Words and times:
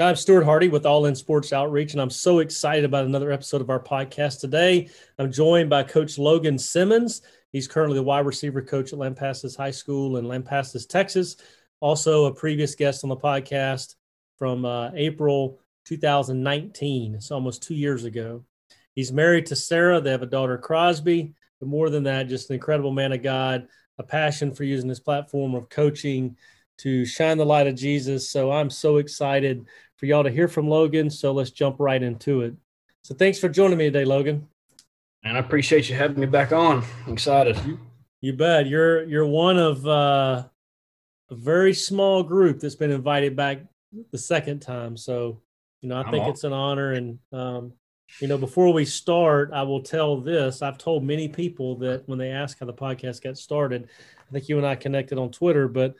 I'm 0.00 0.14
Stuart 0.14 0.44
Hardy 0.44 0.68
with 0.68 0.86
All 0.86 1.06
In 1.06 1.16
Sports 1.16 1.52
Outreach, 1.52 1.92
and 1.92 2.00
I'm 2.00 2.08
so 2.08 2.38
excited 2.38 2.84
about 2.84 3.06
another 3.06 3.32
episode 3.32 3.60
of 3.60 3.68
our 3.68 3.82
podcast 3.82 4.38
today. 4.38 4.90
I'm 5.18 5.32
joined 5.32 5.68
by 5.68 5.82
Coach 5.82 6.18
Logan 6.18 6.56
Simmons. 6.56 7.22
He's 7.50 7.66
currently 7.66 7.96
the 7.96 8.04
wide 8.04 8.24
receiver 8.24 8.62
coach 8.62 8.92
at 8.92 8.98
Lampasas 9.00 9.56
High 9.56 9.72
School 9.72 10.16
in 10.18 10.26
Lampasas, 10.26 10.88
Texas. 10.88 11.36
Also, 11.80 12.26
a 12.26 12.34
previous 12.34 12.76
guest 12.76 13.02
on 13.02 13.10
the 13.10 13.16
podcast 13.16 13.96
from 14.36 14.64
uh, 14.64 14.90
April 14.94 15.58
2019. 15.86 17.16
It's 17.16 17.32
almost 17.32 17.64
two 17.64 17.74
years 17.74 18.04
ago. 18.04 18.44
He's 18.94 19.10
married 19.10 19.46
to 19.46 19.56
Sarah. 19.56 20.00
They 20.00 20.12
have 20.12 20.22
a 20.22 20.26
daughter, 20.26 20.58
Crosby. 20.58 21.34
But 21.58 21.68
more 21.68 21.90
than 21.90 22.04
that, 22.04 22.28
just 22.28 22.50
an 22.50 22.54
incredible 22.54 22.92
man 22.92 23.10
of 23.10 23.24
God, 23.24 23.66
a 23.98 24.04
passion 24.04 24.54
for 24.54 24.62
using 24.62 24.88
this 24.88 25.00
platform 25.00 25.56
of 25.56 25.68
coaching 25.68 26.36
to 26.78 27.04
shine 27.04 27.38
the 27.38 27.46
light 27.46 27.66
of 27.66 27.74
Jesus. 27.74 28.28
So 28.28 28.50
I'm 28.50 28.70
so 28.70 28.96
excited 28.96 29.66
for 29.96 30.06
y'all 30.06 30.24
to 30.24 30.30
hear 30.30 30.48
from 30.48 30.68
Logan. 30.68 31.10
So 31.10 31.32
let's 31.32 31.50
jump 31.50 31.76
right 31.78 32.02
into 32.02 32.42
it. 32.42 32.54
So 33.02 33.14
thanks 33.14 33.38
for 33.38 33.48
joining 33.48 33.78
me 33.78 33.86
today, 33.86 34.04
Logan. 34.04 34.48
And 35.24 35.36
I 35.36 35.40
appreciate 35.40 35.88
you 35.88 35.96
having 35.96 36.20
me 36.20 36.26
back 36.26 36.52
on. 36.52 36.84
I'm 37.06 37.12
excited. 37.12 37.56
You, 37.66 37.78
you 38.20 38.32
bet. 38.32 38.66
You're 38.66 39.04
you're 39.04 39.26
one 39.26 39.58
of 39.58 39.86
uh, 39.86 40.44
a 41.30 41.34
very 41.34 41.74
small 41.74 42.22
group 42.22 42.60
that's 42.60 42.76
been 42.76 42.90
invited 42.90 43.34
back 43.34 43.60
the 44.12 44.18
second 44.18 44.60
time. 44.60 44.96
So 44.96 45.40
you 45.80 45.88
know, 45.88 45.96
I 45.96 46.02
I'm 46.02 46.10
think 46.10 46.26
it's 46.26 46.44
an 46.44 46.52
honor. 46.52 46.92
And 46.92 47.18
um, 47.32 47.72
you 48.20 48.28
know, 48.28 48.38
before 48.38 48.72
we 48.72 48.84
start, 48.84 49.50
I 49.52 49.62
will 49.62 49.82
tell 49.82 50.20
this. 50.20 50.62
I've 50.62 50.78
told 50.78 51.04
many 51.04 51.28
people 51.28 51.76
that 51.76 52.08
when 52.08 52.18
they 52.18 52.30
ask 52.30 52.58
how 52.58 52.66
the 52.66 52.72
podcast 52.72 53.22
got 53.22 53.36
started, 53.36 53.88
I 54.28 54.32
think 54.32 54.48
you 54.48 54.56
and 54.58 54.66
I 54.66 54.74
connected 54.74 55.18
on 55.18 55.30
Twitter, 55.30 55.68
but 55.68 55.96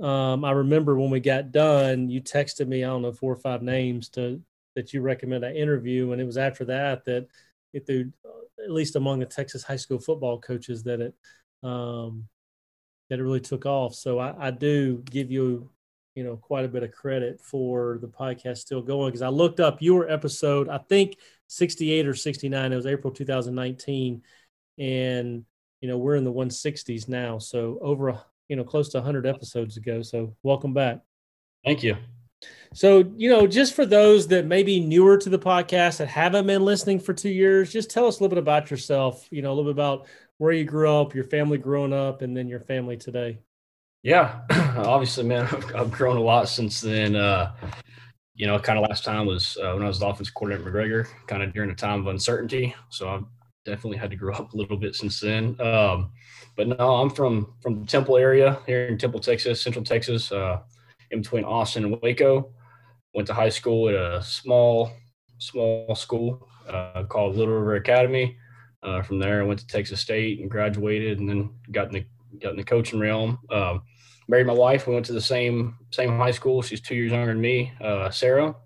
um, 0.00 0.44
I 0.44 0.50
remember 0.52 0.98
when 0.98 1.10
we 1.10 1.20
got 1.20 1.52
done, 1.52 2.10
you 2.10 2.20
texted 2.20 2.68
me, 2.68 2.84
I 2.84 2.88
don't 2.88 3.02
know, 3.02 3.12
four 3.12 3.32
or 3.32 3.36
five 3.36 3.62
names 3.62 4.08
to 4.10 4.40
that 4.74 4.92
you 4.92 5.00
recommend 5.00 5.44
I 5.44 5.52
interview. 5.52 6.12
And 6.12 6.20
it 6.20 6.26
was 6.26 6.36
after 6.36 6.64
that 6.66 7.04
that 7.06 7.26
it 7.72 7.86
through 7.86 8.12
at 8.62 8.70
least 8.70 8.96
among 8.96 9.20
the 9.20 9.26
Texas 9.26 9.62
high 9.62 9.76
school 9.76 9.98
football 9.98 10.38
coaches 10.40 10.82
that 10.84 11.00
it 11.00 11.14
um, 11.62 12.28
that 13.08 13.18
it 13.18 13.22
really 13.22 13.40
took 13.40 13.66
off. 13.66 13.94
So 13.94 14.18
I, 14.18 14.48
I 14.48 14.50
do 14.50 15.02
give 15.10 15.30
you, 15.30 15.70
you 16.14 16.24
know, 16.24 16.36
quite 16.36 16.64
a 16.64 16.68
bit 16.68 16.82
of 16.82 16.92
credit 16.92 17.40
for 17.40 17.98
the 18.00 18.08
podcast 18.08 18.58
still 18.58 18.82
going 18.82 19.10
because 19.10 19.22
I 19.22 19.28
looked 19.28 19.60
up 19.60 19.80
your 19.80 20.10
episode, 20.10 20.68
I 20.68 20.78
think 20.78 21.16
68 21.46 22.06
or 22.06 22.14
69. 22.14 22.72
It 22.72 22.76
was 22.76 22.86
April 22.86 23.12
2019. 23.12 24.22
And, 24.78 25.44
you 25.80 25.88
know, 25.88 25.98
we're 25.98 26.16
in 26.16 26.24
the 26.24 26.32
160s 26.32 27.08
now. 27.08 27.38
So 27.38 27.78
over 27.80 28.20
you 28.48 28.56
know 28.56 28.64
close 28.64 28.88
to 28.90 28.98
100 28.98 29.26
episodes 29.26 29.76
ago 29.76 30.02
so 30.02 30.34
welcome 30.42 30.74
back. 30.74 31.00
Thank 31.64 31.82
you. 31.82 31.96
So 32.74 33.10
you 33.16 33.30
know 33.30 33.46
just 33.46 33.74
for 33.74 33.86
those 33.86 34.28
that 34.28 34.46
may 34.46 34.62
be 34.62 34.80
newer 34.80 35.16
to 35.18 35.28
the 35.28 35.38
podcast 35.38 35.98
that 35.98 36.08
haven't 36.08 36.46
been 36.46 36.64
listening 36.64 37.00
for 37.00 37.14
two 37.14 37.30
years 37.30 37.72
just 37.72 37.90
tell 37.90 38.06
us 38.06 38.18
a 38.18 38.22
little 38.22 38.34
bit 38.34 38.42
about 38.42 38.70
yourself 38.70 39.26
you 39.30 39.42
know 39.42 39.48
a 39.48 39.54
little 39.54 39.72
bit 39.72 39.76
about 39.76 40.06
where 40.38 40.52
you 40.52 40.64
grew 40.64 40.90
up 40.90 41.14
your 41.14 41.24
family 41.24 41.56
growing 41.58 41.92
up 41.92 42.22
and 42.22 42.36
then 42.36 42.48
your 42.48 42.60
family 42.60 42.96
today. 42.96 43.38
Yeah 44.02 44.40
obviously 44.50 45.24
man 45.24 45.46
i've 45.74 45.90
grown 45.90 46.16
a 46.16 46.22
lot 46.22 46.48
since 46.48 46.80
then. 46.80 47.16
Uh 47.16 47.54
you 48.34 48.46
know 48.46 48.58
kind 48.58 48.78
of 48.78 48.86
last 48.86 49.02
time 49.02 49.24
was 49.26 49.56
uh, 49.62 49.72
when 49.72 49.82
i 49.82 49.86
was 49.86 49.98
the 49.98 50.06
offensive 50.06 50.34
coordinator 50.34 50.68
at 50.68 50.74
mcgregor 50.74 51.08
kind 51.26 51.42
of 51.42 51.54
during 51.54 51.70
a 51.70 51.74
time 51.74 52.00
of 52.00 52.06
uncertainty. 52.08 52.74
So 52.90 53.08
i've 53.08 53.24
definitely 53.66 53.98
had 53.98 54.10
to 54.10 54.16
grow 54.16 54.34
up 54.34 54.52
a 54.52 54.56
little 54.56 54.76
bit 54.76 54.94
since 54.94 55.20
then 55.20 55.60
um 55.60 56.10
but 56.56 56.68
no, 56.68 56.96
I'm 56.96 57.10
from 57.10 57.54
from 57.60 57.80
the 57.80 57.86
Temple 57.86 58.16
area 58.16 58.58
here 58.66 58.86
in 58.86 58.96
Temple, 58.98 59.20
Texas, 59.20 59.60
Central 59.60 59.84
Texas, 59.84 60.32
uh, 60.32 60.60
in 61.10 61.20
between 61.20 61.44
Austin 61.44 61.84
and 61.84 62.00
Waco. 62.02 62.50
Went 63.14 63.26
to 63.28 63.34
high 63.34 63.50
school 63.50 63.88
at 63.90 63.94
a 63.94 64.22
small 64.22 64.90
small 65.38 65.94
school 65.94 66.48
uh, 66.66 67.04
called 67.04 67.36
Little 67.36 67.54
River 67.54 67.76
Academy. 67.76 68.36
Uh, 68.82 69.02
from 69.02 69.18
there, 69.18 69.42
I 69.42 69.44
went 69.44 69.60
to 69.60 69.66
Texas 69.66 70.00
State 70.00 70.40
and 70.40 70.50
graduated, 70.50 71.20
and 71.20 71.28
then 71.28 71.50
got 71.70 71.88
in 71.88 71.92
the 71.92 72.38
got 72.38 72.52
in 72.52 72.56
the 72.56 72.64
coaching 72.64 72.98
realm. 72.98 73.38
Um, 73.50 73.82
married 74.26 74.46
my 74.46 74.54
wife. 74.54 74.86
We 74.86 74.94
went 74.94 75.06
to 75.06 75.12
the 75.12 75.20
same 75.20 75.76
same 75.90 76.16
high 76.16 76.30
school. 76.30 76.62
She's 76.62 76.80
two 76.80 76.94
years 76.94 77.12
younger 77.12 77.32
than 77.32 77.40
me, 77.40 77.72
uh, 77.82 78.08
Sarah. 78.10 78.56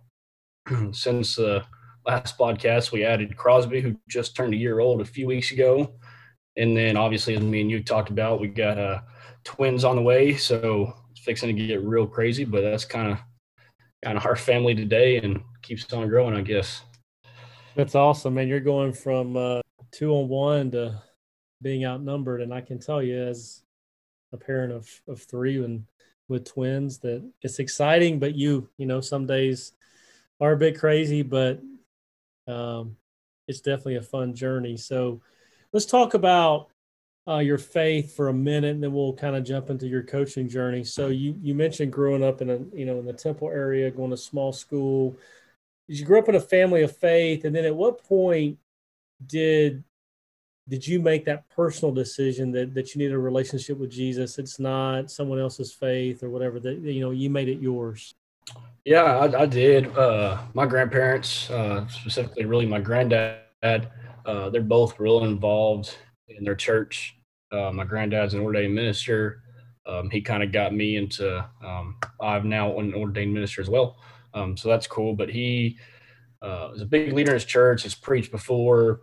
Since 0.92 1.36
the 1.36 1.64
last 2.10 2.36
podcast, 2.36 2.90
we 2.90 3.04
added 3.04 3.36
Crosby, 3.36 3.80
who 3.80 3.94
just 4.08 4.34
turned 4.34 4.52
a 4.52 4.56
year 4.56 4.80
old 4.80 5.00
a 5.00 5.04
few 5.04 5.28
weeks 5.28 5.52
ago. 5.52 5.94
And 6.56 6.76
then 6.76 6.96
obviously, 6.96 7.36
as 7.36 7.40
me 7.40 7.60
and 7.60 7.70
you 7.70 7.84
talked 7.84 8.10
about, 8.10 8.40
we 8.40 8.48
got 8.48 8.78
uh, 8.78 9.00
twins 9.44 9.84
on 9.84 9.94
the 9.94 10.02
way, 10.02 10.34
so 10.34 10.92
it's 11.12 11.20
fixing 11.20 11.54
to 11.54 11.66
get 11.66 11.84
real 11.84 12.08
crazy. 12.08 12.44
But 12.44 12.62
that's 12.62 12.84
kind 12.84 13.12
of 13.12 13.18
kind 14.04 14.18
of 14.18 14.26
our 14.26 14.34
family 14.34 14.74
today, 14.74 15.18
and 15.18 15.40
keeps 15.62 15.92
on 15.92 16.08
growing, 16.08 16.34
I 16.34 16.40
guess. 16.40 16.82
That's 17.76 17.94
awesome, 17.94 18.34
man. 18.34 18.48
You're 18.48 18.58
going 18.58 18.92
from 18.92 19.36
uh, 19.36 19.60
two 19.92 20.12
on 20.12 20.28
one 20.28 20.72
to 20.72 21.00
being 21.62 21.84
outnumbered, 21.84 22.40
and 22.40 22.52
I 22.52 22.60
can 22.60 22.80
tell 22.80 23.00
you, 23.00 23.22
as 23.22 23.62
a 24.32 24.36
parent 24.36 24.72
of 24.72 24.88
of 25.06 25.22
three 25.22 25.62
and 25.62 25.84
with 26.28 26.44
twins, 26.44 26.98
that 26.98 27.22
it's 27.42 27.60
exciting. 27.60 28.18
But 28.18 28.34
you, 28.34 28.68
you 28.78 28.86
know, 28.86 29.00
some 29.00 29.26
days 29.26 29.74
are 30.40 30.52
a 30.52 30.56
bit 30.56 30.76
crazy, 30.76 31.22
but 31.22 31.60
um, 32.50 32.96
it's 33.48 33.60
definitely 33.60 33.96
a 33.96 34.02
fun 34.02 34.34
journey. 34.34 34.76
So 34.76 35.20
let's 35.72 35.86
talk 35.86 36.14
about 36.14 36.68
uh, 37.28 37.38
your 37.38 37.58
faith 37.58 38.16
for 38.16 38.28
a 38.28 38.34
minute, 38.34 38.74
and 38.74 38.82
then 38.82 38.92
we'll 38.92 39.14
kind 39.14 39.36
of 39.36 39.44
jump 39.44 39.70
into 39.70 39.86
your 39.86 40.02
coaching 40.02 40.48
journey. 40.48 40.84
So 40.84 41.08
you 41.08 41.36
you 41.40 41.54
mentioned 41.54 41.92
growing 41.92 42.24
up 42.24 42.40
in 42.42 42.50
a 42.50 42.58
you 42.74 42.86
know 42.86 42.98
in 42.98 43.06
the 43.06 43.12
Temple 43.12 43.48
area, 43.48 43.90
going 43.90 44.10
to 44.10 44.16
small 44.16 44.52
school. 44.52 45.16
Did 45.88 45.98
you 45.98 46.06
grow 46.06 46.20
up 46.20 46.28
in 46.28 46.34
a 46.34 46.40
family 46.40 46.82
of 46.82 46.96
faith, 46.96 47.44
and 47.44 47.54
then 47.54 47.64
at 47.64 47.74
what 47.74 48.02
point 48.02 48.58
did 49.26 49.84
did 50.68 50.86
you 50.86 51.00
make 51.00 51.24
that 51.24 51.48
personal 51.50 51.92
decision 51.92 52.52
that 52.52 52.74
that 52.74 52.94
you 52.94 53.00
need 53.00 53.12
a 53.12 53.18
relationship 53.18 53.78
with 53.78 53.90
Jesus? 53.90 54.38
It's 54.38 54.58
not 54.58 55.10
someone 55.10 55.38
else's 55.38 55.72
faith 55.72 56.22
or 56.22 56.30
whatever. 56.30 56.58
That 56.60 56.78
you 56.78 57.00
know 57.00 57.10
you 57.10 57.28
made 57.28 57.48
it 57.48 57.60
yours. 57.60 58.14
Yeah, 58.84 59.02
I, 59.02 59.42
I 59.42 59.46
did. 59.46 59.96
Uh, 59.96 60.38
my 60.54 60.66
grandparents, 60.66 61.50
uh, 61.50 61.86
specifically, 61.88 62.44
really 62.46 62.66
my 62.66 62.80
granddad 62.80 63.40
uh, 63.62 64.50
they're 64.50 64.62
both 64.62 64.98
real 64.98 65.24
involved 65.24 65.96
in 66.28 66.44
their 66.44 66.54
church. 66.54 67.16
Uh, 67.52 67.70
my 67.72 67.84
granddad's 67.84 68.34
an 68.34 68.40
ordained 68.40 68.74
minister. 68.74 69.42
Um, 69.86 70.10
he 70.10 70.20
kind 70.20 70.42
of 70.42 70.52
got 70.52 70.74
me 70.74 70.96
into. 70.96 71.44
Um, 71.64 71.96
I've 72.20 72.44
now 72.44 72.78
an 72.78 72.94
ordained 72.94 73.34
minister 73.34 73.60
as 73.60 73.68
well, 73.68 73.96
um, 74.34 74.56
so 74.56 74.68
that's 74.68 74.86
cool. 74.86 75.14
But 75.14 75.30
he 75.30 75.78
uh, 76.42 76.70
is 76.74 76.82
a 76.82 76.86
big 76.86 77.12
leader 77.12 77.30
in 77.30 77.34
his 77.34 77.44
church. 77.44 77.82
Has 77.82 77.94
preached 77.94 78.30
before, 78.30 79.00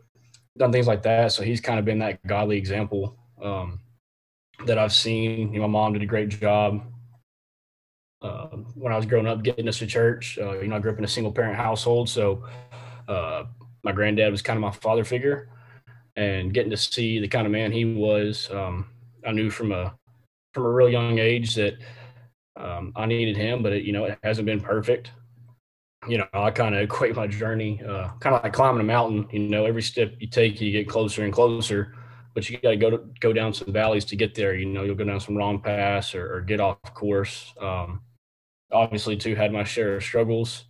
done 0.57 0.71
things 0.71 0.87
like 0.87 1.03
that. 1.03 1.31
So 1.33 1.43
he's 1.43 1.59
kind 1.59 1.79
of 1.79 1.85
been 1.85 1.99
that 1.99 2.25
godly 2.25 2.57
example 2.57 3.17
um, 3.41 3.79
that 4.65 4.77
I've 4.77 4.93
seen. 4.93 5.51
You 5.53 5.59
know, 5.59 5.67
my 5.67 5.79
mom 5.79 5.93
did 5.93 6.03
a 6.03 6.07
great 6.07 6.29
job 6.29 6.83
uh, 8.21 8.47
when 8.75 8.91
I 8.91 8.95
was 8.95 9.05
growing 9.05 9.27
up, 9.27 9.43
getting 9.43 9.67
us 9.67 9.79
to 9.79 9.87
church. 9.87 10.37
Uh, 10.41 10.59
you 10.59 10.67
know, 10.67 10.75
I 10.75 10.79
grew 10.79 10.91
up 10.91 10.97
in 10.97 11.03
a 11.03 11.07
single 11.07 11.31
parent 11.31 11.55
household, 11.55 12.09
so 12.09 12.43
uh, 13.07 13.45
my 13.83 13.91
granddad 13.91 14.31
was 14.31 14.41
kind 14.41 14.57
of 14.57 14.61
my 14.61 14.71
father 14.71 15.03
figure, 15.03 15.49
and 16.15 16.53
getting 16.53 16.71
to 16.71 16.77
see 16.77 17.19
the 17.19 17.27
kind 17.27 17.45
of 17.45 17.51
man 17.51 17.71
he 17.71 17.85
was, 17.85 18.49
um, 18.51 18.89
I 19.25 19.31
knew 19.31 19.49
from 19.49 19.71
a 19.71 19.95
from 20.53 20.65
a 20.65 20.69
real 20.69 20.89
young 20.89 21.19
age 21.19 21.53
that 21.55 21.75
um, 22.55 22.91
I 22.95 23.05
needed 23.05 23.37
him, 23.37 23.61
but 23.61 23.73
it, 23.73 23.83
you 23.83 23.93
know 23.93 24.05
it 24.05 24.17
hasn't 24.23 24.45
been 24.45 24.61
perfect. 24.61 25.11
You 26.07 26.19
know, 26.19 26.27
I 26.33 26.51
kind 26.51 26.75
of 26.75 26.81
equate 26.83 27.15
my 27.15 27.27
journey 27.27 27.81
uh, 27.83 28.09
kind 28.19 28.35
of 28.35 28.43
like 28.43 28.53
climbing 28.53 28.81
a 28.81 28.83
mountain. 28.83 29.27
You 29.31 29.49
know, 29.49 29.65
every 29.65 29.81
step 29.81 30.15
you 30.19 30.27
take, 30.27 30.59
you 30.61 30.71
get 30.71 30.89
closer 30.89 31.23
and 31.23 31.33
closer, 31.33 31.93
but 32.37 32.47
you 32.47 32.59
got 32.59 32.69
to 32.69 32.77
go 32.77 32.91
to, 32.91 32.99
go 33.19 33.33
down 33.33 33.51
some 33.51 33.73
valleys 33.73 34.05
to 34.05 34.15
get 34.15 34.35
there. 34.35 34.53
You 34.53 34.67
know, 34.67 34.83
you'll 34.83 34.93
go 34.93 35.03
down 35.03 35.19
some 35.19 35.35
wrong 35.35 35.59
paths 35.59 36.13
or, 36.13 36.35
or 36.35 36.41
get 36.41 36.59
off 36.59 36.77
course. 36.93 37.51
Um, 37.59 38.01
obviously, 38.71 39.17
too, 39.17 39.33
had 39.33 39.51
my 39.51 39.63
share 39.63 39.95
of 39.95 40.03
struggles. 40.03 40.65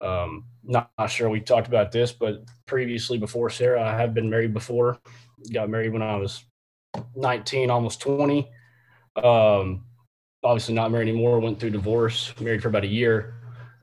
Um, 0.00 0.46
not, 0.64 0.90
not, 0.98 1.12
sure 1.12 1.30
we 1.30 1.38
talked 1.38 1.68
about 1.68 1.92
this, 1.92 2.10
but 2.10 2.42
previously 2.66 3.16
before 3.16 3.48
Sarah, 3.48 3.88
I 3.88 3.96
have 3.96 4.12
been 4.12 4.28
married 4.28 4.52
before. 4.52 4.98
Got 5.52 5.70
married 5.70 5.92
when 5.92 6.02
I 6.02 6.16
was 6.16 6.46
19, 7.14 7.70
almost 7.70 8.00
20. 8.00 8.50
Um, 9.14 9.84
obviously 10.42 10.74
not 10.74 10.90
married 10.90 11.08
anymore. 11.08 11.38
Went 11.38 11.60
through 11.60 11.70
divorce. 11.70 12.34
Married 12.40 12.60
for 12.60 12.70
about 12.70 12.82
a 12.82 12.88
year, 12.88 13.36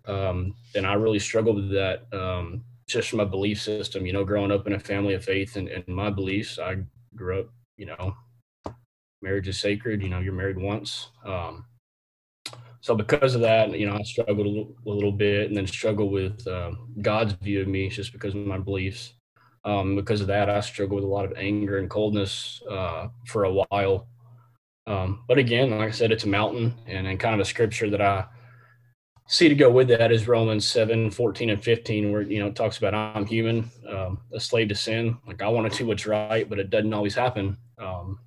um, 0.05 0.53
and 0.75 0.85
I 0.85 0.95
really 0.95 1.19
struggled 1.19 1.55
with 1.55 1.71
that. 1.71 2.07
Um, 2.11 2.65
just 2.89 3.07
from 3.07 3.19
my 3.19 3.23
belief 3.23 3.61
system, 3.61 4.05
you 4.05 4.11
know, 4.11 4.25
growing 4.25 4.51
up 4.51 4.67
in 4.67 4.73
a 4.73 4.79
family 4.79 5.13
of 5.13 5.23
faith 5.23 5.55
and, 5.55 5.69
and 5.69 5.87
my 5.87 6.09
beliefs, 6.09 6.59
I 6.59 6.83
grew 7.15 7.41
up, 7.41 7.47
you 7.77 7.85
know, 7.85 8.15
marriage 9.21 9.47
is 9.47 9.59
sacred. 9.59 10.01
You 10.01 10.09
know, 10.09 10.19
you're 10.19 10.33
married 10.33 10.57
once. 10.57 11.09
Um, 11.25 11.65
so 12.81 12.95
because 12.95 13.35
of 13.35 13.41
that, 13.41 13.77
you 13.77 13.85
know, 13.85 13.95
I 13.95 14.01
struggled 14.01 14.45
a 14.45 14.49
little, 14.49 14.75
a 14.85 14.89
little 14.89 15.11
bit, 15.11 15.47
and 15.47 15.55
then 15.55 15.67
struggled 15.67 16.11
with 16.11 16.45
uh, 16.47 16.71
God's 17.01 17.33
view 17.33 17.61
of 17.61 17.67
me 17.67 17.89
just 17.89 18.11
because 18.11 18.33
of 18.33 18.45
my 18.45 18.57
beliefs. 18.57 19.13
Um, 19.63 19.95
because 19.95 20.21
of 20.21 20.27
that, 20.27 20.49
I 20.49 20.59
struggled 20.61 21.01
with 21.01 21.03
a 21.03 21.13
lot 21.13 21.25
of 21.25 21.33
anger 21.37 21.77
and 21.77 21.89
coldness 21.89 22.61
uh, 22.69 23.09
for 23.27 23.43
a 23.43 23.53
while. 23.53 24.07
Um, 24.87 25.23
but 25.27 25.37
again, 25.37 25.69
like 25.69 25.89
I 25.89 25.91
said, 25.91 26.11
it's 26.11 26.23
a 26.23 26.29
mountain, 26.29 26.73
and, 26.87 27.05
and 27.05 27.19
kind 27.19 27.35
of 27.35 27.39
a 27.39 27.45
scripture 27.45 27.89
that 27.91 28.01
I 28.01 28.25
see 29.31 29.47
to 29.47 29.55
go 29.55 29.71
with 29.71 29.87
that 29.87 30.11
is 30.11 30.27
Romans 30.27 30.67
7, 30.67 31.09
14 31.09 31.51
and 31.51 31.63
15, 31.63 32.11
where, 32.11 32.21
you 32.21 32.39
know, 32.39 32.51
talks 32.51 32.77
about 32.77 32.93
I'm 32.93 33.25
human, 33.25 33.71
um, 33.87 34.19
a 34.33 34.39
slave 34.39 34.67
to 34.67 34.75
sin. 34.75 35.17
Like 35.25 35.41
I 35.41 35.47
want 35.47 35.71
to 35.71 35.77
do 35.77 35.85
what's 35.85 36.05
right, 36.05 36.47
but 36.49 36.59
it 36.59 36.69
doesn't 36.69 36.93
always 36.93 37.15
happen. 37.15 37.55
Um, 37.79 38.19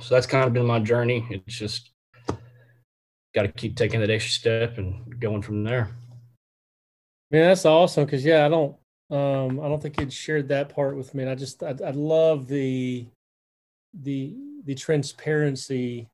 so 0.00 0.14
that's 0.14 0.26
kind 0.26 0.44
of 0.44 0.52
been 0.52 0.66
my 0.66 0.80
journey. 0.80 1.26
It's 1.30 1.58
just 1.58 1.92
got 3.34 3.42
to 3.42 3.48
keep 3.48 3.74
taking 3.74 4.00
that 4.00 4.10
extra 4.10 4.32
step 4.32 4.76
and 4.76 5.18
going 5.18 5.40
from 5.40 5.64
there. 5.64 5.88
Man, 7.30 7.48
that's 7.48 7.64
awesome. 7.64 8.06
Cause 8.06 8.22
yeah, 8.22 8.44
I 8.44 8.50
don't, 8.50 8.76
um, 9.10 9.60
I 9.60 9.68
don't 9.68 9.80
think 9.80 9.98
you'd 9.98 10.12
shared 10.12 10.48
that 10.48 10.68
part 10.68 10.94
with 10.94 11.14
me. 11.14 11.22
And 11.22 11.32
I 11.32 11.36
just, 11.36 11.62
I, 11.62 11.74
I 11.84 11.90
love 11.92 12.48
the, 12.48 13.06
the, 13.94 14.36
the 14.64 14.74
transparency 14.74 16.06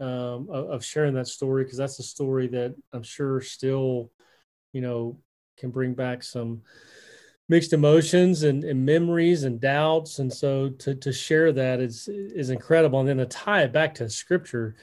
um, 0.00 0.48
of, 0.50 0.70
of, 0.70 0.84
sharing 0.84 1.14
that 1.14 1.28
story 1.28 1.64
because 1.64 1.78
that's 1.78 1.98
a 1.98 2.02
story 2.02 2.48
that 2.48 2.74
I'm 2.92 3.02
sure 3.02 3.40
still, 3.40 4.10
you 4.72 4.80
know, 4.80 5.18
can 5.56 5.70
bring 5.70 5.94
back 5.94 6.22
some 6.22 6.62
mixed 7.48 7.72
emotions 7.72 8.42
and, 8.42 8.64
and 8.64 8.84
memories 8.84 9.44
and 9.44 9.60
doubts. 9.60 10.18
And 10.18 10.32
so 10.32 10.70
to 10.70 10.94
to 10.96 11.12
share 11.12 11.52
that 11.52 11.80
is 11.80 12.08
is 12.08 12.50
incredible. 12.50 13.00
And 13.00 13.08
then 13.08 13.18
to 13.18 13.26
tie 13.26 13.62
it 13.62 13.72
back 13.72 13.94
to 13.96 14.10
scripture 14.10 14.76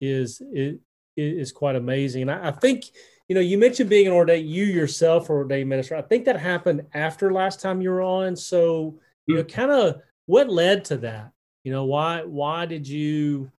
is 0.00 0.42
it 0.52 0.80
is 1.16 1.52
quite 1.52 1.76
amazing. 1.76 2.22
And 2.22 2.30
I, 2.30 2.48
I 2.48 2.50
think 2.50 2.86
you 3.28 3.34
know, 3.34 3.40
you 3.40 3.58
mentioned 3.58 3.90
being 3.90 4.06
an 4.06 4.12
ordained, 4.12 4.48
you 4.48 4.64
yourself 4.64 5.30
are 5.30 5.38
ordained 5.38 5.68
minister. 5.68 5.96
I 5.96 6.02
think 6.02 6.24
that 6.26 6.38
happened 6.38 6.82
after 6.94 7.32
last 7.32 7.60
time 7.60 7.80
you 7.80 7.90
were 7.90 8.02
on. 8.02 8.36
So, 8.36 9.00
you 9.26 9.36
know, 9.36 9.42
hmm. 9.42 9.48
kind 9.48 9.70
of 9.70 10.00
what 10.26 10.48
led 10.48 10.84
to 10.86 10.98
that? 10.98 11.32
You 11.64 11.72
know, 11.72 11.84
why 11.84 12.22
why 12.22 12.66
did 12.66 12.86
you 12.86 13.50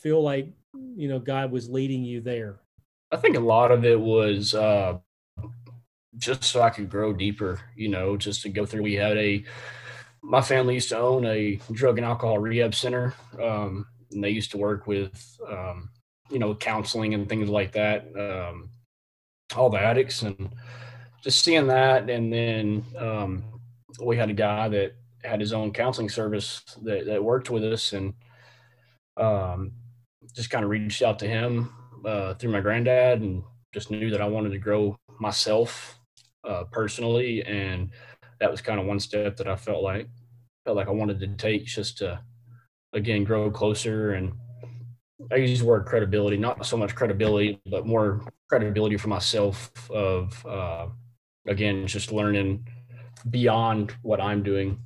feel 0.00 0.22
like 0.22 0.48
you 0.96 1.08
know 1.08 1.18
God 1.18 1.50
was 1.50 1.68
leading 1.68 2.04
you 2.04 2.20
there? 2.20 2.60
I 3.12 3.16
think 3.16 3.36
a 3.36 3.40
lot 3.40 3.70
of 3.70 3.84
it 3.84 4.00
was 4.00 4.54
uh, 4.54 4.98
just 6.16 6.44
so 6.44 6.62
I 6.62 6.70
could 6.70 6.90
grow 6.90 7.12
deeper. 7.12 7.60
You 7.76 7.88
know, 7.88 8.16
just 8.16 8.42
to 8.42 8.48
go 8.48 8.66
through. 8.66 8.82
We 8.82 8.94
had 8.94 9.16
a 9.16 9.44
my 10.22 10.42
family 10.42 10.74
used 10.74 10.90
to 10.90 10.98
own 10.98 11.24
a 11.24 11.58
drug 11.72 11.98
and 11.98 12.06
alcohol 12.06 12.38
rehab 12.38 12.74
center, 12.74 13.14
um, 13.42 13.86
and 14.10 14.22
they 14.22 14.30
used 14.30 14.50
to 14.52 14.58
work 14.58 14.86
with 14.86 15.38
um, 15.48 15.90
you 16.30 16.38
know 16.38 16.54
counseling 16.54 17.14
and 17.14 17.28
things 17.28 17.48
like 17.48 17.72
that. 17.72 18.06
Um, 18.16 18.70
all 19.56 19.70
the 19.70 19.80
addicts 19.80 20.22
and 20.22 20.50
just 21.22 21.42
seeing 21.42 21.66
that, 21.66 22.08
and 22.08 22.32
then 22.32 22.84
um, 22.96 23.44
we 24.02 24.16
had 24.16 24.30
a 24.30 24.34
guy 24.34 24.68
that 24.68 24.94
had 25.22 25.40
his 25.40 25.52
own 25.52 25.72
counseling 25.72 26.08
service 26.08 26.62
that, 26.82 27.04
that 27.06 27.22
worked 27.22 27.50
with 27.50 27.64
us 27.64 27.92
and 27.92 28.14
um, 29.16 29.72
just 30.32 30.50
kind 30.50 30.64
of 30.64 30.70
reached 30.70 31.02
out 31.02 31.18
to 31.20 31.28
him 31.28 31.72
uh, 32.04 32.34
through 32.34 32.52
my 32.52 32.60
granddad 32.60 33.20
and 33.20 33.42
just 33.72 33.90
knew 33.90 34.10
that 34.10 34.20
I 34.20 34.26
wanted 34.26 34.50
to 34.50 34.58
grow 34.58 34.96
myself 35.18 35.98
uh, 36.44 36.64
personally, 36.64 37.42
and 37.44 37.90
that 38.40 38.50
was 38.50 38.60
kind 38.60 38.80
of 38.80 38.86
one 38.86 39.00
step 39.00 39.36
that 39.36 39.48
I 39.48 39.56
felt 39.56 39.82
like 39.82 40.08
felt 40.64 40.76
like 40.76 40.88
I 40.88 40.92
wanted 40.92 41.20
to 41.20 41.26
take 41.36 41.64
just 41.64 41.98
to 41.98 42.20
again 42.92 43.24
grow 43.24 43.50
closer 43.50 44.12
and 44.12 44.32
I 45.30 45.36
use 45.36 45.60
the 45.60 45.66
word 45.66 45.84
credibility, 45.84 46.36
not 46.36 46.64
so 46.64 46.76
much 46.76 46.94
credibility, 46.94 47.60
but 47.70 47.86
more 47.86 48.26
credibility 48.48 48.96
for 48.96 49.08
myself 49.08 49.70
of 49.90 50.44
uh, 50.46 50.86
again 51.46 51.86
just 51.86 52.12
learning 52.12 52.66
beyond 53.28 53.94
what 54.02 54.20
I'm 54.20 54.42
doing. 54.42 54.78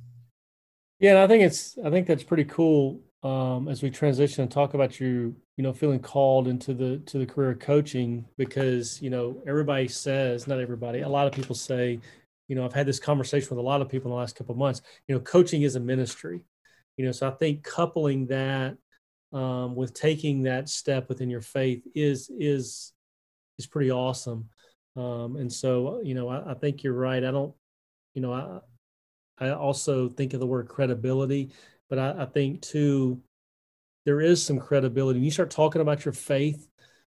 Yeah, 0.99 1.11
and 1.11 1.19
I 1.19 1.27
think 1.27 1.43
it's 1.43 1.77
I 1.83 1.89
think 1.89 2.07
that's 2.07 2.23
pretty 2.23 2.45
cool 2.45 3.01
um, 3.25 3.67
as 3.67 3.81
we 3.81 3.89
transition 3.89 4.43
and 4.43 4.51
talk 4.51 4.75
about 4.75 4.99
you, 4.99 5.35
you 5.57 5.63
know, 5.63 5.73
feeling 5.73 5.99
called 5.99 6.47
into 6.47 6.75
the 6.75 6.99
to 7.07 7.17
the 7.17 7.25
career 7.25 7.51
of 7.51 7.59
coaching 7.59 8.23
because 8.37 9.01
you 9.01 9.09
know 9.09 9.41
everybody 9.47 9.87
says, 9.87 10.47
not 10.47 10.59
everybody, 10.59 11.01
a 11.01 11.09
lot 11.09 11.25
of 11.25 11.33
people 11.33 11.55
say, 11.55 11.99
you 12.47 12.55
know, 12.55 12.63
I've 12.63 12.73
had 12.73 12.85
this 12.85 12.99
conversation 12.99 13.49
with 13.49 13.57
a 13.57 13.67
lot 13.67 13.81
of 13.81 13.89
people 13.89 14.11
in 14.11 14.15
the 14.15 14.19
last 14.19 14.35
couple 14.35 14.53
of 14.53 14.59
months. 14.59 14.83
You 15.07 15.15
know, 15.15 15.21
coaching 15.21 15.63
is 15.63 15.75
a 15.75 15.79
ministry. 15.79 16.45
You 16.97 17.05
know, 17.05 17.11
so 17.11 17.27
I 17.27 17.31
think 17.31 17.63
coupling 17.63 18.27
that 18.27 18.77
um, 19.33 19.75
with 19.75 19.95
taking 19.95 20.43
that 20.43 20.69
step 20.69 21.09
within 21.09 21.29
your 21.29 21.41
faith 21.41 21.81
is 21.95 22.29
is 22.37 22.93
is 23.57 23.65
pretty 23.65 23.89
awesome. 23.89 24.49
Um, 24.95 25.35
and 25.37 25.51
so, 25.51 25.99
you 26.03 26.13
know, 26.13 26.29
I, 26.29 26.51
I 26.51 26.53
think 26.53 26.83
you're 26.83 26.93
right. 26.93 27.23
I 27.23 27.31
don't, 27.31 27.55
you 28.13 28.21
know, 28.21 28.33
I 28.33 28.59
I 29.47 29.49
also 29.49 30.09
think 30.09 30.33
of 30.33 30.39
the 30.39 30.47
word 30.47 30.69
credibility 30.69 31.51
but 31.89 31.99
I, 31.99 32.23
I 32.23 32.25
think 32.25 32.61
too, 32.61 33.21
there 34.05 34.21
is 34.21 34.43
some 34.43 34.59
credibility. 34.59 35.19
When 35.19 35.25
you 35.25 35.31
start 35.31 35.49
talking 35.49 35.81
about 35.81 36.05
your 36.05 36.13
faith 36.13 36.67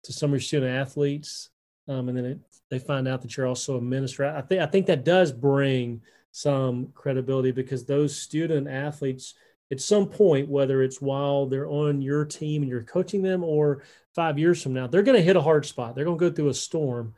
to 0.04 0.12
some 0.12 0.30
of 0.30 0.34
your 0.34 0.40
student 0.40 0.72
athletes, 0.72 1.50
um, 1.88 2.08
and 2.08 2.16
then 2.16 2.24
it, 2.24 2.38
they 2.70 2.78
find 2.78 3.08
out 3.08 3.22
that 3.22 3.36
you're 3.36 3.46
also 3.46 3.76
a 3.76 3.80
minister, 3.80 4.24
I 4.26 4.42
think 4.42 4.62
I 4.62 4.66
think 4.66 4.86
that 4.86 5.04
does 5.04 5.32
bring 5.32 6.02
some 6.32 6.88
credibility 6.94 7.50
because 7.50 7.84
those 7.84 8.16
student 8.16 8.68
athletes 8.68 9.34
at 9.72 9.80
some 9.80 10.06
point, 10.06 10.48
whether 10.48 10.82
it's 10.82 11.00
while 11.00 11.46
they're 11.46 11.68
on 11.68 12.02
your 12.02 12.24
team 12.24 12.62
and 12.62 12.70
you're 12.70 12.82
coaching 12.82 13.22
them, 13.22 13.44
or 13.44 13.82
five 14.14 14.38
years 14.38 14.62
from 14.62 14.72
now, 14.72 14.86
they're 14.86 15.02
going 15.02 15.16
to 15.16 15.22
hit 15.22 15.36
a 15.36 15.40
hard 15.42 15.64
spot. 15.64 15.94
They're 15.94 16.04
going 16.04 16.18
to 16.18 16.28
go 16.28 16.34
through 16.34 16.48
a 16.48 16.54
storm, 16.54 17.14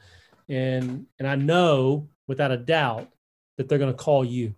and 0.49 1.07
and 1.19 1.29
I 1.29 1.37
know 1.37 2.09
without 2.27 2.51
a 2.51 2.57
doubt 2.57 3.09
that 3.57 3.69
they're 3.69 3.79
going 3.79 3.93
to 3.93 3.97
call 3.97 4.25
you 4.25 4.55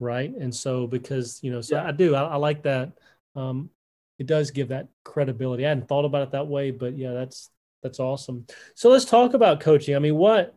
right? 0.00 0.32
And 0.34 0.54
so 0.54 0.86
because 0.86 1.38
you 1.42 1.50
know 1.50 1.60
so 1.60 1.76
yeah. 1.76 1.86
i 1.86 1.92
do 1.92 2.14
I, 2.14 2.22
I, 2.22 2.36
like 2.36 2.62
that 2.64 2.92
um 3.34 3.70
it 4.18 4.26
does 4.26 4.50
give 4.50 4.68
that 4.68 4.88
credibility. 5.04 5.66
I 5.66 5.68
hadn't 5.68 5.88
thought 5.88 6.04
about 6.04 6.22
it 6.22 6.30
that 6.32 6.46
way 6.46 6.70
but 6.70 6.96
yeah 6.96 7.12
that's 7.12 7.50
that's 7.82 8.00
awesome. 8.00 8.46
So 8.74 8.90
let's 8.90 9.04
talk 9.04 9.34
about 9.34 9.60
coaching. 9.60 9.94
I 9.94 9.98
mean 9.98 10.16
what 10.16 10.56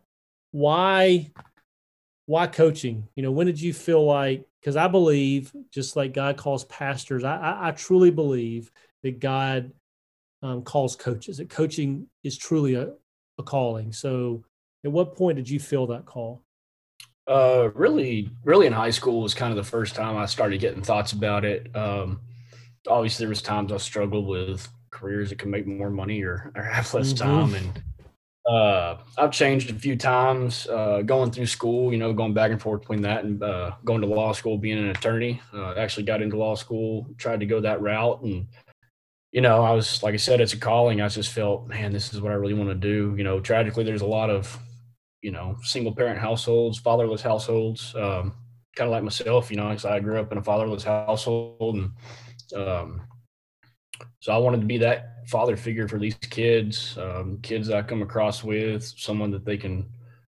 why 0.50 1.30
why 2.26 2.46
coaching? 2.46 3.06
You 3.14 3.22
know 3.22 3.30
when 3.30 3.46
did 3.46 3.60
you 3.60 3.72
feel 3.72 4.04
like 4.04 4.46
because 4.60 4.76
i 4.76 4.86
believe 4.86 5.52
just 5.72 5.96
like 5.96 6.12
god 6.12 6.36
calls 6.36 6.64
pastors 6.66 7.24
i 7.24 7.34
i, 7.34 7.68
I 7.68 7.70
truly 7.70 8.10
believe 8.10 8.70
that 9.02 9.18
god 9.18 9.72
um, 10.42 10.62
calls 10.62 10.96
coaches 10.96 11.38
that 11.38 11.50
coaching 11.50 12.06
is 12.22 12.36
truly 12.36 12.74
a, 12.74 12.90
a 13.38 13.42
calling. 13.42 13.92
So 13.92 14.44
at 14.84 14.92
what 14.92 15.16
point 15.16 15.36
did 15.36 15.48
you 15.48 15.60
feel 15.60 15.86
that 15.88 16.06
call 16.06 16.42
uh, 17.30 17.70
really, 17.74 18.28
really 18.44 18.66
in 18.66 18.72
high 18.72 18.90
school 18.90 19.20
was 19.20 19.34
kind 19.34 19.52
of 19.52 19.56
the 19.56 19.70
first 19.70 19.94
time 19.94 20.16
I 20.16 20.26
started 20.26 20.60
getting 20.60 20.82
thoughts 20.82 21.12
about 21.12 21.44
it. 21.44 21.74
Um, 21.76 22.20
obviously, 22.88 23.24
there 23.24 23.28
was 23.30 23.40
times 23.40 23.72
I 23.72 23.76
struggled 23.76 24.26
with 24.26 24.68
careers 24.90 25.30
that 25.30 25.38
can 25.38 25.50
make 25.50 25.66
more 25.66 25.90
money 25.90 26.22
or, 26.22 26.52
or 26.56 26.62
have 26.62 26.92
less 26.92 27.12
mm-hmm. 27.12 27.28
time, 27.28 27.54
and 27.54 27.82
uh, 28.48 28.96
I've 29.16 29.30
changed 29.30 29.70
a 29.70 29.74
few 29.74 29.96
times 29.96 30.66
uh, 30.66 31.02
going 31.02 31.30
through 31.30 31.46
school. 31.46 31.92
You 31.92 31.98
know, 31.98 32.12
going 32.12 32.34
back 32.34 32.50
and 32.50 32.60
forth 32.60 32.80
between 32.80 33.02
that 33.02 33.22
and 33.22 33.40
uh, 33.40 33.72
going 33.84 34.00
to 34.00 34.08
law 34.08 34.32
school, 34.32 34.58
being 34.58 34.78
an 34.78 34.90
attorney. 34.90 35.40
Uh, 35.54 35.74
actually, 35.76 36.02
got 36.02 36.22
into 36.22 36.36
law 36.36 36.56
school, 36.56 37.06
tried 37.16 37.40
to 37.40 37.46
go 37.46 37.60
that 37.60 37.80
route, 37.80 38.22
and 38.22 38.48
you 39.30 39.40
know, 39.40 39.62
I 39.62 39.70
was 39.70 40.02
like 40.02 40.14
I 40.14 40.16
said, 40.16 40.40
it's 40.40 40.54
a 40.54 40.58
calling. 40.58 41.00
I 41.00 41.08
just 41.08 41.30
felt, 41.30 41.68
man, 41.68 41.92
this 41.92 42.12
is 42.12 42.20
what 42.20 42.32
I 42.32 42.34
really 42.34 42.54
want 42.54 42.70
to 42.70 42.74
do. 42.74 43.14
You 43.16 43.22
know, 43.22 43.38
tragically, 43.38 43.84
there's 43.84 44.02
a 44.02 44.06
lot 44.06 44.30
of 44.30 44.58
you 45.22 45.30
know, 45.30 45.56
single 45.62 45.94
parent 45.94 46.18
households, 46.18 46.78
fatherless 46.78 47.22
households, 47.22 47.94
um, 47.94 48.34
kind 48.74 48.88
of 48.88 48.90
like 48.90 49.02
myself, 49.02 49.50
you 49.50 49.56
know, 49.56 49.68
because 49.68 49.84
I 49.84 50.00
grew 50.00 50.18
up 50.18 50.32
in 50.32 50.38
a 50.38 50.42
fatherless 50.42 50.84
household. 50.84 51.76
And 51.76 52.60
um, 52.62 53.02
so 54.20 54.32
I 54.32 54.38
wanted 54.38 54.60
to 54.60 54.66
be 54.66 54.78
that 54.78 55.28
father 55.28 55.56
figure 55.56 55.88
for 55.88 55.98
these 55.98 56.14
kids, 56.14 56.96
um, 56.98 57.38
kids 57.42 57.70
I 57.70 57.82
come 57.82 58.02
across 58.02 58.42
with, 58.42 58.84
someone 58.84 59.30
that 59.32 59.44
they 59.44 59.56
can 59.56 59.88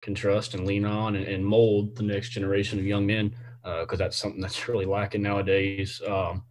can 0.03 0.15
trust 0.15 0.55
and 0.55 0.67
lean 0.67 0.87
on 0.87 1.15
and, 1.15 1.27
and 1.27 1.45
mold 1.45 1.95
the 1.95 2.03
next 2.03 2.31
generation 2.31 2.79
of 2.79 2.87
young 2.87 3.07
men, 3.07 3.35
because 3.63 4.01
uh, 4.01 4.05
that's 4.05 4.17
something 4.17 4.41
that's 4.41 4.67
really 4.69 4.87
lacking 4.87 5.23
nowadays. 5.23 6.01
Um, 6.09 6.43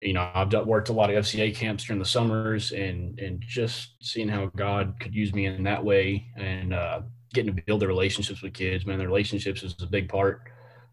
you 0.00 0.12
know, 0.12 0.30
I've 0.32 0.52
worked 0.66 0.90
a 0.90 0.92
lot 0.92 1.10
of 1.10 1.24
FCA 1.24 1.54
camps 1.54 1.84
during 1.84 1.98
the 1.98 2.06
summers, 2.06 2.72
and 2.72 3.18
and 3.18 3.42
just 3.44 3.96
seeing 4.00 4.28
how 4.28 4.46
God 4.54 4.94
could 5.00 5.14
use 5.14 5.34
me 5.34 5.46
in 5.46 5.64
that 5.64 5.84
way, 5.84 6.26
and 6.36 6.72
uh, 6.72 7.00
getting 7.36 7.54
to 7.54 7.62
build 7.62 7.80
the 7.80 7.86
relationships 7.86 8.42
with 8.42 8.54
kids, 8.54 8.86
man. 8.86 8.98
The 8.98 9.06
relationships 9.06 9.62
is 9.62 9.76
a 9.80 9.86
big 9.86 10.08
part. 10.08 10.42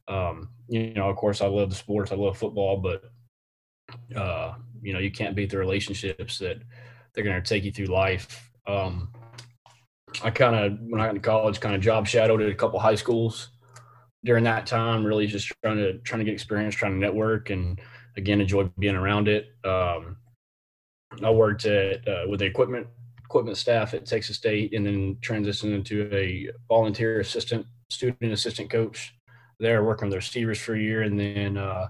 Um, 0.07 0.49
you 0.67 0.93
know, 0.93 1.09
of 1.09 1.15
course, 1.15 1.41
I 1.41 1.47
love 1.47 1.69
the 1.69 1.75
sports, 1.75 2.11
I 2.11 2.15
love 2.15 2.37
football, 2.37 2.77
but 2.77 3.03
uh, 4.15 4.55
you 4.81 4.93
know, 4.93 4.99
you 4.99 5.11
can't 5.11 5.35
beat 5.35 5.49
the 5.49 5.57
relationships 5.57 6.37
that 6.39 6.61
they're 7.13 7.23
going 7.23 7.41
to 7.41 7.47
take 7.47 7.63
you 7.63 7.71
through 7.71 7.87
life. 7.87 8.51
Um, 8.67 9.09
I 10.23 10.29
kind 10.29 10.55
of, 10.55 10.79
when 10.81 10.99
I 10.99 11.05
got 11.05 11.15
into 11.15 11.21
college, 11.21 11.59
kind 11.59 11.75
of 11.75 11.81
job 11.81 12.05
shadowed 12.05 12.41
at 12.41 12.49
a 12.49 12.55
couple 12.55 12.79
high 12.79 12.95
schools 12.95 13.49
during 14.25 14.43
that 14.43 14.67
time. 14.67 15.05
Really, 15.05 15.25
just 15.25 15.51
trying 15.63 15.77
to 15.77 15.97
trying 15.99 16.19
to 16.19 16.25
get 16.25 16.33
experience, 16.33 16.75
trying 16.75 16.93
to 16.93 16.99
network, 16.99 17.49
and 17.49 17.79
again, 18.17 18.41
enjoy 18.41 18.69
being 18.77 18.95
around 18.95 19.27
it. 19.27 19.55
Um, 19.63 20.17
I 21.23 21.29
worked 21.31 21.65
at 21.65 22.07
uh, 22.07 22.25
with 22.27 22.39
the 22.41 22.45
equipment 22.45 22.87
equipment 23.33 23.57
staff 23.57 23.95
at 23.95 24.05
Texas 24.05 24.37
State 24.37 24.75
and 24.75 24.85
then 24.85 25.15
transitioned 25.21 25.73
into 25.73 26.07
a 26.13 26.49
volunteer 26.67 27.19
assistant, 27.19 27.65
student 27.89 28.31
assistant 28.31 28.69
coach 28.69 29.15
there, 29.59 29.83
working 29.83 30.05
with 30.05 30.11
their 30.11 30.19
receivers 30.19 30.59
for 30.59 30.75
a 30.75 30.79
year. 30.79 31.01
And 31.01 31.19
then 31.19 31.57
uh, 31.57 31.87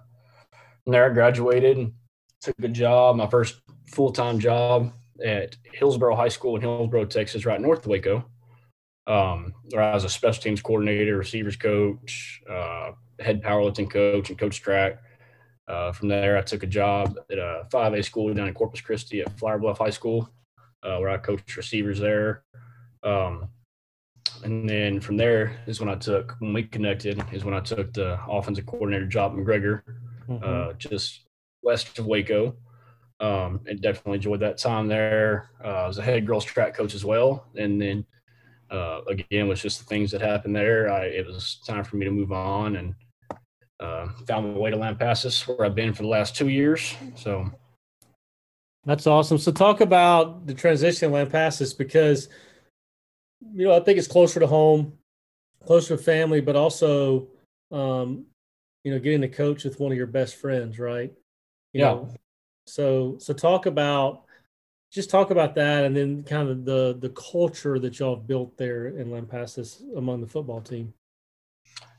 there, 0.86 1.12
I 1.12 1.14
graduated 1.14 1.92
took 2.40 2.56
a 2.62 2.68
job, 2.70 3.18
my 3.18 3.28
first 3.28 3.62
full 3.88 4.12
time 4.12 4.40
job 4.40 4.94
at 5.24 5.58
Hillsboro 5.74 6.16
High 6.16 6.30
School 6.30 6.56
in 6.56 6.62
Hillsboro, 6.62 7.06
Texas, 7.06 7.46
right 7.46 7.60
north 7.60 7.80
of 7.80 7.88
Waco. 7.88 8.26
Um, 9.06 9.54
where 9.72 9.84
I 9.84 9.94
was 9.94 10.06
a 10.06 10.10
special 10.10 10.44
teams 10.44 10.62
coordinator, 10.62 11.18
receivers 11.18 11.58
coach, 11.58 12.42
uh, 12.50 12.92
head 13.20 13.44
powerlifting 13.44 13.92
coach, 13.92 14.30
and 14.30 14.40
coach 14.40 14.62
track. 14.62 15.02
Uh, 15.68 15.92
from 15.92 16.08
there, 16.08 16.38
I 16.38 16.42
took 16.42 16.64
a 16.64 16.68
job 16.68 17.18
at 17.30 17.38
a 17.38 17.68
5A 17.70 18.06
school 18.06 18.34
down 18.34 18.48
in 18.48 18.54
Corpus 18.54 18.80
Christi 18.80 19.20
at 19.20 19.38
Flour 19.38 19.60
Bluff 19.60 19.80
High 19.80 19.90
School, 19.90 20.30
uh, 20.84 20.98
where 20.98 21.10
I 21.10 21.18
coached 21.18 21.58
receivers 21.58 22.00
there. 22.00 22.44
Um, 23.04 23.50
and 24.44 24.70
then 24.70 25.00
from 25.00 25.18
there 25.18 25.58
is 25.68 25.80
when 25.80 25.90
I 25.90 25.96
took, 25.96 26.36
when 26.40 26.54
we 26.54 26.64
connected, 26.64 27.24
is 27.32 27.44
when 27.44 27.54
I 27.54 27.60
took 27.60 27.94
the 27.94 28.20
offensive 28.28 28.66
coordinator 28.66 29.06
job 29.06 29.34
McGregor, 29.34 29.84
mm-hmm. 30.28 30.44
uh, 30.44 30.74
just 30.74 31.22
west 31.62 31.98
of 32.00 32.06
Waco. 32.06 32.56
Um, 33.20 33.62
and 33.68 33.80
definitely 33.80 34.16
enjoyed 34.16 34.42
that 34.42 34.58
time 34.58 34.88
there. 34.88 35.50
Uh, 35.64 35.68
I 35.68 35.88
was 35.88 35.98
a 35.98 36.02
head 36.02 36.28
girls 36.28 36.44
track 36.44 36.74
coach 36.74 36.94
as 36.94 37.06
well. 37.06 37.46
And 37.56 37.82
then 37.82 38.06
uh, 38.70 39.02
again, 39.08 39.48
was 39.48 39.62
just 39.62 39.80
the 39.80 39.86
things 39.86 40.12
that 40.12 40.20
happened 40.20 40.56
there. 40.56 40.92
I, 40.92 41.06
it 41.06 41.26
was 41.26 41.62
time 41.66 41.84
for 41.84 41.96
me 41.96 42.06
to 42.06 42.12
move 42.12 42.32
on 42.32 42.76
and 42.76 42.96
uh, 43.80 44.08
found 44.28 44.52
my 44.52 44.60
way 44.60 44.72
to 44.72 44.78
Lampasas, 44.78 45.48
where 45.48 45.66
I've 45.66 45.76
been 45.76 45.94
for 45.94 46.04
the 46.04 46.10
last 46.10 46.36
two 46.36 46.50
years. 46.50 46.96
So 47.16 47.50
that's 48.86 49.08
awesome. 49.08 49.38
So 49.38 49.52
talk 49.52 49.82
about 49.82 50.46
the 50.46 50.54
transition 50.54 51.12
to 51.12 51.18
Lampasas 51.18 51.78
because 51.78 52.30
you 53.54 53.66
know 53.66 53.76
I 53.76 53.80
think 53.80 53.98
it's 53.98 54.08
closer 54.08 54.40
to 54.40 54.48
home, 54.48 54.94
closer 55.66 55.96
to 55.98 56.04
family, 56.04 56.42
but 56.42 56.56
also 56.56 57.28
um, 57.72 58.26
you 58.84 58.92
know 58.92 59.00
getting 59.00 59.22
to 59.22 59.30
coach 59.30 59.64
with 59.64 59.80
one 59.80 59.92
of 59.92 59.98
your 59.98 60.08
best 60.08 60.36
friends, 60.36 60.80
right? 60.80 61.14
You 61.72 61.82
yeah. 61.82 61.86
Know, 61.86 62.14
so 62.66 63.18
so 63.20 63.34
talk 63.34 63.66
about 63.66 64.24
just 64.92 65.10
talk 65.10 65.32
about 65.32 65.56
that 65.56 65.86
and 65.86 65.96
then 65.96 66.24
kind 66.24 66.50
of 66.50 66.66
the 66.66 66.98
the 67.00 67.10
culture 67.10 67.80
that 67.80 68.00
y'all 68.00 68.16
have 68.16 68.28
built 68.28 68.58
there 68.58 68.88
in 68.88 69.08
Lampasas 69.08 69.82
among 69.98 70.22
the 70.22 70.28
football 70.28 70.62
team. 70.62 70.94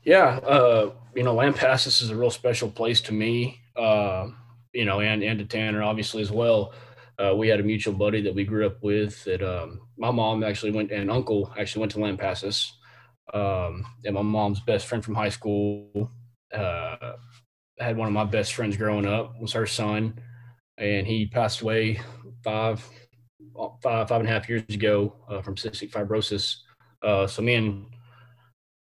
Yeah, 0.03 0.37
uh, 0.43 0.91
you 1.15 1.23
know, 1.23 1.35
Lampasas 1.35 2.01
is 2.03 2.11
a 2.11 2.15
real 2.15 2.29
special 2.29 2.69
place 2.69 3.01
to 3.01 3.13
me. 3.13 3.59
Uh, 3.75 4.29
you 4.75 4.85
know, 4.85 4.99
and 4.99 5.23
and 5.23 5.39
to 5.39 5.45
Tanner 5.45 5.81
obviously 5.81 6.21
as 6.21 6.31
well. 6.31 6.73
Uh, 7.17 7.33
we 7.33 7.47
had 7.47 7.61
a 7.61 7.63
mutual 7.63 7.93
buddy 7.93 8.21
that 8.21 8.35
we 8.35 8.43
grew 8.43 8.65
up 8.65 8.83
with. 8.83 9.23
That 9.23 9.41
um, 9.41 9.79
my 9.97 10.11
mom 10.11 10.43
actually 10.43 10.71
went 10.71 10.91
and 10.91 11.09
uncle 11.09 11.53
actually 11.57 11.79
went 11.79 11.93
to 11.93 11.99
Lampasas. 11.99 12.71
Um, 13.33 13.85
and 14.03 14.13
my 14.13 14.21
mom's 14.21 14.59
best 14.59 14.85
friend 14.85 15.03
from 15.03 15.15
high 15.15 15.29
school 15.29 16.11
uh, 16.53 17.13
had 17.79 17.97
one 17.97 18.07
of 18.07 18.13
my 18.13 18.23
best 18.23 18.53
friends 18.53 18.77
growing 18.77 19.07
up 19.07 19.39
was 19.39 19.53
her 19.53 19.65
son, 19.65 20.19
and 20.77 21.07
he 21.07 21.25
passed 21.25 21.61
away 21.61 21.99
five 22.43 22.87
five 23.81 24.07
five 24.07 24.19
and 24.19 24.29
a 24.29 24.31
half 24.31 24.49
years 24.49 24.63
ago 24.69 25.15
uh, 25.29 25.41
from 25.41 25.55
cystic 25.55 25.91
fibrosis. 25.91 26.57
Uh, 27.01 27.27
so 27.27 27.41
me 27.41 27.55
and 27.55 27.85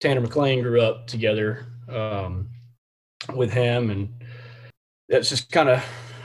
Tanner 0.02 0.22
McLean 0.22 0.62
grew 0.62 0.82
up 0.82 1.08
together 1.08 1.66
um, 1.90 2.50
with 3.36 3.52
him, 3.52 3.90
and 3.90 4.19
that's 5.10 5.30
just 5.30 5.52
kind 5.52 5.70
of 5.70 5.84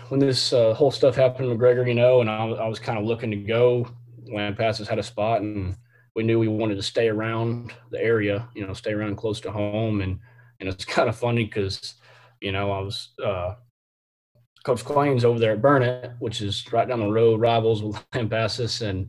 when 0.08 0.20
this 0.20 0.52
uh, 0.52 0.74
whole 0.74 0.90
stuff 0.90 1.16
happened 1.16 1.48
with 1.48 1.58
McGregor, 1.58 1.88
you 1.88 1.94
know, 1.94 2.20
and 2.20 2.30
I, 2.30 2.44
I 2.46 2.68
was 2.68 2.78
kind 2.78 2.98
of 2.98 3.04
looking 3.04 3.30
to 3.30 3.36
go. 3.36 3.88
Lampasas 4.28 4.86
had 4.86 4.98
a 4.98 5.02
spot, 5.02 5.40
and 5.40 5.74
we 6.14 6.22
knew 6.22 6.38
we 6.38 6.48
wanted 6.48 6.76
to 6.76 6.82
stay 6.82 7.08
around 7.08 7.72
the 7.90 8.00
area, 8.00 8.48
you 8.54 8.66
know, 8.66 8.74
stay 8.74 8.92
around 8.92 9.16
close 9.16 9.40
to 9.40 9.50
home, 9.50 10.02
and 10.02 10.20
and 10.60 10.68
it's 10.68 10.84
kind 10.96 11.08
of 11.08 11.16
funny 11.16 11.44
because, 11.44 11.94
you 12.40 12.52
know, 12.52 12.70
I 12.70 12.80
was 12.80 13.10
uh, 13.24 13.54
Coach 14.64 14.84
Klein's 14.84 15.24
over 15.24 15.38
there 15.38 15.52
at 15.52 15.62
Burnet, 15.62 16.12
which 16.18 16.42
is 16.42 16.70
right 16.72 16.86
down 16.86 17.00
the 17.00 17.10
road, 17.10 17.40
rivals 17.40 17.82
with 17.82 17.96
Lampasas, 18.12 18.86
and 18.86 19.08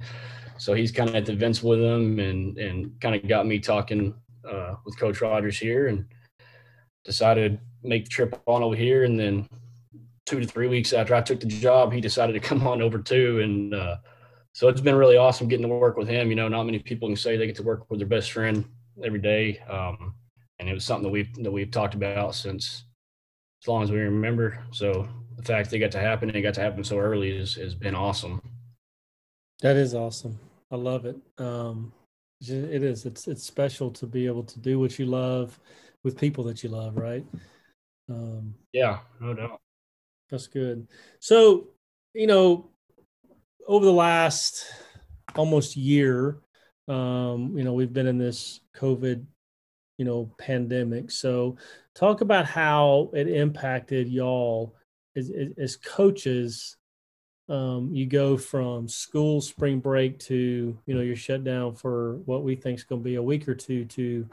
so 0.57 0.73
he's 0.73 0.91
kind 0.91 1.09
of 1.09 1.15
at 1.15 1.25
the 1.25 1.33
events 1.33 1.61
with 1.61 1.81
them, 1.81 2.19
and 2.19 2.57
and 2.57 2.99
kind 3.01 3.15
of 3.15 3.27
got 3.27 3.45
me 3.45 3.59
talking 3.59 4.13
uh, 4.49 4.75
with 4.85 4.97
Coach 4.97 5.19
Rogers 5.19 5.59
here 5.59 5.87
and 5.87 6.05
decided 7.03 7.59
to 7.59 7.87
make 7.87 8.05
the 8.05 8.09
trip 8.09 8.41
on 8.47 8.63
over 8.63 8.75
here. 8.75 9.03
And 9.03 9.19
then 9.19 9.47
two 10.25 10.39
to 10.39 10.47
three 10.47 10.67
weeks 10.67 10.93
after 10.93 11.15
I 11.15 11.21
took 11.21 11.39
the 11.39 11.47
job, 11.47 11.93
he 11.93 12.01
decided 12.01 12.33
to 12.33 12.39
come 12.39 12.65
on 12.67 12.81
over 12.81 12.99
too. 12.99 13.39
And 13.41 13.73
uh, 13.73 13.97
so 14.53 14.67
it's 14.67 14.81
been 14.81 14.95
really 14.95 15.17
awesome 15.17 15.47
getting 15.47 15.67
to 15.67 15.73
work 15.73 15.97
with 15.97 16.07
him. 16.07 16.29
You 16.29 16.35
know, 16.35 16.47
not 16.47 16.63
many 16.65 16.79
people 16.79 17.07
can 17.07 17.15
say 17.15 17.37
they 17.37 17.47
get 17.47 17.55
to 17.57 17.63
work 17.63 17.89
with 17.89 17.99
their 17.99 18.07
best 18.07 18.31
friend 18.31 18.65
every 19.03 19.19
day. 19.19 19.59
Um, 19.69 20.15
and 20.59 20.69
it 20.69 20.73
was 20.73 20.85
something 20.85 21.03
that 21.03 21.09
we've 21.09 21.33
that 21.43 21.51
we've 21.51 21.71
talked 21.71 21.95
about 21.95 22.33
since 22.35 22.85
as 23.61 23.67
long 23.67 23.83
as 23.83 23.91
we 23.91 23.99
remember. 23.99 24.63
So 24.71 25.07
the 25.35 25.43
fact 25.43 25.69
that 25.69 25.75
it 25.75 25.79
got 25.79 25.91
to 25.91 25.99
happen 25.99 26.29
and 26.29 26.37
it 26.37 26.41
got 26.41 26.53
to 26.55 26.61
happen 26.61 26.83
so 26.83 26.97
early 26.97 27.31
is 27.31 27.55
has 27.55 27.75
been 27.75 27.95
awesome. 27.95 28.41
That 29.61 29.75
is 29.75 29.93
awesome. 29.93 30.39
I 30.71 30.75
love 30.75 31.05
it. 31.05 31.17
Um, 31.37 31.91
it 32.41 32.83
is. 32.83 33.05
It's 33.05 33.27
it's 33.27 33.43
special 33.43 33.91
to 33.91 34.05
be 34.05 34.25
able 34.25 34.43
to 34.43 34.59
do 34.59 34.79
what 34.79 34.97
you 34.99 35.05
love 35.05 35.59
with 36.03 36.17
people 36.17 36.43
that 36.45 36.63
you 36.63 36.69
love, 36.69 36.97
right? 36.97 37.25
Um, 38.09 38.53
yeah, 38.71 38.99
no 39.19 39.33
doubt. 39.33 39.59
That's 40.29 40.47
good. 40.47 40.87
So, 41.19 41.67
you 42.13 42.27
know, 42.27 42.69
over 43.67 43.85
the 43.85 43.91
last 43.91 44.65
almost 45.35 45.75
year, 45.75 46.39
um, 46.87 47.57
you 47.57 47.63
know, 47.63 47.73
we've 47.73 47.93
been 47.93 48.07
in 48.07 48.17
this 48.17 48.59
COVID, 48.75 49.25
you 49.97 50.05
know, 50.05 50.31
pandemic. 50.37 51.11
So, 51.11 51.57
talk 51.93 52.21
about 52.21 52.45
how 52.45 53.11
it 53.13 53.27
impacted 53.27 54.07
y'all 54.09 54.75
as, 55.15 55.31
as 55.57 55.77
coaches 55.77 56.77
um, 57.47 57.91
you 57.93 58.07
go 58.07 58.37
from 58.37 58.87
school 58.87 59.39
spring 59.39 59.79
break 59.79 60.17
to 60.19 60.77
you 60.85 60.95
know 60.95 61.01
you're 61.01 61.15
shut 61.15 61.43
down 61.43 61.75
for 61.75 62.15
what 62.25 62.43
we 62.43 62.55
think 62.55 62.79
is 62.79 62.83
going 62.83 63.01
to 63.01 63.05
be 63.05 63.15
a 63.15 63.23
week 63.23 63.47
or 63.47 63.53
two 63.53 63.85
to 63.85 64.27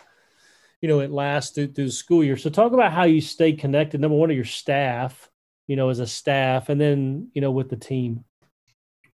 you 0.80 0.88
know 0.88 1.00
it 1.00 1.10
lasts 1.10 1.54
through, 1.54 1.68
through 1.68 1.86
the 1.86 1.92
school 1.92 2.24
year 2.24 2.38
so 2.38 2.48
talk 2.48 2.72
about 2.72 2.92
how 2.92 3.04
you 3.04 3.20
stay 3.20 3.52
connected 3.52 4.00
number 4.00 4.16
one 4.16 4.30
of 4.30 4.36
your 4.36 4.46
staff 4.46 5.28
you 5.66 5.76
know 5.76 5.88
as 5.88 5.98
a 6.00 6.06
staff 6.06 6.68
and 6.68 6.80
then 6.80 7.28
you 7.34 7.40
know 7.40 7.50
with 7.50 7.70
the 7.70 7.76
team? 7.76 8.24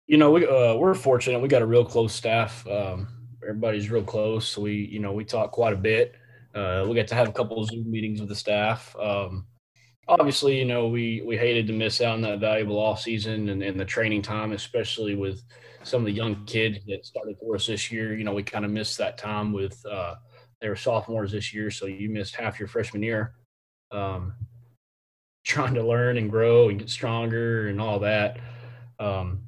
You 0.07 0.19
know 0.19 0.31
we, 0.31 0.47
uh, 0.47 0.75
we're 0.77 0.95
fortunate. 0.95 1.41
We 1.41 1.49
got 1.49 1.63
a 1.63 1.67
real 1.67 1.85
close 1.85 2.15
staff 2.15 2.67
um, 2.67 3.09
everybody's 3.43 3.91
real 3.91 4.03
close. 4.03 4.49
So 4.49 4.63
we 4.63 4.75
you 4.75 5.01
know 5.01 5.13
we 5.13 5.25
talk 5.25 5.53
quite 5.53 5.73
a 5.73 5.77
bit. 5.77 6.15
Uh, 6.55 6.87
we 6.89 6.95
get 6.95 7.09
to 7.09 7.15
have 7.15 7.29
a 7.29 7.33
couple 7.33 7.61
of 7.61 7.69
zoom 7.69 7.91
meetings 7.91 8.21
with 8.21 8.29
the 8.29 8.35
staff. 8.35 8.95
Um, 8.97 9.47
obviously, 10.09 10.59
you 10.59 10.65
know, 10.65 10.89
we 10.89 11.23
we 11.25 11.37
hated 11.37 11.67
to 11.67 11.73
miss 11.73 12.01
out 12.01 12.15
on 12.15 12.23
that 12.23 12.41
valuable 12.41 12.79
off 12.79 13.01
season 13.01 13.49
and, 13.49 13.63
and 13.63 13.79
the 13.79 13.85
training 13.85 14.23
time, 14.23 14.53
especially 14.53 15.15
with 15.15 15.43
some 15.83 16.01
of 16.01 16.07
the 16.07 16.13
young 16.13 16.45
kids 16.47 16.79
that 16.87 17.05
started 17.05 17.37
for 17.39 17.55
us 17.55 17.67
this 17.67 17.91
year. 17.91 18.17
You 18.17 18.25
know, 18.25 18.35
we 18.35 18.43
kind 18.43 18.65
of 18.65 18.71
missed 18.71 18.99
that 18.99 19.19
time 19.19 19.53
with 19.53 19.85
uh, 19.87 20.15
they 20.61 20.69
were 20.69 20.77
sophomores 20.77 21.33
this 21.33 21.53
year, 21.53 21.71
so 21.71 21.87
you 21.87 22.09
missed 22.09 22.37
half 22.37 22.59
your 22.59 22.69
freshman 22.69 23.03
year, 23.03 23.35
um, 23.91 24.35
trying 25.45 25.75
to 25.75 25.87
learn 25.87 26.17
and 26.17 26.31
grow 26.31 26.69
and 26.69 26.79
get 26.79 26.91
stronger 26.91 27.69
and 27.69 27.81
all 27.81 28.01
that. 28.01 28.39
Um, 28.99 29.43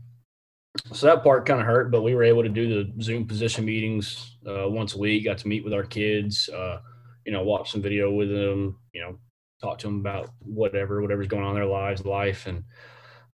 so 0.93 1.07
that 1.07 1.25
part 1.25 1.47
kind 1.47 1.61
of 1.61 1.67
hurt, 1.67 1.91
but 1.91 2.03
we 2.03 2.15
were 2.15 2.23
able 2.23 2.43
to 2.43 2.49
do 2.49 2.85
the 2.85 3.03
Zoom 3.03 3.27
position 3.27 3.65
meetings 3.65 4.37
uh, 4.47 4.69
once 4.69 4.95
a 4.95 4.99
week. 4.99 5.25
Got 5.25 5.39
to 5.39 5.49
meet 5.49 5.65
with 5.65 5.73
our 5.73 5.83
kids, 5.83 6.49
uh, 6.51 6.81
you 7.25 7.33
know, 7.33 7.43
watch 7.43 7.73
some 7.73 7.83
video 7.83 8.11
with 8.11 8.29
them, 8.29 8.79
you 8.93 9.01
know, 9.01 9.19
talk 9.61 9.79
to 9.79 9.87
them 9.87 10.01
about 10.01 10.31
whatever, 10.41 11.01
whatever's 11.01 11.29
going 11.29 11.45
on 11.45 11.51
in 11.51 11.57
their 11.57 11.67
lives, 11.67 12.05
life. 12.05 12.47
And, 12.47 12.65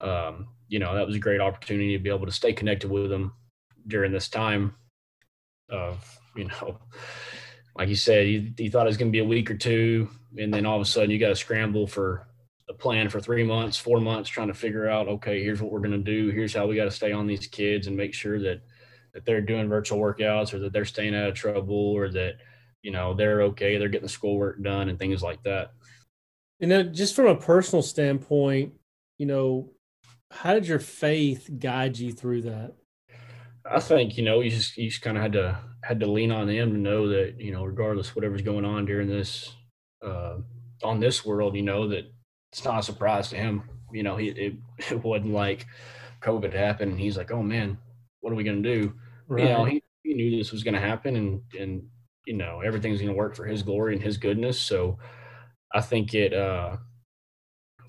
um, 0.01 0.49
you 0.69 0.79
know, 0.79 0.95
that 0.95 1.07
was 1.07 1.17
a 1.17 1.21
great 1.21 1.41
opportunity 1.41 1.97
to 1.97 2.03
be 2.03 2.11
able 2.11 2.27
to 2.27 2.33
stay 2.33 2.53
connected 2.53 2.91
with 2.91 3.11
them 3.11 3.33
during 3.89 4.13
this 4.13 4.29
time 4.29 4.77
of, 5.69 6.19
you 6.37 6.45
know, 6.45 6.79
like 7.77 7.89
you 7.89 7.97
said, 7.97 8.29
you, 8.29 8.53
you 8.57 8.71
thought 8.71 8.87
it 8.87 8.91
was 8.91 8.97
going 8.97 9.11
to 9.11 9.17
be 9.17 9.19
a 9.19 9.25
week 9.25 9.51
or 9.51 9.57
two. 9.57 10.09
And 10.39 10.55
then 10.55 10.65
all 10.65 10.77
of 10.77 10.83
a 10.83 10.85
sudden 10.85 11.11
you 11.11 11.19
got 11.19 11.29
to 11.29 11.37
scramble 11.37 11.87
for 11.87 12.27
a 12.73 12.79
plan 12.79 13.09
for 13.09 13.21
three 13.21 13.45
months, 13.45 13.77
four 13.79 14.01
months, 14.01 14.31
trying 14.31 14.49
to 14.49 14.55
figure 14.55 14.89
out, 14.89 15.09
okay, 15.09 15.43
here's 15.43 15.61
what 15.61 15.71
we're 15.71 15.81
going 15.81 15.93
to 15.93 15.99
do. 15.99 16.31
Here's 16.31 16.55
how 16.55 16.67
we 16.67 16.77
got 16.77 16.85
to 16.85 16.91
stay 16.91 17.13
on 17.13 17.27
these 17.27 17.47
kids 17.47 17.87
and 17.87 17.97
make 17.97 18.15
sure 18.15 18.39
that, 18.41 18.63
that 19.15 19.25
they're 19.25 19.41
doing 19.41 19.69
virtual 19.69 19.99
workouts 19.99 20.55
or 20.55 20.59
that 20.61 20.73
they're 20.73 20.85
staying 20.85 21.15
out 21.15 21.29
of 21.29 21.35
trouble 21.35 21.93
or 21.93 22.09
that, 22.11 22.35
you 22.83 22.91
know, 22.91 23.15
they're 23.15 23.43
okay. 23.43 23.77
They're 23.77 23.89
getting 23.89 24.07
the 24.07 24.13
schoolwork 24.13 24.63
done 24.63 24.89
and 24.89 24.99
things 24.99 25.23
like 25.23 25.43
that. 25.43 25.73
And 26.61 26.71
then 26.71 26.95
just 26.95 27.15
from 27.15 27.27
a 27.27 27.37
personal 27.37 27.83
standpoint, 27.83 28.73
you 29.19 29.27
know, 29.27 29.71
how 30.31 30.55
did 30.55 30.67
your 30.67 30.79
faith 30.79 31.51
guide 31.59 31.99
you 31.99 32.13
through 32.13 32.43
that? 32.43 32.73
I 33.71 33.81
think, 33.81 34.17
you 34.17 34.25
know, 34.25 34.41
you 34.41 34.51
just 34.51 34.77
you 34.77 34.89
just 34.89 35.03
kind 35.03 35.17
of 35.17 35.23
had 35.23 35.33
to 35.35 35.59
had 35.85 36.01
to 36.01 36.07
lean 36.07 36.33
on 36.33 36.49
him 36.49 36.73
to 36.73 36.79
know 36.79 37.09
that, 37.09 37.39
you 37.39 37.53
know, 37.53 37.65
regardless 37.65 38.17
whatever's 38.17 38.43
going 38.43 38.65
on 38.65 38.87
during 38.87 39.09
this 39.09 39.55
uh 40.05 40.39
on 40.83 41.01
this 41.01 41.25
world, 41.25 41.55
you 41.55 41.63
know, 41.63 41.89
that 41.89 42.13
it's 42.53 42.65
not 42.65 42.81
a 42.81 42.83
surprise 42.83 43.29
to 43.31 43.37
him. 43.37 43.63
You 43.93 44.03
know, 44.03 44.17
he 44.17 44.29
it, 44.29 44.55
it 44.91 45.03
wasn't 45.03 45.33
like 45.33 45.67
COVID 46.21 46.53
happened 46.53 46.93
and 46.93 47.01
he's 47.01 47.17
like, 47.17 47.33
Oh 47.33 47.43
man, 47.43 47.79
what 48.21 48.33
are 48.33 48.37
we 48.37 48.45
gonna 48.45 48.61
do? 48.61 48.95
Right. 49.27 49.45
You 49.45 49.49
know, 49.49 49.65
he, 49.65 49.83
he 50.03 50.15
knew 50.15 50.37
this 50.37 50.53
was 50.53 50.63
gonna 50.63 50.81
happen 50.81 51.17
and 51.17 51.41
and 51.59 51.83
you 52.27 52.35
know, 52.35 52.61
everything's 52.61 53.01
gonna 53.01 53.15
work 53.15 53.35
for 53.35 53.47
his 53.47 53.63
glory 53.63 53.95
and 53.95 54.03
his 54.03 54.17
goodness. 54.17 54.61
So 54.61 54.99
I 55.73 55.81
think 55.81 56.15
it 56.15 56.35
uh, 56.35 56.77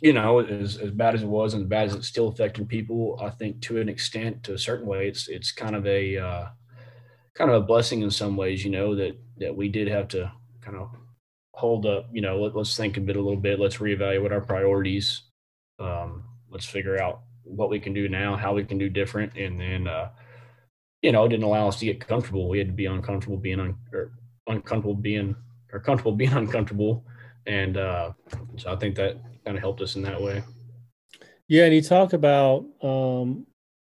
you 0.01 0.13
know, 0.13 0.39
as, 0.39 0.77
as 0.77 0.91
bad 0.91 1.15
as 1.15 1.23
it 1.23 1.27
was 1.27 1.53
and 1.53 1.63
as 1.63 1.69
bad 1.69 1.87
as 1.87 1.95
it's 1.95 2.07
still 2.07 2.27
affecting 2.27 2.65
people, 2.65 3.17
I 3.21 3.29
think 3.29 3.61
to 3.63 3.79
an 3.79 3.87
extent, 3.89 4.43
to 4.43 4.53
a 4.53 4.57
certain 4.57 4.87
way, 4.87 5.07
it's 5.07 5.27
it's 5.27 5.51
kind 5.51 5.75
of 5.75 5.85
a 5.85 6.17
uh, 6.17 6.47
kind 7.35 7.51
of 7.51 7.61
a 7.61 7.65
blessing 7.65 8.01
in 8.01 8.11
some 8.11 8.35
ways, 8.35 8.63
you 8.63 8.71
know, 8.71 8.95
that 8.95 9.17
that 9.37 9.55
we 9.55 9.69
did 9.69 9.87
have 9.87 10.07
to 10.09 10.31
kind 10.61 10.77
of 10.77 10.89
hold 11.53 11.85
up, 11.85 12.09
you 12.11 12.21
know, 12.21 12.41
let, 12.41 12.55
us 12.55 12.75
think 12.75 12.97
a 12.97 13.01
bit 13.01 13.15
a 13.15 13.21
little 13.21 13.39
bit, 13.39 13.59
let's 13.59 13.77
reevaluate 13.77 14.31
our 14.31 14.41
priorities. 14.41 15.23
Um, 15.79 16.23
let's 16.49 16.65
figure 16.65 17.01
out 17.01 17.21
what 17.43 17.69
we 17.69 17.79
can 17.79 17.93
do 17.93 18.09
now, 18.09 18.35
how 18.35 18.53
we 18.53 18.63
can 18.63 18.77
do 18.77 18.89
different, 18.89 19.35
and 19.35 19.59
then 19.59 19.87
uh, 19.87 20.09
you 21.03 21.11
know, 21.11 21.25
it 21.25 21.29
didn't 21.29 21.43
allow 21.43 21.67
us 21.67 21.79
to 21.79 21.85
get 21.85 21.99
comfortable. 21.99 22.49
We 22.49 22.57
had 22.57 22.67
to 22.67 22.73
be 22.73 22.85
uncomfortable 22.85 23.37
being 23.37 23.59
un- 23.59 23.77
or 23.91 24.13
uncomfortable 24.47 24.95
being 24.95 25.35
or 25.71 25.79
comfortable 25.79 26.13
being 26.13 26.33
uncomfortable. 26.43 27.05
And 27.45 27.77
uh, 27.77 28.13
so 28.57 28.71
I 28.71 28.77
think 28.77 28.95
that 28.95 29.17
kind 29.45 29.57
of 29.57 29.61
helped 29.61 29.81
us 29.81 29.95
in 29.95 30.01
that 30.03 30.21
way. 30.21 30.41
Yeah, 31.49 31.65
and 31.65 31.75
you 31.75 31.81
talk 31.81 32.13
about 32.13 32.65
um, 32.81 33.45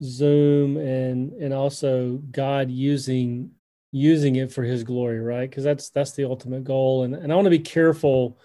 Zoom 0.03 0.77
and 0.77 1.33
and 1.33 1.53
also 1.53 2.23
God 2.31 2.71
using 2.71 3.51
using 3.93 4.37
it 4.37 4.53
for 4.53 4.63
His 4.63 4.85
glory, 4.85 5.21
right? 5.21 5.49
Because 5.49 5.65
that's 5.65 5.91
that's 5.91 6.13
the 6.13 6.25
ultimate 6.25 6.65
goal. 6.65 7.05
And 7.05 7.15
and 7.15 7.33
I 7.33 7.37
want 7.37 7.47
to 7.47 7.51
be 7.51 7.59
careful 7.59 8.39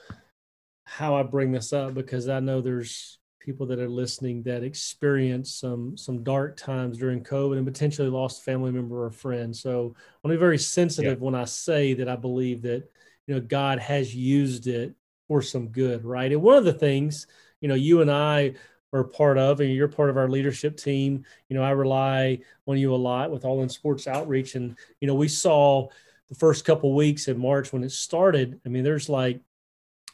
how 0.86 1.16
I 1.16 1.24
bring 1.24 1.52
this 1.52 1.74
up 1.74 1.94
because 1.94 2.30
I 2.30 2.40
know 2.40 2.62
there's 2.62 3.18
people 3.46 3.68
that 3.68 3.80
are 3.80 3.90
listening 3.90 4.42
that 4.44 4.64
experienced 4.64 5.60
some 5.60 5.96
some 5.96 6.24
dark 6.24 6.58
times 6.58 6.98
during 6.98 7.24
COVID 7.24 7.58
and 7.58 7.66
potentially 7.66 8.10
lost 8.10 8.42
a 8.42 8.44
family 8.44 8.72
member 8.72 9.06
or 9.06 9.12
friend. 9.12 9.56
So 9.56 9.72
I 9.72 9.80
want 9.80 9.96
to 10.24 10.30
be 10.30 10.38
very 10.38 10.58
sensitive 10.58 11.20
yeah. 11.20 11.26
when 11.26 11.36
I 11.36 11.46
say 11.46 11.94
that 11.94 12.10
I 12.10 12.16
believe 12.16 12.64
that 12.64 12.84
you 13.28 13.36
know 13.36 13.42
God 13.42 13.80
has 13.80 14.16
used 14.16 14.68
it 14.68 14.96
for 15.28 15.42
some 15.42 15.68
good, 15.70 16.06
right? 16.06 16.32
And 16.32 16.42
one 16.42 16.58
of 16.58 16.66
the 16.66 16.74
things, 16.74 17.28
you 17.62 17.68
know, 17.68 17.76
you 17.76 18.02
and 18.02 18.12
I 18.12 18.56
are 18.96 19.04
part 19.04 19.38
of, 19.38 19.60
and 19.60 19.72
you're 19.72 19.88
part 19.88 20.10
of 20.10 20.18
our 20.18 20.30
leadership 20.30 20.78
team. 20.78 21.26
You 21.50 21.56
know, 21.56 21.64
I 21.64 21.72
rely 21.72 22.40
on 22.68 22.78
you 22.78 22.94
a 22.94 22.96
lot 22.96 23.32
with 23.32 23.46
All 23.46 23.62
In 23.62 23.70
Sports 23.70 24.08
Outreach, 24.08 24.56
and 24.56 24.78
you 25.02 25.08
know, 25.08 25.16
we 25.16 25.28
saw 25.28 25.88
the 26.30 26.36
first 26.36 26.66
couple 26.66 26.94
weeks 26.96 27.28
in 27.28 27.38
March 27.38 27.72
when 27.72 27.84
it 27.84 27.92
started. 27.92 28.60
I 28.66 28.70
mean, 28.70 28.84
there's 28.84 29.10
like 29.10 29.42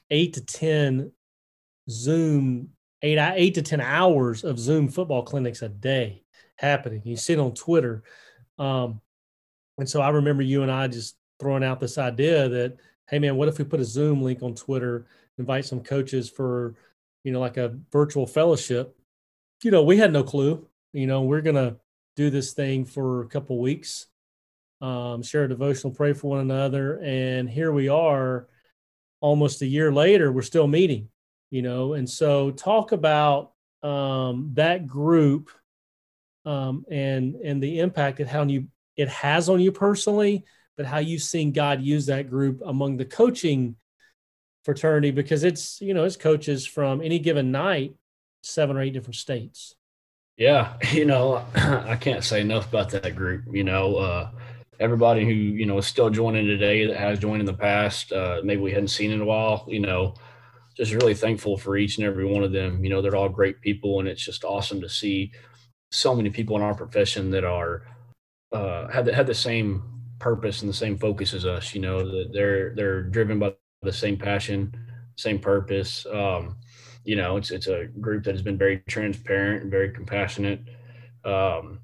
eight 0.10 0.34
to 0.34 0.42
ten 0.42 1.12
Zoom 1.90 2.70
eight 3.02 3.18
eight 3.18 3.56
to 3.56 3.62
ten 3.62 3.82
hours 3.82 4.44
of 4.44 4.60
Zoom 4.60 4.88
football 4.88 5.24
clinics 5.24 5.62
a 5.62 5.70
day 5.70 6.24
happening. 6.56 7.02
You 7.06 7.18
see 7.18 7.34
it 7.34 7.40
on 7.40 7.54
Twitter, 7.54 8.04
um, 8.58 9.02
and 9.78 9.90
so 9.90 10.02
I 10.02 10.10
remember 10.10 10.44
you 10.44 10.64
and 10.64 10.72
I 10.72 10.88
just 10.88 11.16
throwing 11.40 11.64
out 11.64 11.80
this 11.80 11.98
idea 11.98 12.50
that 12.50 12.78
hey 13.12 13.20
man, 13.20 13.36
what 13.36 13.50
if 13.50 13.58
we 13.58 13.66
put 13.66 13.82
a 13.82 13.86
Zoom 13.86 14.22
link 14.22 14.42
on 14.42 14.56
Twitter, 14.56 15.06
invite 15.38 15.66
some 15.66 15.82
coaches 15.82 16.30
for, 16.30 16.76
you 17.24 17.32
know, 17.32 17.40
like 17.40 17.58
a 17.58 17.78
virtual 17.92 18.26
fellowship? 18.26 18.96
You 19.64 19.72
know, 19.72 19.84
we 19.84 19.98
had 19.98 20.12
no 20.12 20.24
clue. 20.24 20.68
You 20.94 21.08
know, 21.08 21.22
we're 21.22 21.42
gonna 21.42 21.78
do 22.16 22.30
this 22.30 22.54
thing 22.54 22.86
for 22.86 23.24
a 23.24 23.28
couple 23.28 23.60
weeks, 23.60 24.08
um, 24.82 25.24
share 25.24 25.46
a 25.46 25.50
devotional, 25.50 25.94
pray 25.94 26.14
for 26.14 26.32
one 26.32 26.40
another, 26.40 27.00
and 27.00 27.50
here 27.50 27.72
we 27.72 27.88
are, 27.90 28.48
almost 29.22 29.62
a 29.62 29.68
year 29.68 29.92
later, 29.92 30.32
we're 30.32 30.42
still 30.42 30.68
meeting. 30.68 31.10
You 31.50 31.62
know, 31.62 31.94
and 31.94 32.10
so 32.10 32.52
talk 32.52 32.92
about 32.92 33.52
um, 33.84 34.52
that 34.54 34.88
group 34.88 35.52
um, 36.46 36.86
and 36.90 37.36
and 37.36 37.62
the 37.62 37.80
impact 37.80 38.20
it 38.20 38.28
how 38.28 38.44
you 38.44 38.68
it 38.96 39.10
has 39.10 39.50
on 39.50 39.60
you 39.60 39.72
personally 39.72 40.44
but 40.78 40.86
how 40.86 41.00
you've 41.00 41.22
seen 41.22 41.52
God 41.52 41.82
use 41.82 42.08
that 42.08 42.30
group 42.30 42.62
among 42.66 42.98
the 42.98 43.06
coaching 43.06 43.76
fraternity 44.64 45.12
because 45.12 45.44
it's 45.44 45.82
you 45.82 45.94
know 45.94 46.04
it's 46.04 46.16
coaches 46.16 46.66
from 46.66 47.02
any 47.02 47.20
given 47.20 47.52
night, 47.52 47.96
seven 48.44 48.78
or 48.78 48.82
eight 48.82 48.94
different 48.94 49.16
states. 49.16 49.76
Yeah, 50.38 50.74
you 50.92 51.06
know 51.06 51.46
I 51.56 51.96
can't 51.96 52.24
say 52.24 52.42
enough 52.42 52.70
about 52.70 52.90
that 52.92 53.16
group. 53.16 53.44
You 53.52 53.64
know. 53.64 53.96
Uh, 53.98 54.32
everybody 54.80 55.24
who 55.24 55.32
you 55.32 55.68
know 55.68 55.78
is 55.78 55.86
still 55.86 56.10
joining 56.10 56.48
today 56.48 56.88
that 56.88 56.98
has 56.98 57.20
joined 57.20 57.40
in 57.40 57.46
the 57.46 57.54
past 57.54 58.12
uh, 58.14 58.42
maybe 58.44 58.64
we 58.64 58.72
hadn't 58.72 58.88
seen 58.88 59.12
in 59.12 59.22
a 59.22 59.26
while 59.26 59.64
you 59.68 59.80
know 59.80 60.12
just 60.76 60.92
really 60.92 61.14
thankful 61.14 61.56
for 61.56 61.78
each 61.78 62.00
and 62.00 62.08
every 62.08 62.26
one 62.26 62.44
of 62.44 62.52
them 62.52 62.84
you 62.84 62.90
know 62.90 63.00
they're 63.00 63.16
all 63.16 63.30
great 63.30 63.62
people 63.62 64.00
and 64.00 64.10
it's 64.10 64.26
just 64.26 64.44
awesome 64.44 64.82
to 64.82 64.90
see 64.90 65.32
so 65.92 66.16
many 66.16 66.32
people 66.32 66.56
in 66.56 66.64
our 66.64 66.74
profession 66.74 67.30
that 67.30 67.44
are 67.44 67.84
uh, 68.54 68.88
have 68.88 69.06
the, 69.06 69.14
have 69.14 69.28
the 69.28 69.34
same 69.34 69.84
purpose 70.20 70.62
and 70.62 70.70
the 70.70 70.74
same 70.74 70.98
focus 70.98 71.34
as 71.34 71.46
us. 71.46 71.76
You 71.76 71.82
know 71.82 72.00
that 72.00 72.32
they're 72.34 72.74
they're 72.76 73.04
driven 73.04 73.40
by 73.40 73.54
the 73.82 73.92
same 73.92 74.18
passion, 74.18 74.76
same 75.16 75.40
purpose. 75.40 76.06
Um, 76.12 76.58
you 77.04 77.16
know, 77.16 77.38
it's 77.38 77.52
it's 77.52 77.68
a 77.68 77.86
group 77.86 78.24
that 78.26 78.36
has 78.36 78.44
been 78.44 78.58
very 78.58 78.84
transparent 78.88 79.64
and 79.64 79.72
very 79.72 79.92
compassionate. 79.92 80.62
Um, 81.26 81.80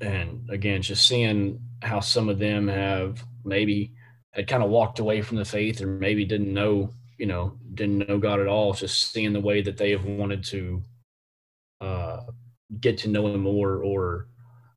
and 0.00 0.48
again, 0.50 0.80
just 0.80 1.06
seeing 1.06 1.60
how 1.82 2.00
some 2.00 2.28
of 2.28 2.38
them 2.38 2.66
have 2.68 3.22
maybe 3.44 3.92
had 4.32 4.48
kind 4.48 4.62
of 4.62 4.70
walked 4.70 4.98
away 4.98 5.20
from 5.20 5.36
the 5.36 5.44
faith 5.44 5.82
or 5.82 5.86
maybe 5.86 6.24
didn't 6.24 6.52
know, 6.52 6.90
you 7.18 7.26
know, 7.26 7.58
didn't 7.74 8.08
know 8.08 8.18
God 8.18 8.40
at 8.40 8.48
all. 8.48 8.72
Just 8.72 9.12
seeing 9.12 9.34
the 9.34 9.40
way 9.40 9.60
that 9.60 9.76
they 9.76 9.90
have 9.90 10.04
wanted 10.04 10.44
to 10.44 10.82
uh, 11.82 12.20
get 12.80 12.96
to 12.98 13.08
know 13.08 13.26
Him 13.26 13.40
more 13.42 13.82
or 13.82 14.28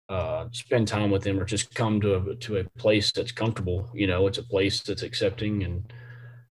uh, 0.10 0.48
spend 0.52 0.88
time 0.88 1.12
with 1.12 1.24
them 1.24 1.40
or 1.40 1.46
just 1.46 1.74
come 1.76 2.02
to 2.02 2.16
a 2.16 2.36
to 2.36 2.58
a 2.58 2.64
place 2.78 3.12
that's 3.14 3.32
comfortable. 3.32 3.90
You 3.94 4.08
know, 4.08 4.28
it's 4.28 4.38
a 4.38 4.44
place 4.44 4.82
that's 4.82 5.04
accepting 5.04 5.64
and 5.64 5.94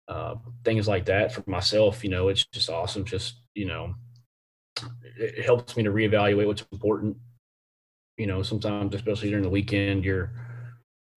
uh, 0.08 0.36
things 0.64 0.88
like 0.88 1.06
that. 1.06 1.32
For 1.32 1.44
myself, 1.48 2.04
you 2.04 2.10
know, 2.10 2.30
it's 2.30 2.46
just 2.46 2.70
awesome. 2.70 3.06
Just 3.06 3.42
you 3.54 3.66
know, 3.66 3.94
it, 5.18 5.46
helps 5.46 5.76
me 5.78 5.84
to 5.84 5.92
reevaluate 5.92 6.48
what's 6.48 6.66
important. 6.72 7.18
You 8.18 8.28
know, 8.28 8.42
sometimes, 8.42 8.96
especially 8.96 9.30
during 9.30 9.44
the 9.44 9.50
weekend, 9.50 10.04
you're, 10.04 10.32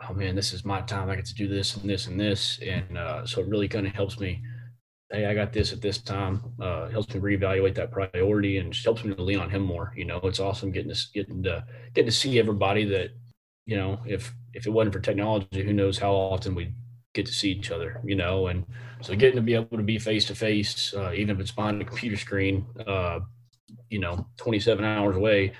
oh 0.07 0.13
man, 0.13 0.35
this 0.35 0.53
is 0.53 0.65
my 0.65 0.83
time. 0.83 1.09
I 1.09 1.17
get 1.17 1.27
to 1.27 1.35
do 1.35 1.49
this 1.49 1.77
and 1.77 1.89
this 1.89 2.07
and 2.07 2.21
this, 2.21 2.59
and 2.67 2.99
uh, 2.99 3.27
so 3.27 3.41
it 3.41 3.49
really 3.49 3.69
kind 3.69 3.87
of 3.87 3.95
helps 3.95 4.21
me 4.21 4.43
hey, 5.11 5.27
I 5.27 5.35
got 5.35 5.53
this 5.53 5.73
at 5.73 5.81
this 5.81 5.99
time. 5.99 6.41
Uh, 6.61 6.89
helps 6.89 7.13
me 7.15 7.21
reevaluate 7.21 7.75
that 7.75 7.91
priority 7.91 8.59
and 8.59 8.73
just 8.73 8.85
helps 8.85 9.05
me 9.05 9.15
to 9.15 9.23
lean 9.23 9.41
on 9.41 9.51
him 9.51 9.63
more. 9.63 9.93
You 9.97 10.05
know, 10.05 10.21
it's 10.23 10.41
awesome 10.41 10.71
getting 10.71 10.93
to 10.93 11.07
getting 11.13 11.43
to 11.45 11.65
getting 11.95 12.11
to 12.11 12.17
see 12.17 12.39
everybody 12.39 12.85
that, 12.87 13.11
you 13.67 13.77
know, 13.77 14.01
if 14.07 14.33
if 14.55 14.67
it 14.67 14.71
wasn't 14.71 14.95
for 14.95 15.01
technology, 15.01 15.63
who 15.65 15.73
knows 15.73 15.99
how 15.99 16.13
often 16.13 16.55
we 16.55 16.73
get 17.15 17.27
to 17.27 17.33
see 17.33 17.51
each 17.51 17.71
other, 17.71 18.01
you 18.05 18.15
know, 18.15 18.47
and 18.49 18.65
so 19.03 19.15
getting 19.17 19.37
to 19.37 19.43
be 19.43 19.55
able 19.55 19.77
to 19.77 19.83
be 19.83 19.99
face 19.99 20.25
to 20.27 20.35
face, 20.35 20.95
even 21.15 21.31
if 21.31 21.41
it's 21.41 21.51
behind 21.51 21.81
a 21.81 21.85
computer 21.85 22.17
screen, 22.17 22.67
uh, 22.87 23.21
you 23.89 23.99
know, 23.99 24.27
27 24.37 24.85
hours 24.85 25.17
away 25.17 25.53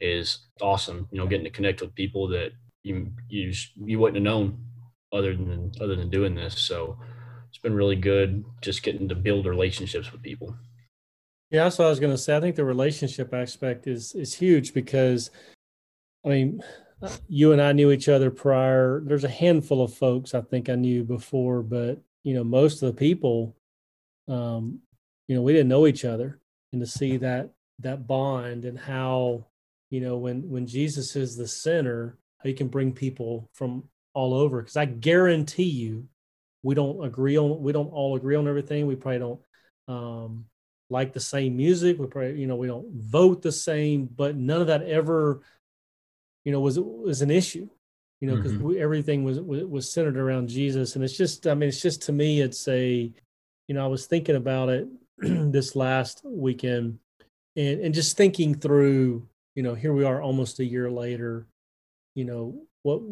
is 0.00 0.46
awesome. 0.60 1.08
You 1.10 1.18
know, 1.18 1.26
getting 1.26 1.44
to 1.44 1.50
connect 1.50 1.80
with 1.80 1.94
people 1.94 2.28
that 2.28 2.50
you 2.82 3.12
you 3.28 3.52
you 3.84 3.98
wouldn't 3.98 4.16
have 4.16 4.24
known 4.24 4.64
other 5.12 5.34
than 5.34 5.72
other 5.80 5.96
than 5.96 6.10
doing 6.10 6.34
this. 6.34 6.58
So 6.58 6.98
it's 7.48 7.58
been 7.58 7.74
really 7.74 7.96
good 7.96 8.44
just 8.62 8.82
getting 8.82 9.08
to 9.08 9.14
build 9.14 9.46
relationships 9.46 10.12
with 10.12 10.22
people. 10.22 10.54
Yeah, 11.50 11.64
that's 11.64 11.78
what 11.78 11.86
I 11.86 11.90
was 11.90 12.00
going 12.00 12.12
to 12.12 12.18
say. 12.18 12.36
I 12.36 12.40
think 12.40 12.56
the 12.56 12.64
relationship 12.64 13.32
aspect 13.32 13.86
is 13.86 14.14
is 14.14 14.34
huge 14.34 14.74
because, 14.74 15.30
I 16.24 16.28
mean, 16.28 16.62
you 17.28 17.52
and 17.52 17.62
I 17.62 17.72
knew 17.72 17.90
each 17.90 18.08
other 18.08 18.30
prior. 18.30 19.02
There's 19.04 19.24
a 19.24 19.28
handful 19.28 19.82
of 19.82 19.94
folks 19.94 20.34
I 20.34 20.40
think 20.40 20.68
I 20.68 20.74
knew 20.74 21.04
before, 21.04 21.62
but 21.62 22.00
you 22.24 22.34
know, 22.34 22.44
most 22.44 22.82
of 22.82 22.88
the 22.88 22.98
people, 22.98 23.56
um, 24.28 24.80
you 25.26 25.36
know, 25.36 25.42
we 25.42 25.52
didn't 25.52 25.68
know 25.68 25.86
each 25.86 26.04
other, 26.04 26.40
and 26.72 26.80
to 26.80 26.86
see 26.86 27.16
that 27.18 27.50
that 27.80 28.06
bond 28.06 28.64
and 28.64 28.78
how, 28.78 29.46
you 29.90 30.00
know, 30.00 30.16
when 30.16 30.48
when 30.48 30.66
Jesus 30.66 31.14
is 31.16 31.36
the 31.36 31.46
center, 31.46 32.18
how 32.38 32.48
you 32.48 32.54
can 32.54 32.68
bring 32.68 32.92
people 32.92 33.48
from 33.52 33.84
all 34.14 34.34
over. 34.34 34.60
Because 34.60 34.76
I 34.76 34.84
guarantee 34.86 35.70
you, 35.70 36.08
we 36.62 36.74
don't 36.74 37.04
agree 37.04 37.38
on 37.38 37.62
we 37.62 37.72
don't 37.72 37.92
all 37.92 38.16
agree 38.16 38.36
on 38.36 38.48
everything 38.48 38.86
we 38.86 38.96
probably 38.96 39.18
don't 39.18 39.40
um, 39.88 40.44
like 40.90 41.12
the 41.12 41.20
same 41.20 41.56
music 41.56 41.98
we 41.98 42.06
probably 42.06 42.38
you 42.38 42.46
know 42.46 42.56
we 42.56 42.66
don't 42.66 42.92
vote 42.94 43.42
the 43.42 43.52
same 43.52 44.06
but 44.06 44.36
none 44.36 44.60
of 44.60 44.66
that 44.66 44.82
ever 44.82 45.40
you 46.48 46.52
know 46.52 46.60
was 46.60 46.80
was 46.80 47.20
an 47.20 47.30
issue 47.30 47.68
you 48.20 48.28
know 48.28 48.36
because 48.36 48.52
mm-hmm. 48.52 48.80
everything 48.80 49.22
was, 49.22 49.38
was 49.40 49.64
was 49.64 49.92
centered 49.92 50.16
around 50.16 50.48
jesus 50.48 50.94
and 50.94 51.04
it's 51.04 51.16
just 51.16 51.46
i 51.46 51.52
mean 51.52 51.68
it's 51.68 51.82
just 51.82 52.00
to 52.00 52.12
me 52.12 52.40
it's 52.40 52.66
a 52.68 53.12
you 53.68 53.74
know 53.74 53.84
i 53.84 53.86
was 53.86 54.06
thinking 54.06 54.36
about 54.36 54.70
it 54.70 54.88
this 55.18 55.76
last 55.76 56.22
weekend 56.24 56.98
and 57.56 57.80
and 57.80 57.94
just 57.94 58.16
thinking 58.16 58.54
through 58.54 59.28
you 59.54 59.62
know 59.62 59.74
here 59.74 59.92
we 59.92 60.04
are 60.04 60.22
almost 60.22 60.58
a 60.58 60.64
year 60.64 60.90
later 60.90 61.46
you 62.14 62.24
know 62.24 62.58
what 62.82 63.02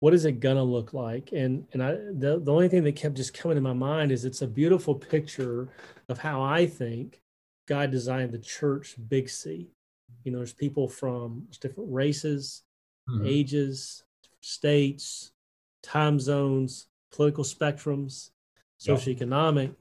what 0.00 0.14
is 0.14 0.24
it 0.24 0.40
gonna 0.40 0.62
look 0.62 0.92
like? 0.92 1.32
And 1.32 1.66
and 1.72 1.82
I 1.82 1.92
the, 1.92 2.40
the 2.42 2.52
only 2.52 2.68
thing 2.68 2.84
that 2.84 2.96
kept 2.96 3.16
just 3.16 3.34
coming 3.34 3.56
to 3.56 3.60
my 3.60 3.72
mind 3.72 4.12
is 4.12 4.24
it's 4.24 4.42
a 4.42 4.46
beautiful 4.46 4.94
picture 4.94 5.68
of 6.08 6.18
how 6.18 6.42
I 6.42 6.66
think 6.66 7.20
God 7.66 7.90
designed 7.90 8.32
the 8.32 8.38
church 8.38 8.96
big 9.08 9.28
C. 9.28 9.70
You 10.26 10.32
know, 10.32 10.38
there's 10.38 10.52
people 10.52 10.88
from 10.88 11.44
different 11.60 11.92
races, 11.92 12.64
mm-hmm. 13.08 13.26
ages, 13.26 14.02
states, 14.40 15.30
time 15.84 16.18
zones, 16.18 16.88
political 17.12 17.44
spectrums, 17.44 18.30
socioeconomic. 18.80 19.74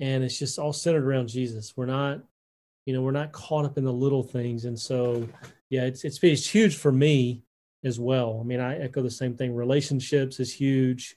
and 0.00 0.24
it's 0.24 0.36
just 0.36 0.58
all 0.58 0.72
centered 0.72 1.04
around 1.04 1.28
Jesus. 1.28 1.76
We're 1.76 1.86
not, 1.86 2.20
you 2.86 2.92
know, 2.92 3.02
we're 3.02 3.12
not 3.12 3.30
caught 3.30 3.64
up 3.64 3.78
in 3.78 3.84
the 3.84 3.92
little 3.92 4.24
things, 4.24 4.64
and 4.64 4.76
so 4.76 5.28
yeah, 5.70 5.84
it's 5.84 6.04
it's 6.04 6.18
it's 6.24 6.48
huge 6.48 6.76
for 6.76 6.90
me 6.90 7.44
as 7.84 8.00
well. 8.00 8.38
I 8.40 8.44
mean, 8.44 8.58
I 8.58 8.76
echo 8.78 9.00
the 9.00 9.10
same 9.12 9.36
thing. 9.36 9.54
Relationships 9.54 10.40
is 10.40 10.52
huge. 10.52 11.16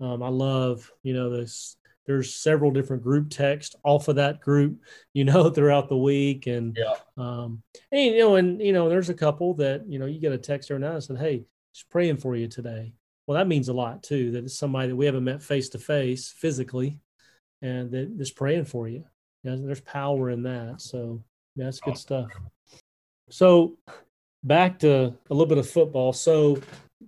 Um, 0.00 0.20
I 0.20 0.28
love, 0.28 0.90
you 1.04 1.14
know, 1.14 1.30
this. 1.30 1.76
There's 2.06 2.34
several 2.34 2.70
different 2.70 3.02
group 3.02 3.30
texts 3.30 3.74
off 3.82 4.08
of 4.08 4.16
that 4.16 4.40
group, 4.40 4.80
you 5.12 5.24
know, 5.24 5.50
throughout 5.54 5.88
the 5.88 5.96
week, 5.96 6.46
and 6.46 6.76
yeah, 6.76 6.94
um, 7.16 7.62
and 7.92 8.00
you 8.00 8.18
know, 8.18 8.36
and 8.36 8.60
you 8.60 8.72
know, 8.72 8.88
there's 8.88 9.10
a 9.10 9.14
couple 9.14 9.54
that 9.54 9.88
you 9.88 9.98
know 9.98 10.06
you 10.06 10.20
get 10.20 10.32
a 10.32 10.38
text 10.38 10.70
every 10.70 10.80
now 10.80 10.92
and 10.92 11.02
said, 11.02 11.18
"Hey, 11.18 11.44
just 11.74 11.90
praying 11.90 12.18
for 12.18 12.36
you 12.36 12.48
today." 12.48 12.92
Well, 13.26 13.36
that 13.36 13.48
means 13.48 13.68
a 13.68 13.72
lot 13.72 14.02
too. 14.02 14.32
That 14.32 14.44
it's 14.44 14.58
somebody 14.58 14.88
that 14.88 14.96
we 14.96 15.06
haven't 15.06 15.24
met 15.24 15.42
face 15.42 15.68
to 15.70 15.78
face 15.78 16.32
physically, 16.36 16.98
and 17.62 17.90
that 17.90 18.14
is 18.18 18.30
praying 18.30 18.66
for 18.66 18.88
you. 18.88 19.04
Yeah, 19.42 19.56
there's 19.58 19.80
power 19.80 20.30
in 20.30 20.42
that. 20.44 20.80
So 20.80 21.22
yeah, 21.56 21.64
that's 21.64 21.80
good 21.80 21.96
stuff. 21.96 22.28
So 23.30 23.76
back 24.44 24.78
to 24.80 24.90
a 24.90 25.34
little 25.34 25.46
bit 25.46 25.58
of 25.58 25.68
football. 25.68 26.12
So 26.12 26.60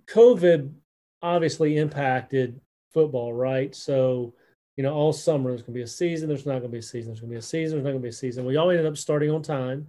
COVID 0.07 0.73
obviously 1.21 1.77
impacted 1.77 2.59
football, 2.93 3.33
right? 3.33 3.73
So, 3.75 4.33
you 4.79 4.83
know, 4.83 4.93
all 4.93 5.11
summer 5.11 5.49
there's 5.49 5.61
going 5.61 5.73
to 5.73 5.79
be 5.79 5.81
a 5.81 5.87
season. 5.87 6.29
There's 6.29 6.45
not 6.45 6.59
going 6.59 6.61
to 6.61 6.69
be 6.69 6.77
a 6.77 6.81
season. 6.81 7.11
There's 7.11 7.19
going 7.19 7.31
to 7.31 7.35
be 7.35 7.39
a 7.39 7.41
season. 7.41 7.75
There's 7.75 7.83
not 7.83 7.89
going 7.89 8.01
to 8.01 8.05
be 8.05 8.07
a 8.07 8.13
season. 8.13 8.45
We 8.45 8.55
all 8.55 8.69
ended 8.69 8.85
up 8.85 8.95
starting 8.95 9.29
on 9.29 9.41
time. 9.41 9.87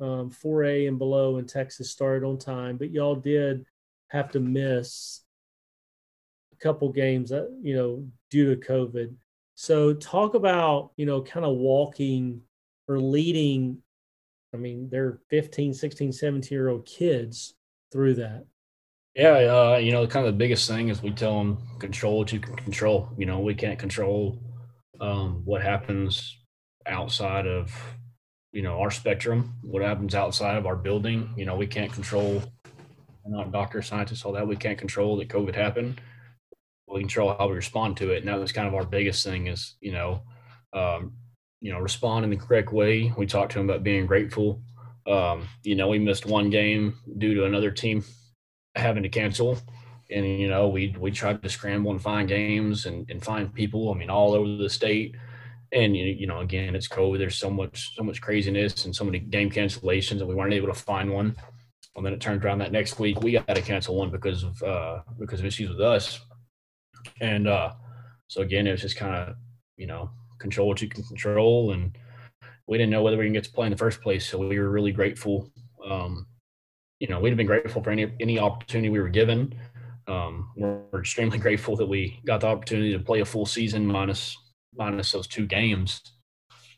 Um, 0.00 0.30
4A 0.30 0.88
and 0.88 0.98
below 0.98 1.36
in 1.36 1.46
Texas 1.46 1.90
started 1.90 2.26
on 2.26 2.38
time, 2.38 2.78
but 2.78 2.90
y'all 2.90 3.16
did 3.16 3.66
have 4.08 4.32
to 4.32 4.40
miss 4.40 5.20
a 6.54 6.56
couple 6.56 6.90
games, 6.90 7.32
uh, 7.32 7.48
you 7.60 7.76
know, 7.76 8.08
due 8.30 8.54
to 8.54 8.66
COVID. 8.66 9.14
So, 9.56 9.92
talk 9.92 10.32
about, 10.32 10.92
you 10.96 11.04
know, 11.04 11.20
kind 11.20 11.44
of 11.44 11.58
walking 11.58 12.40
or 12.88 12.98
leading 12.98 13.82
I 14.54 14.56
mean, 14.56 14.88
they're 14.90 15.18
15, 15.28 15.74
16, 15.74 16.12
17 16.12 16.56
year 16.56 16.68
old 16.70 16.86
kids 16.86 17.56
through 17.92 18.14
that. 18.14 18.46
Yeah, 19.20 19.32
uh, 19.32 19.76
you 19.76 19.92
know, 19.92 20.06
kind 20.06 20.26
of 20.26 20.32
the 20.32 20.38
biggest 20.38 20.66
thing 20.66 20.88
is 20.88 21.02
we 21.02 21.10
tell 21.10 21.36
them 21.36 21.58
control 21.78 22.16
what 22.16 22.32
you 22.32 22.40
can 22.40 22.56
control. 22.56 23.10
You 23.18 23.26
know, 23.26 23.38
we 23.40 23.54
can't 23.54 23.78
control 23.78 24.38
um, 24.98 25.42
what 25.44 25.60
happens 25.60 26.38
outside 26.86 27.46
of, 27.46 27.70
you 28.52 28.62
know, 28.62 28.80
our 28.80 28.90
spectrum. 28.90 29.52
What 29.60 29.82
happens 29.82 30.14
outside 30.14 30.56
of 30.56 30.64
our 30.64 30.74
building. 30.74 31.34
You 31.36 31.44
know, 31.44 31.54
we 31.54 31.66
can't 31.66 31.92
control. 31.92 32.42
We're 33.22 33.36
not 33.36 33.52
doctors, 33.52 33.88
scientists, 33.88 34.24
all 34.24 34.32
that. 34.32 34.48
We 34.48 34.56
can't 34.56 34.78
control 34.78 35.18
that 35.18 35.28
COVID 35.28 35.54
happened. 35.54 36.00
We 36.88 37.00
control 37.00 37.36
how 37.38 37.46
we 37.48 37.56
respond 37.56 37.98
to 37.98 38.12
it, 38.12 38.20
and 38.20 38.28
that 38.28 38.40
was 38.40 38.52
kind 38.52 38.68
of 38.68 38.74
our 38.74 38.86
biggest 38.86 39.22
thing. 39.22 39.48
Is 39.48 39.76
you 39.82 39.92
know, 39.92 40.22
um, 40.72 41.12
you 41.60 41.70
know, 41.70 41.78
respond 41.78 42.24
in 42.24 42.30
the 42.30 42.38
correct 42.38 42.72
way. 42.72 43.12
We 43.18 43.26
talked 43.26 43.52
to 43.52 43.58
them 43.58 43.68
about 43.68 43.82
being 43.84 44.06
grateful. 44.06 44.62
Um, 45.06 45.46
you 45.62 45.74
know, 45.74 45.88
we 45.88 45.98
missed 45.98 46.24
one 46.24 46.48
game 46.48 46.96
due 47.18 47.34
to 47.34 47.44
another 47.44 47.70
team 47.70 48.02
having 48.80 49.02
to 49.02 49.08
cancel. 49.08 49.58
And, 50.10 50.26
you 50.26 50.48
know, 50.48 50.68
we 50.68 50.96
we 50.98 51.10
tried 51.10 51.42
to 51.42 51.48
scramble 51.48 51.92
and 51.92 52.02
find 52.02 52.28
games 52.28 52.86
and, 52.86 53.08
and 53.10 53.22
find 53.22 53.54
people, 53.54 53.92
I 53.92 53.96
mean, 53.96 54.10
all 54.10 54.34
over 54.34 54.62
the 54.62 54.68
state. 54.68 55.14
And 55.72 55.96
you 55.96 56.26
know, 56.26 56.40
again, 56.40 56.74
it's 56.74 56.88
COVID. 56.88 57.18
There's 57.18 57.38
so 57.38 57.48
much, 57.48 57.94
so 57.94 58.02
much 58.02 58.20
craziness 58.20 58.86
and 58.86 58.96
so 58.96 59.04
many 59.04 59.20
game 59.20 59.50
cancellations, 59.50 60.18
and 60.18 60.26
we 60.26 60.34
weren't 60.34 60.52
able 60.52 60.66
to 60.66 60.74
find 60.74 61.12
one. 61.12 61.36
And 61.94 62.04
then 62.04 62.12
it 62.12 62.20
turned 62.20 62.44
around 62.44 62.58
that 62.58 62.72
next 62.72 62.98
week 62.98 63.20
we 63.20 63.32
got 63.32 63.46
to 63.46 63.62
cancel 63.62 63.96
one 63.96 64.10
because 64.10 64.42
of 64.42 64.60
uh, 64.62 65.02
because 65.18 65.38
of 65.38 65.46
issues 65.46 65.68
with 65.68 65.80
us. 65.80 66.20
And 67.20 67.46
uh, 67.46 67.72
so 68.26 68.42
again, 68.42 68.66
it 68.66 68.72
was 68.72 68.80
just 68.80 68.96
kind 68.96 69.14
of 69.14 69.36
you 69.76 69.86
know 69.86 70.10
control 70.40 70.66
what 70.66 70.82
you 70.82 70.88
can 70.88 71.04
control. 71.04 71.72
And 71.72 71.96
we 72.66 72.78
didn't 72.78 72.90
know 72.90 73.02
whether 73.02 73.16
we 73.16 73.24
can 73.26 73.32
get 73.32 73.44
to 73.44 73.52
play 73.52 73.66
in 73.66 73.72
the 73.72 73.78
first 73.78 74.00
place. 74.00 74.28
So 74.28 74.38
we 74.38 74.58
were 74.58 74.70
really 74.70 74.92
grateful. 74.92 75.52
Um, 75.88 76.26
you 77.00 77.08
know, 77.08 77.18
we'd 77.18 77.30
have 77.30 77.38
been 77.38 77.46
grateful 77.46 77.82
for 77.82 77.90
any 77.90 78.12
any 78.20 78.38
opportunity 78.38 78.90
we 78.90 79.00
were 79.00 79.08
given. 79.08 79.54
Um, 80.06 80.50
we're, 80.56 80.80
we're, 80.92 81.00
extremely 81.00 81.38
grateful 81.46 81.74
that 81.76 81.86
we 81.86 82.20
got 82.24 82.42
the 82.42 82.46
opportunity 82.46 82.92
to 82.92 82.98
play 82.98 83.20
a 83.20 83.24
full 83.24 83.46
season 83.46 83.86
minus 83.86 84.36
minus 84.76 85.10
those 85.10 85.26
two 85.26 85.46
games. 85.46 86.02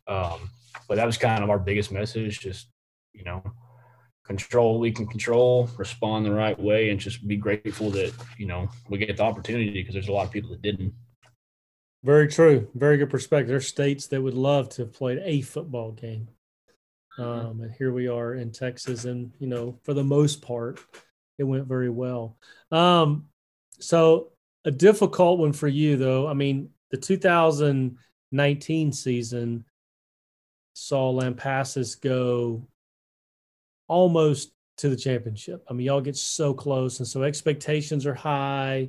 Um, 0.07 0.51
but 0.89 0.97
that 0.97 1.07
was 1.07 1.19
kind 1.19 1.43
of 1.43 1.51
our 1.51 1.59
biggest 1.59 1.93
message: 1.93 2.41
just 2.41 2.69
you 3.13 3.25
know, 3.25 3.43
control 4.25 4.79
we 4.79 4.93
can 4.93 5.07
control, 5.07 5.69
respond 5.77 6.25
the 6.25 6.33
right 6.33 6.59
way, 6.59 6.91
and 6.91 7.01
just 7.01 7.27
be 7.27 7.37
grateful 7.37 7.91
that 7.91 8.13
you 8.39 8.47
know 8.47 8.69
we 8.89 8.99
get 8.99 9.17
the 9.17 9.23
opportunity 9.23 9.73
because 9.73 9.95
there's 9.95 10.09
a 10.09 10.13
lot 10.13 10.27
of 10.27 10.33
people 10.33 10.51
that 10.51 10.63
didn't. 10.63 10.95
Very 12.05 12.29
true. 12.29 12.69
Very 12.75 12.97
good 12.97 13.11
perspective. 13.11 13.49
There's 13.49 13.69
states 13.69 14.09
that 14.09 14.23
would 14.23 14.35
love 14.35 14.69
to 14.71 14.83
have 14.83 14.93
played 14.93 15.21
a 15.25 15.41
football 15.41 15.93
game. 15.93 16.29
Mm-hmm. 17.19 17.47
Um, 17.47 17.61
and 17.61 17.73
here 17.73 17.93
we 17.93 18.09
are 18.09 18.35
in 18.35 18.53
Texas, 18.53 19.05
and 19.05 19.33
you 19.39 19.47
know, 19.47 19.79
for 19.83 19.95
the 19.95 20.05
most 20.05 20.43
part, 20.43 20.81
it 21.39 21.45
went 21.45 21.67
very 21.67 21.91
well. 21.91 22.37
Um, 22.71 23.27
so 23.81 24.31
a 24.65 24.71
difficult 24.71 25.39
one 25.39 25.53
for 25.53 25.69
you, 25.69 25.97
though. 25.97 26.27
I 26.27 26.35
mean, 26.35 26.71
the 26.91 26.97
2019 26.97 28.93
season 28.93 29.65
saw 30.75 31.13
Lampasas 31.13 32.01
go 32.01 32.67
almost 33.89 34.53
to 34.79 34.89
the 34.89 34.97
championship. 34.97 35.65
I 35.69 35.75
mean, 35.75 35.87
y'all 35.87 36.01
get 36.01 36.17
so 36.17 36.55
close, 36.55 36.99
and 36.99 37.07
so 37.07 37.23
expectations 37.23 38.07
are 38.07 38.15
high 38.15 38.89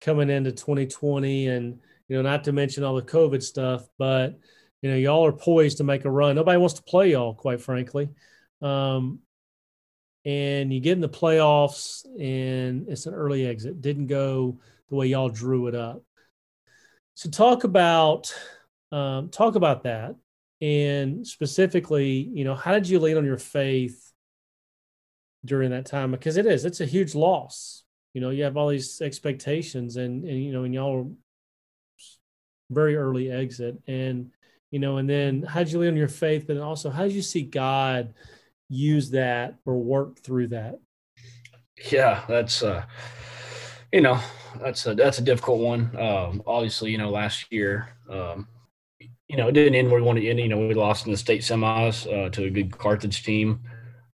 coming 0.00 0.28
into 0.28 0.52
2020, 0.52 1.48
and 1.48 1.78
you 2.08 2.16
know, 2.16 2.22
not 2.22 2.44
to 2.44 2.52
mention 2.52 2.84
all 2.84 2.94
the 2.94 3.02
COVID 3.02 3.42
stuff, 3.42 3.88
but 3.98 4.38
you 4.84 4.90
know, 4.90 4.96
y'all 4.96 5.24
are 5.24 5.32
poised 5.32 5.78
to 5.78 5.84
make 5.84 6.04
a 6.04 6.10
run. 6.10 6.36
Nobody 6.36 6.58
wants 6.58 6.74
to 6.74 6.82
play 6.82 7.12
y'all, 7.12 7.32
quite 7.32 7.62
frankly. 7.62 8.10
Um, 8.60 9.20
and 10.26 10.70
you 10.70 10.78
get 10.78 10.92
in 10.92 11.00
the 11.00 11.08
playoffs, 11.08 12.04
and 12.20 12.86
it's 12.86 13.06
an 13.06 13.14
early 13.14 13.46
exit. 13.46 13.80
Didn't 13.80 14.08
go 14.08 14.60
the 14.90 14.96
way 14.96 15.06
y'all 15.06 15.30
drew 15.30 15.68
it 15.68 15.74
up. 15.74 16.02
So 17.14 17.30
talk 17.30 17.64
about 17.64 18.30
um, 18.92 19.30
talk 19.30 19.54
about 19.54 19.84
that, 19.84 20.16
and 20.60 21.26
specifically, 21.26 22.10
you 22.34 22.44
know, 22.44 22.54
how 22.54 22.74
did 22.74 22.86
you 22.86 22.98
lean 22.98 23.16
on 23.16 23.24
your 23.24 23.38
faith 23.38 24.12
during 25.46 25.70
that 25.70 25.86
time? 25.86 26.10
Because 26.10 26.36
it 26.36 26.44
is, 26.44 26.66
it's 26.66 26.82
a 26.82 26.86
huge 26.86 27.14
loss. 27.14 27.84
You 28.12 28.20
know, 28.20 28.28
you 28.28 28.44
have 28.44 28.58
all 28.58 28.68
these 28.68 29.00
expectations, 29.00 29.96
and 29.96 30.24
and 30.24 30.44
you 30.44 30.52
know, 30.52 30.64
and 30.64 30.74
y'all 30.74 31.10
very 32.68 32.96
early 32.96 33.30
exit. 33.30 33.78
And, 33.86 34.30
you 34.74 34.80
know, 34.80 34.96
and 34.96 35.08
then 35.08 35.42
how'd 35.44 35.68
you 35.68 35.78
lean 35.78 35.90
on 35.90 35.96
your 35.96 36.08
faith? 36.08 36.48
But 36.48 36.56
also, 36.56 36.90
how 36.90 37.04
did 37.04 37.12
you 37.12 37.22
see 37.22 37.42
God 37.42 38.12
use 38.68 39.10
that 39.10 39.54
or 39.64 39.78
work 39.78 40.18
through 40.18 40.48
that? 40.48 40.80
Yeah, 41.92 42.24
that's, 42.26 42.60
uh, 42.60 42.82
you 43.92 44.00
know, 44.00 44.18
that's 44.60 44.84
a, 44.84 44.96
that's 44.96 45.20
a 45.20 45.22
difficult 45.22 45.60
one. 45.60 45.96
Um, 45.96 46.42
obviously, 46.44 46.90
you 46.90 46.98
know, 46.98 47.10
last 47.10 47.52
year, 47.52 47.90
um, 48.10 48.48
you 49.28 49.36
know, 49.36 49.46
it 49.46 49.52
didn't 49.52 49.76
end 49.76 49.92
where 49.92 50.00
we 50.00 50.06
wanted 50.06 50.22
to 50.22 50.28
end. 50.28 50.40
You 50.40 50.48
know, 50.48 50.66
we 50.66 50.74
lost 50.74 51.06
in 51.06 51.12
the 51.12 51.18
state 51.18 51.42
semis 51.42 52.12
uh, 52.12 52.30
to 52.30 52.44
a 52.46 52.50
good 52.50 52.76
Carthage 52.76 53.22
team. 53.22 53.60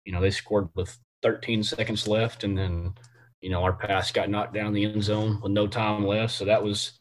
You 0.04 0.12
know, 0.12 0.20
they 0.20 0.30
scored 0.30 0.68
with 0.76 1.00
13 1.24 1.64
seconds 1.64 2.06
left, 2.06 2.44
and 2.44 2.58
then, 2.58 2.96
you 3.40 3.50
know, 3.50 3.64
our 3.64 3.72
pass 3.72 4.12
got 4.12 4.30
knocked 4.30 4.56
down 4.56 4.74
the 4.74 4.84
end 4.84 5.06
zone 5.06 5.40
with 5.42 5.54
no 5.54 5.68
time 5.68 6.06
left. 6.06 6.34
So 6.34 6.44
that 6.44 6.62
was 6.62 7.00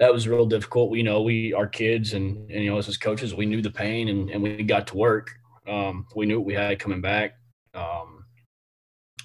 that 0.00 0.12
was 0.12 0.26
real 0.26 0.46
difficult. 0.46 0.90
We 0.90 1.02
know 1.02 1.20
we 1.22 1.52
our 1.52 1.66
kids 1.66 2.14
and, 2.14 2.50
and 2.50 2.64
you 2.64 2.70
know 2.70 2.78
as 2.78 2.96
coaches 2.96 3.34
we 3.34 3.46
knew 3.46 3.62
the 3.62 3.70
pain 3.70 4.08
and, 4.08 4.30
and 4.30 4.42
we 4.42 4.62
got 4.62 4.86
to 4.88 4.96
work. 4.96 5.30
Um, 5.68 6.06
we 6.16 6.26
knew 6.26 6.40
what 6.40 6.46
we 6.46 6.54
had 6.54 6.80
coming 6.80 7.02
back. 7.02 7.36
Um, 7.74 8.24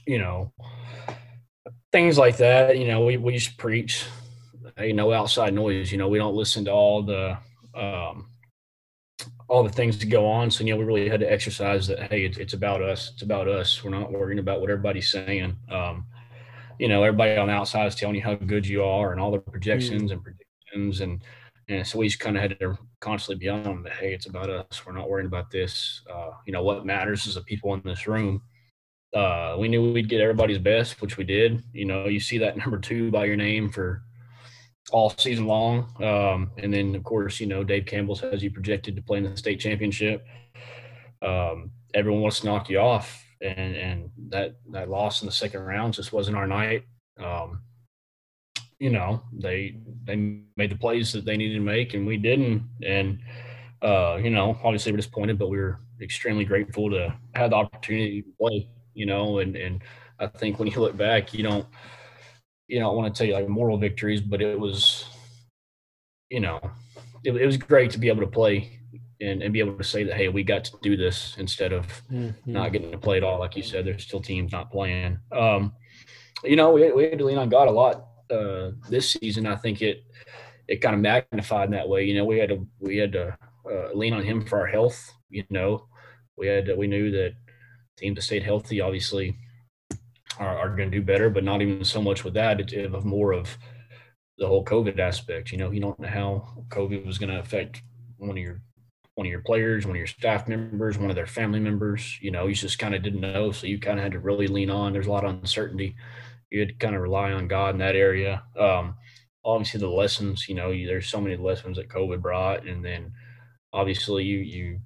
you 0.06 0.20
know 0.20 0.54
things 1.92 2.18
like 2.18 2.38
that. 2.38 2.78
You 2.78 2.88
know 2.88 3.06
we 3.06 3.18
we 3.18 3.34
just 3.34 3.58
preach. 3.58 4.06
Hey, 4.76 4.92
no 4.92 5.14
outside 5.14 5.54
noise. 5.54 5.92
You 5.92 5.98
know 5.98 6.10
we 6.10 6.18
don't 6.18 6.36
listen 6.36 6.66
to 6.66 6.72
all 6.72 7.02
the 7.02 7.38
um, 7.74 8.30
all 9.48 9.64
the 9.64 9.70
things 9.70 9.98
that 10.00 10.08
go 10.08 10.28
on. 10.28 10.52
So 10.52 10.66
you 10.66 10.72
know 10.72 10.78
we 10.78 10.84
really 10.84 11.08
had 11.08 11.22
to 11.22 11.32
exercise 11.32 11.88
that. 11.88 12.12
Hey, 12.12 12.26
it's, 12.26 12.38
it's 12.38 12.54
about 12.54 12.82
us. 12.82 13.12
It's 13.14 13.22
about 13.22 13.48
us. 13.48 13.82
We're 13.82 13.92
not 13.92 14.12
worrying 14.12 14.40
about 14.40 14.60
what 14.60 14.70
everybody's 14.70 15.10
saying. 15.10 15.56
Um, 15.72 16.06
you 16.80 16.90
know, 16.90 17.04
everybody 17.04 17.38
on 17.38 17.48
the 17.48 17.54
outside 17.54 17.86
is 17.86 17.96
telling 17.96 18.16
you 18.16 18.22
how 18.22 18.36
good 18.36 18.68
you 18.68 18.84
are 18.84 19.14
and 19.14 19.22
all 19.22 19.32
the 19.32 19.40
projections 19.40 20.12
mm. 20.12 20.16
and 20.16 20.24
and 20.76 21.22
and 21.68 21.86
so 21.86 21.98
we 21.98 22.08
just 22.08 22.20
kind 22.20 22.36
of 22.36 22.42
had 22.42 22.60
to 22.60 22.78
constantly 23.00 23.40
be 23.40 23.50
on 23.50 23.64
them 23.64 23.84
that 23.84 23.94
hey, 23.94 24.14
it's 24.14 24.28
about 24.28 24.50
us. 24.50 24.86
We're 24.86 24.94
not 24.94 25.10
worrying 25.10 25.28
about 25.28 25.50
this. 25.50 26.02
Uh, 26.12 26.32
you 26.46 26.54
know, 26.54 26.64
what 26.64 26.86
matters 26.86 27.26
is 27.26 27.36
the 27.36 27.42
people 27.42 27.74
in 27.74 27.82
this 27.84 28.08
room. 28.08 28.42
Uh, 29.16 29.56
we 29.58 29.68
knew 29.68 29.94
we'd 29.94 30.10
get 30.10 30.22
everybody's 30.22 30.60
best, 30.60 31.02
which 31.02 31.18
we 31.18 31.24
did. 31.24 31.64
You 31.74 31.86
know, 31.86 32.06
you 32.06 32.20
see 32.20 32.38
that 32.40 32.58
number 32.62 32.78
two 32.78 33.10
by 33.10 33.26
your 33.26 33.38
name 33.38 33.70
for 33.70 34.04
all 34.92 35.10
season 35.18 35.48
long. 35.48 35.88
Um, 36.04 36.52
and 36.58 36.72
then, 36.72 36.94
of 36.96 37.04
course, 37.04 37.40
you 37.40 37.48
know, 37.48 37.64
Dave 37.64 37.86
Campbell 37.86 38.16
has 38.16 38.44
you 38.44 38.52
projected 38.52 38.96
to 38.96 39.02
play 39.02 39.18
in 39.18 39.24
the 39.24 39.36
state 39.38 39.60
championship. 39.60 40.24
Um, 41.22 41.72
everyone 41.94 42.22
wants 42.22 42.42
to 42.42 42.46
knock 42.46 42.70
you 42.70 42.80
off, 42.80 43.24
and 43.42 43.76
and 43.76 44.10
that 44.30 44.56
that 44.72 44.90
loss 44.90 45.22
in 45.22 45.26
the 45.26 45.32
second 45.32 45.62
round 45.62 45.94
just 45.96 46.14
wasn't 46.14 46.38
our 46.38 46.48
night. 46.48 46.84
Um, 47.18 47.62
you 48.80 48.90
know, 48.90 49.22
they 49.32 49.78
they 50.04 50.16
made 50.58 50.72
the 50.72 50.76
plays 50.76 51.14
that 51.14 51.26
they 51.26 51.38
needed 51.38 51.56
to 51.56 51.62
make, 51.62 51.94
and 51.94 52.06
we 52.06 52.18
didn't. 52.18 52.64
And 52.84 53.20
uh, 53.82 54.20
you 54.22 54.30
know, 54.30 54.58
obviously 54.64 54.92
we're 54.92 54.98
disappointed, 54.98 55.40
but 55.40 55.50
we 55.50 55.58
were 55.58 55.80
extremely 56.02 56.46
grateful 56.46 56.90
to 56.90 57.14
have 57.36 57.52
the 57.52 57.56
opportunity 57.56 58.22
to 58.22 58.32
play. 58.40 58.68
You 58.94 59.06
know, 59.06 59.40
and 59.40 59.56
and 59.56 59.82
I 60.20 60.28
think 60.28 60.60
when 60.60 60.68
you 60.68 60.80
look 60.80 60.98
back, 60.98 61.34
you 61.34 61.44
don't 61.44 61.66
you 62.68 62.80
know 62.80 62.92
I 62.92 62.94
want 62.94 63.14
to 63.14 63.18
tell 63.18 63.28
you 63.28 63.34
like 63.34 63.48
moral 63.48 63.78
victories, 63.78 64.22
but 64.22 64.42
it 64.42 64.60
was, 64.60 65.06
you 66.30 66.42
know, 66.42 66.60
it, 67.24 67.36
it 67.36 67.46
was 67.46 67.58
great 67.58 67.92
to 67.92 68.00
be 68.00 68.10
able 68.10 68.22
to 68.22 68.28
play 68.28 68.80
and, 69.22 69.42
and 69.42 69.54
be 69.54 69.60
able 69.60 69.78
to 69.78 69.84
say 69.84 70.04
that 70.04 70.16
hey 70.18 70.28
we 70.28 70.44
got 70.44 70.66
to 70.66 70.72
do 70.82 70.98
this 70.98 71.36
instead 71.38 71.72
of 71.72 71.86
mm-hmm. 72.12 72.52
not 72.52 72.72
getting 72.72 72.92
to 72.92 72.98
play 72.98 73.18
at 73.18 73.24
all 73.24 73.40
like 73.40 73.56
you 73.56 73.64
said 73.64 73.86
there's 73.86 74.04
still 74.04 74.22
teams 74.22 74.52
not 74.52 74.72
playing 74.72 75.18
um, 75.32 75.74
you 76.44 76.56
know 76.56 76.72
we, 76.72 76.92
we 76.92 77.04
had 77.06 77.18
to 77.18 77.26
lean 77.26 77.38
on 77.38 77.50
god 77.50 77.68
a 77.68 77.72
lot 77.72 78.08
uh, 78.32 78.72
this 78.90 79.12
season 79.12 79.46
i 79.46 79.56
think 79.56 79.82
it 79.82 80.04
it 80.68 80.82
kind 80.82 80.96
of 80.96 81.02
magnified 81.02 81.66
in 81.66 81.72
that 81.72 81.88
way 81.88 82.04
you 82.04 82.16
know 82.16 82.26
we 82.26 82.40
had 82.40 82.50
to 82.50 82.68
we 82.80 82.98
had 82.98 83.12
to 83.12 83.38
uh, 83.72 83.92
lean 83.94 84.14
on 84.14 84.24
him 84.24 84.46
for 84.46 84.60
our 84.60 84.68
health 84.68 85.12
you 85.30 85.44
know 85.50 85.88
we 86.38 86.48
had 86.48 86.66
to, 86.66 86.76
we 86.76 86.88
knew 86.88 87.12
that 87.12 87.34
teams 87.98 88.16
that 88.16 88.22
stayed 88.22 88.44
healthy 88.44 88.82
obviously 88.82 89.36
are, 90.40 90.58
are 90.58 90.76
going 90.76 90.92
to 90.92 90.98
do 90.98 91.04
better 91.04 91.30
but 91.30 91.44
not 91.44 91.62
even 91.62 91.84
so 91.84 92.02
much 92.02 92.24
with 92.24 92.34
that 92.34 92.60
it's 92.60 92.74
of 92.74 93.06
more 93.06 93.32
of 93.32 93.58
the 94.38 94.48
whole 94.48 94.66
covid 94.66 95.00
aspect 95.00 95.52
you 95.52 95.58
know 95.58 95.72
you 95.72 95.80
don't 95.80 96.00
know 96.00 96.08
how 96.08 96.48
covid 96.70 97.06
was 97.06 97.18
going 97.18 97.32
to 97.32 97.40
affect 97.40 97.82
one 98.18 98.32
of 98.32 98.38
your 98.38 98.62
one 99.16 99.26
of 99.26 99.32
your 99.32 99.42
players, 99.42 99.86
one 99.86 99.96
of 99.96 99.98
your 99.98 100.08
staff 100.08 100.48
members, 100.48 100.98
one 100.98 101.10
of 101.10 101.16
their 101.16 101.26
family 101.26 101.60
members. 101.60 102.20
You 102.22 102.32
know, 102.32 102.48
you 102.48 102.56
just 102.56 102.80
kind 102.80 102.94
of 102.94 103.02
didn't 103.02 103.22
know. 103.22 103.52
So 103.52 103.66
you 103.66 103.80
kind 103.80 103.98
of 103.98 104.04
had 104.04 104.12
to 104.12 104.20
really 104.20 104.48
lean 104.48 104.70
on. 104.70 104.94
There's 104.94 105.08
a 105.08 105.12
lot 105.12 105.24
of 105.24 105.32
uncertainty. 105.32 105.96
You 106.56 106.62
had 106.62 106.70
to 106.70 106.76
kind 106.76 106.96
of 106.96 107.02
rely 107.02 107.32
on 107.32 107.48
God 107.48 107.76
in 107.76 107.80
that 107.80 107.96
area. 107.96 108.44
Um, 108.58 108.96
obviously, 109.44 109.80
the 109.80 109.89
lessons, 109.89 110.48
you 110.48 110.56
know, 110.56 110.72
you, 110.72 110.88
there's 110.88 111.08
so 111.08 111.20
many 111.20 111.36
lessons 111.36 111.78
that 111.78 111.89
COVID 111.89 112.22
brought. 112.22 112.65
And 112.65 112.84
then 112.84 113.12
obviously, 113.74 114.24
you, 114.24 114.39
you, 114.39 114.80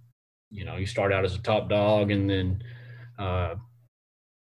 you 0.49 0.65
know, 0.65 0.77
you 0.77 0.85
start 0.85 1.13
out 1.13 1.25
as 1.25 1.35
a 1.35 1.41
top 1.41 1.69
dog 1.69 2.09
and 2.09 2.29
then, 2.29 2.63
uh, 3.19 3.55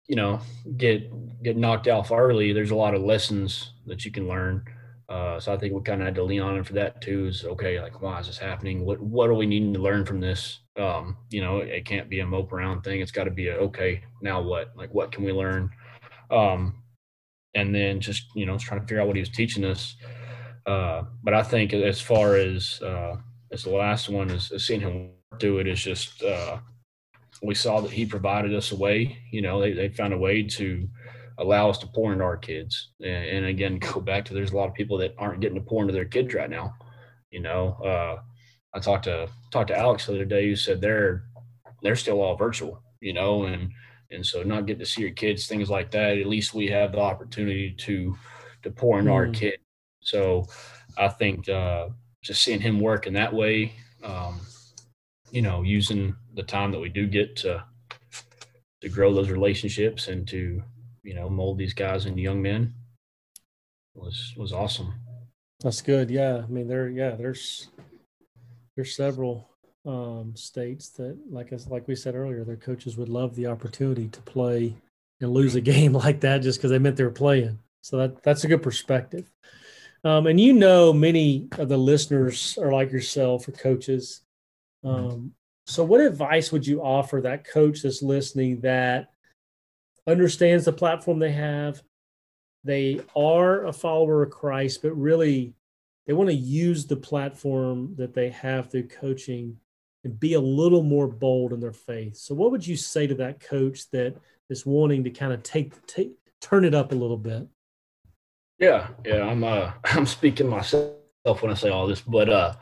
you 0.06 0.16
know, 0.16 0.40
get 0.78 1.42
get 1.42 1.58
knocked 1.58 1.86
off 1.86 2.10
early. 2.10 2.54
There's 2.54 2.70
a 2.70 2.76
lot 2.76 2.94
of 2.94 3.02
lessons 3.02 3.72
that 3.86 4.06
you 4.06 4.10
can 4.10 4.26
learn 4.26 4.64
uh, 5.08 5.40
so 5.40 5.54
I 5.54 5.56
think 5.56 5.72
we 5.72 5.80
kind 5.80 6.02
of 6.02 6.06
had 6.06 6.14
to 6.16 6.22
lean 6.22 6.42
on 6.42 6.56
him 6.56 6.64
for 6.64 6.74
that 6.74 7.00
too. 7.00 7.26
Is 7.28 7.44
okay, 7.44 7.80
like 7.80 8.02
why 8.02 8.20
is 8.20 8.26
this 8.26 8.36
happening? 8.36 8.84
What 8.84 9.00
what 9.00 9.30
are 9.30 9.34
we 9.34 9.46
needing 9.46 9.72
to 9.72 9.80
learn 9.80 10.04
from 10.04 10.20
this? 10.20 10.60
Um, 10.78 11.16
you 11.30 11.40
know, 11.40 11.58
it, 11.58 11.68
it 11.68 11.84
can't 11.86 12.10
be 12.10 12.20
a 12.20 12.26
mope 12.26 12.52
around 12.52 12.82
thing. 12.82 13.00
It's 13.00 13.10
got 13.10 13.24
to 13.24 13.30
be 13.30 13.48
a 13.48 13.54
okay. 13.56 14.02
Now 14.20 14.42
what? 14.42 14.72
Like 14.76 14.92
what 14.92 15.10
can 15.10 15.24
we 15.24 15.32
learn? 15.32 15.70
Um, 16.30 16.82
and 17.54 17.74
then 17.74 18.00
just 18.00 18.26
you 18.34 18.46
know 18.46 18.58
trying 18.58 18.80
to 18.80 18.86
figure 18.86 19.00
out 19.00 19.06
what 19.06 19.16
he 19.16 19.20
was 19.20 19.30
teaching 19.30 19.64
us. 19.64 19.96
Uh, 20.66 21.02
but 21.22 21.34
I 21.34 21.42
think 21.42 21.72
as 21.72 22.00
far 22.00 22.36
as 22.36 22.80
uh, 22.82 23.16
as 23.52 23.62
the 23.62 23.70
last 23.70 24.08
one 24.08 24.30
is, 24.30 24.50
is 24.52 24.66
seeing 24.66 24.80
him 24.80 25.10
do 25.38 25.58
it 25.58 25.66
is 25.66 25.82
just 25.82 26.22
uh, 26.22 26.58
we 27.42 27.54
saw 27.54 27.80
that 27.80 27.90
he 27.90 28.04
provided 28.04 28.54
us 28.54 28.72
a 28.72 28.76
way. 28.76 29.18
You 29.30 29.42
know, 29.42 29.60
they 29.60 29.72
they 29.72 29.88
found 29.88 30.12
a 30.12 30.18
way 30.18 30.42
to 30.42 30.88
allow 31.38 31.70
us 31.70 31.78
to 31.78 31.86
pour 31.86 32.12
into 32.12 32.24
our 32.24 32.36
kids. 32.36 32.90
And, 33.00 33.24
and, 33.24 33.46
again, 33.46 33.78
go 33.92 34.00
back 34.00 34.24
to 34.24 34.34
there's 34.34 34.52
a 34.52 34.56
lot 34.56 34.68
of 34.68 34.74
people 34.74 34.98
that 34.98 35.14
aren't 35.18 35.40
getting 35.40 35.58
to 35.58 35.64
pour 35.64 35.82
into 35.82 35.94
their 35.94 36.04
kids 36.04 36.34
right 36.34 36.50
now. 36.50 36.74
You 37.30 37.40
know, 37.40 37.76
uh, 37.84 38.20
I 38.74 38.80
talked 38.80 39.04
to 39.04 39.28
talked 39.50 39.68
to 39.68 39.78
Alex 39.78 40.06
the 40.06 40.14
other 40.14 40.24
day 40.24 40.46
who 40.46 40.56
said 40.56 40.80
they're 40.80 41.24
they're 41.82 41.96
still 41.96 42.20
all 42.20 42.36
virtual. 42.36 42.82
You 43.00 43.12
know, 43.12 43.44
and 43.44 43.70
and 44.10 44.24
so 44.24 44.42
not 44.42 44.66
getting 44.66 44.80
to 44.80 44.86
see 44.86 45.02
your 45.02 45.10
kids, 45.10 45.46
things 45.46 45.70
like 45.70 45.90
that. 45.90 46.18
At 46.18 46.26
least 46.26 46.54
we 46.54 46.68
have 46.68 46.92
the 46.92 47.00
opportunity 47.00 47.74
to 47.78 48.16
to 48.62 48.70
pour 48.70 48.98
into 48.98 49.10
mm. 49.10 49.14
our 49.14 49.28
kid. 49.28 49.58
So 50.00 50.46
I 50.96 51.08
think 51.08 51.48
uh, 51.48 51.88
just 52.22 52.42
seeing 52.42 52.60
him 52.60 52.80
work 52.80 53.06
in 53.06 53.14
that 53.14 53.32
way, 53.32 53.72
um, 54.02 54.40
you 55.30 55.42
know, 55.42 55.62
using 55.62 56.16
the 56.34 56.42
time 56.42 56.72
that 56.72 56.80
we 56.80 56.88
do 56.88 57.06
get 57.06 57.36
to 57.36 57.64
to 58.80 58.88
grow 58.88 59.12
those 59.12 59.30
relationships 59.30 60.08
and 60.08 60.26
to 60.28 60.62
you 61.02 61.14
know 61.14 61.28
mold 61.28 61.58
these 61.58 61.74
guys 61.74 62.06
into 62.06 62.22
young 62.22 62.40
men 62.40 62.74
was 63.94 64.32
was 64.36 64.52
awesome. 64.52 64.94
That's 65.60 65.82
good. 65.82 66.10
Yeah, 66.10 66.42
I 66.44 66.46
mean 66.46 66.68
there 66.68 66.88
yeah 66.88 67.16
there's 67.16 67.68
there's 68.76 68.94
several 68.94 69.48
um, 69.86 70.32
states 70.34 70.90
that 70.90 71.16
like 71.30 71.52
us 71.52 71.66
like 71.68 71.86
we 71.88 71.94
said 71.94 72.14
earlier 72.14 72.44
their 72.44 72.56
coaches 72.56 72.96
would 72.96 73.08
love 73.08 73.34
the 73.34 73.46
opportunity 73.46 74.08
to 74.08 74.20
play 74.22 74.74
and 75.20 75.30
lose 75.30 75.54
a 75.54 75.60
game 75.72 75.92
like 75.92 76.20
that 76.20 76.42
just 76.42 76.58
because 76.58 76.70
they 76.70 76.78
meant 76.78 76.96
they 76.96 77.04
were 77.04 77.10
playing. 77.10 77.58
So 77.82 77.96
that 77.98 78.22
that's 78.22 78.44
a 78.44 78.48
good 78.48 78.62
perspective. 78.62 79.30
Um, 80.04 80.26
and 80.26 80.40
you 80.40 80.52
know, 80.52 80.92
many 80.92 81.48
of 81.58 81.68
the 81.68 81.76
listeners 81.76 82.56
are 82.58 82.72
like 82.72 82.92
yourself, 82.92 83.48
or 83.48 83.52
coaches. 83.52 84.22
Um, 84.84 85.32
so, 85.66 85.82
what 85.82 86.00
advice 86.00 86.52
would 86.52 86.66
you 86.66 86.82
offer 86.82 87.20
that 87.20 87.44
coach 87.44 87.82
that's 87.82 88.00
listening 88.00 88.60
that 88.60 89.10
understands 90.08 90.64
the 90.64 90.72
platform 90.72 91.18
they 91.18 91.32
have. 91.32 91.82
They 92.64 93.00
are 93.14 93.66
a 93.66 93.72
follower 93.72 94.22
of 94.22 94.30
Christ, 94.30 94.82
but 94.82 94.96
really 94.96 95.52
they 96.06 96.14
want 96.14 96.30
to 96.30 96.34
use 96.34 96.86
the 96.86 96.96
platform 96.96 97.94
that 97.96 98.14
they 98.14 98.30
have 98.30 98.70
through 98.70 98.88
coaching 98.88 99.58
and 100.08 100.18
be 100.18 100.32
a 100.32 100.40
little 100.40 100.82
more 100.82 101.06
bold 101.06 101.52
in 101.52 101.60
their 101.60 101.72
faith. 101.72 102.16
So, 102.16 102.34
what 102.34 102.50
would 102.50 102.66
you 102.66 102.76
say 102.76 103.06
to 103.06 103.14
that 103.16 103.40
coach 103.40 103.90
that 103.90 104.16
is 104.48 104.64
wanting 104.64 105.04
to 105.04 105.10
kind 105.10 105.32
of 105.32 105.42
take, 105.42 105.86
take 105.86 106.12
turn 106.40 106.64
it 106.64 106.74
up 106.74 106.92
a 106.92 106.94
little 106.94 107.18
bit? 107.18 107.46
Yeah, 108.58 108.88
yeah, 109.04 109.22
I'm 109.22 109.44
uh, 109.44 109.72
I'm 109.84 110.06
speaking 110.06 110.48
myself 110.48 110.94
when 111.24 111.50
I 111.50 111.54
say 111.54 111.68
all 111.68 111.86
this, 111.86 112.00
but 112.00 112.30
uh, 112.30 112.54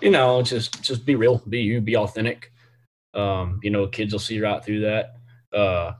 you 0.00 0.10
know, 0.10 0.40
just 0.42 0.82
just 0.82 1.04
be 1.04 1.14
real, 1.14 1.42
be 1.48 1.60
you, 1.60 1.82
be 1.82 1.96
authentic. 1.96 2.52
Um, 3.12 3.60
you 3.62 3.70
know, 3.70 3.86
kids 3.86 4.12
will 4.12 4.20
see 4.20 4.40
right 4.40 4.64
through 4.64 4.80
that. 4.80 5.16
Uh, 5.52 5.92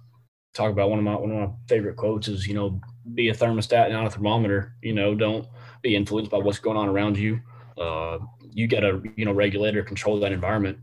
talk 0.54 0.72
about 0.72 0.88
one 0.90 0.98
of 0.98 1.04
my 1.04 1.16
one 1.16 1.30
of 1.30 1.50
my 1.50 1.54
favorite 1.68 1.96
quotes 1.96 2.28
is 2.28 2.46
you 2.46 2.54
know 2.54 2.80
be 3.14 3.28
a 3.28 3.34
thermostat 3.34 3.90
not 3.90 4.06
a 4.06 4.10
thermometer. 4.10 4.74
You 4.82 4.94
know, 4.94 5.14
don't 5.14 5.46
be 5.82 5.94
influenced 5.94 6.30
by 6.30 6.38
what's 6.38 6.58
going 6.58 6.78
on 6.78 6.88
around 6.88 7.18
you. 7.18 7.40
Uh, 7.76 8.18
you 8.52 8.66
got 8.66 8.80
to 8.80 9.02
you 9.16 9.24
know 9.24 9.32
regulate 9.32 9.76
or 9.76 9.82
control 9.82 10.20
that 10.20 10.32
environment. 10.32 10.78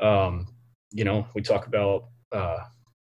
Um, 0.00 0.48
you 0.92 1.04
know, 1.04 1.26
we 1.34 1.42
talk 1.42 1.66
about 1.66 2.04
uh, 2.32 2.58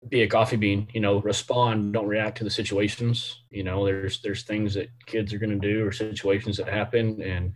be 0.08 0.22
a 0.22 0.28
coffee 0.28 0.56
bean. 0.56 0.88
You 0.92 1.00
know, 1.00 1.20
respond, 1.20 1.92
don't 1.92 2.08
react 2.08 2.38
to 2.38 2.44
the 2.44 2.50
situations. 2.50 3.42
You 3.50 3.64
know, 3.64 3.84
there's 3.84 4.20
there's 4.22 4.42
things 4.42 4.74
that 4.74 4.88
kids 5.06 5.32
are 5.32 5.38
going 5.38 5.58
to 5.58 5.68
do 5.68 5.86
or 5.86 5.92
situations 5.92 6.56
that 6.56 6.68
happen, 6.68 7.22
and 7.22 7.52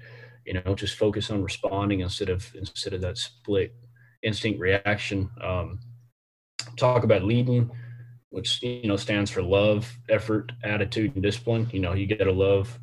you 0.46 0.54
know, 0.54 0.74
just 0.74 0.96
focus 0.96 1.30
on 1.30 1.42
responding 1.42 2.00
instead 2.00 2.28
of 2.28 2.50
instead 2.54 2.92
of 2.92 3.00
that 3.02 3.18
split 3.18 3.74
instinct 4.22 4.60
reaction. 4.60 5.30
Um, 5.42 5.80
talk 6.76 7.04
about 7.04 7.24
leading 7.24 7.70
which 8.34 8.60
you 8.64 8.88
know 8.88 8.96
stands 8.96 9.30
for 9.30 9.42
love, 9.42 9.96
effort, 10.10 10.50
attitude, 10.64 11.14
and 11.14 11.22
discipline. 11.22 11.68
You 11.72 11.78
know, 11.78 11.92
you 11.92 12.08
got 12.08 12.24
to 12.24 12.32
love. 12.32 12.78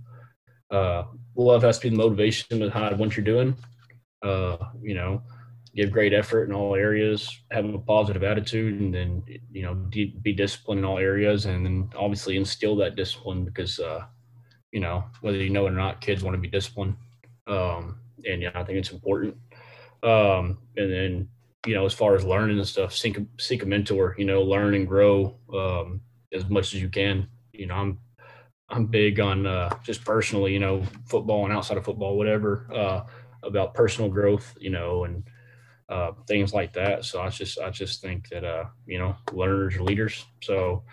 Uh, 0.71 1.03
love 1.35 1.63
has 1.63 1.79
to 1.79 1.89
be 1.89 1.95
the 1.95 2.01
motivation 2.01 2.59
behind 2.59 2.97
what 2.97 3.15
you're 3.15 3.25
doing. 3.25 3.55
Uh, 4.23 4.57
you 4.81 4.95
know, 4.95 5.21
give 5.75 5.91
great 5.91 6.13
effort 6.13 6.45
in 6.45 6.53
all 6.53 6.75
areas, 6.75 7.41
have 7.51 7.65
a 7.65 7.77
positive 7.79 8.23
attitude, 8.23 8.79
and 8.79 8.93
then 8.93 9.23
you 9.51 9.63
know 9.63 9.73
be 9.73 10.33
disciplined 10.33 10.79
in 10.79 10.85
all 10.85 10.97
areas, 10.97 11.45
and 11.45 11.65
then 11.65 11.89
obviously 11.95 12.37
instill 12.37 12.75
that 12.77 12.95
discipline 12.95 13.43
because 13.43 13.79
uh, 13.79 14.05
you 14.71 14.79
know 14.79 15.03
whether 15.21 15.37
you 15.37 15.49
know 15.49 15.67
it 15.67 15.71
or 15.71 15.75
not, 15.75 16.01
kids 16.01 16.23
want 16.23 16.35
to 16.35 16.41
be 16.41 16.47
disciplined, 16.47 16.95
um, 17.47 17.99
and 18.25 18.41
yeah, 18.41 18.51
I 18.55 18.63
think 18.63 18.77
it's 18.77 18.91
important. 18.91 19.35
Um, 20.03 20.57
and 20.77 20.91
then 20.91 21.27
you 21.65 21.75
know, 21.75 21.85
as 21.85 21.93
far 21.93 22.15
as 22.15 22.23
learning 22.23 22.57
and 22.57 22.67
stuff, 22.67 22.95
seek 22.95 23.17
a, 23.17 23.25
seek 23.39 23.63
a 23.63 23.65
mentor, 23.65 24.15
you 24.17 24.25
know, 24.25 24.41
learn 24.41 24.73
and 24.73 24.87
grow 24.87 25.35
um, 25.53 26.01
as 26.33 26.49
much 26.49 26.73
as 26.73 26.81
you 26.81 26.89
can. 26.89 27.27
You 27.53 27.67
know, 27.67 27.75
I'm 27.75 27.99
I'm 28.71 28.85
big 28.85 29.19
on 29.19 29.45
uh, 29.45 29.77
just 29.83 30.03
personally, 30.05 30.53
you 30.53 30.59
know, 30.59 30.83
football 31.05 31.43
and 31.43 31.53
outside 31.53 31.77
of 31.77 31.85
football, 31.85 32.17
whatever, 32.17 32.67
uh, 32.73 33.01
about 33.43 33.73
personal 33.73 34.09
growth, 34.09 34.55
you 34.59 34.69
know, 34.69 35.03
and 35.03 35.23
uh, 35.89 36.13
things 36.27 36.53
like 36.53 36.71
that. 36.73 37.03
So 37.03 37.21
I 37.21 37.29
just 37.29 37.59
I 37.59 37.69
just 37.69 38.01
think 38.01 38.29
that 38.29 38.45
uh, 38.45 38.65
you 38.85 38.97
know, 38.97 39.15
learners 39.33 39.75
are 39.75 39.83
leaders. 39.83 40.25
So 40.41 40.83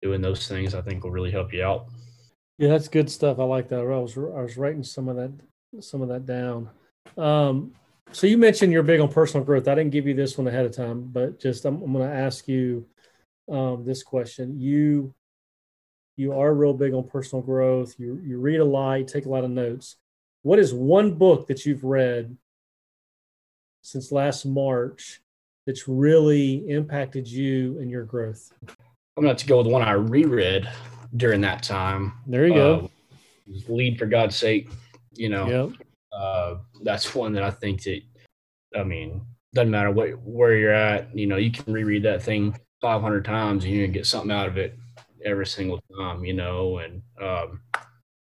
doing 0.00 0.22
those 0.22 0.48
things, 0.48 0.74
I 0.74 0.80
think, 0.80 1.04
will 1.04 1.10
really 1.10 1.30
help 1.30 1.52
you 1.52 1.62
out. 1.62 1.88
Yeah, 2.58 2.68
that's 2.68 2.88
good 2.88 3.10
stuff. 3.10 3.38
I 3.38 3.44
like 3.44 3.68
that. 3.68 3.80
I 3.80 3.84
was 3.84 4.16
I 4.16 4.40
was 4.40 4.56
writing 4.56 4.82
some 4.82 5.08
of 5.08 5.16
that 5.16 5.32
some 5.80 6.00
of 6.00 6.08
that 6.08 6.24
down. 6.24 6.70
Um, 7.16 7.72
so 8.12 8.26
you 8.26 8.38
mentioned 8.38 8.72
you're 8.72 8.82
big 8.82 9.00
on 9.00 9.12
personal 9.12 9.44
growth. 9.44 9.68
I 9.68 9.74
didn't 9.74 9.92
give 9.92 10.06
you 10.06 10.14
this 10.14 10.38
one 10.38 10.48
ahead 10.48 10.64
of 10.64 10.74
time, 10.74 11.02
but 11.12 11.38
just 11.38 11.64
I'm, 11.66 11.82
I'm 11.82 11.92
going 11.92 12.08
to 12.08 12.16
ask 12.16 12.48
you 12.48 12.86
um, 13.50 13.84
this 13.84 14.02
question. 14.02 14.58
You 14.58 15.14
you 16.18 16.32
are 16.32 16.52
real 16.52 16.74
big 16.74 16.92
on 16.92 17.04
personal 17.04 17.42
growth. 17.42 17.94
You 17.96 18.20
you 18.24 18.38
read 18.38 18.58
a 18.58 18.64
lot, 18.64 18.94
you 18.94 19.04
take 19.04 19.26
a 19.26 19.28
lot 19.28 19.44
of 19.44 19.50
notes. 19.50 19.96
What 20.42 20.58
is 20.58 20.74
one 20.74 21.14
book 21.14 21.46
that 21.46 21.64
you've 21.64 21.84
read 21.84 22.36
since 23.82 24.10
last 24.10 24.44
March 24.44 25.20
that's 25.64 25.86
really 25.86 26.68
impacted 26.68 27.28
you 27.28 27.78
and 27.78 27.90
your 27.90 28.04
growth? 28.04 28.52
I'm 29.16 29.24
going 29.24 29.34
to, 29.34 29.42
to 29.42 29.48
go 29.48 29.58
with 29.58 29.68
one 29.68 29.82
I 29.82 29.92
reread 29.92 30.68
during 31.16 31.40
that 31.42 31.62
time. 31.62 32.12
There 32.26 32.46
you 32.46 32.54
uh, 32.54 32.56
go. 32.56 32.90
lead 33.68 33.98
for 33.98 34.06
God's 34.06 34.36
sake. 34.36 34.70
You 35.12 35.28
know, 35.28 35.48
yep. 35.48 35.88
uh, 36.12 36.56
that's 36.82 37.14
one 37.14 37.32
that 37.34 37.42
I 37.44 37.50
think 37.50 37.82
that, 37.84 38.02
I 38.76 38.82
mean, 38.82 39.20
doesn't 39.54 39.70
matter 39.70 39.90
what 39.92 40.10
where 40.22 40.56
you're 40.56 40.72
at. 40.72 41.16
You 41.16 41.26
know, 41.26 41.36
you 41.36 41.52
can 41.52 41.72
reread 41.72 42.02
that 42.04 42.22
thing 42.22 42.56
500 42.80 43.24
times 43.24 43.64
and 43.64 43.72
you 43.72 43.84
can 43.84 43.92
get 43.92 44.06
something 44.06 44.30
out 44.32 44.48
of 44.48 44.56
it 44.56 44.76
every 45.24 45.46
single 45.46 45.80
time. 45.96 46.24
You 46.24 46.34
know, 46.34 46.78
and 46.78 47.02
um, 47.20 47.60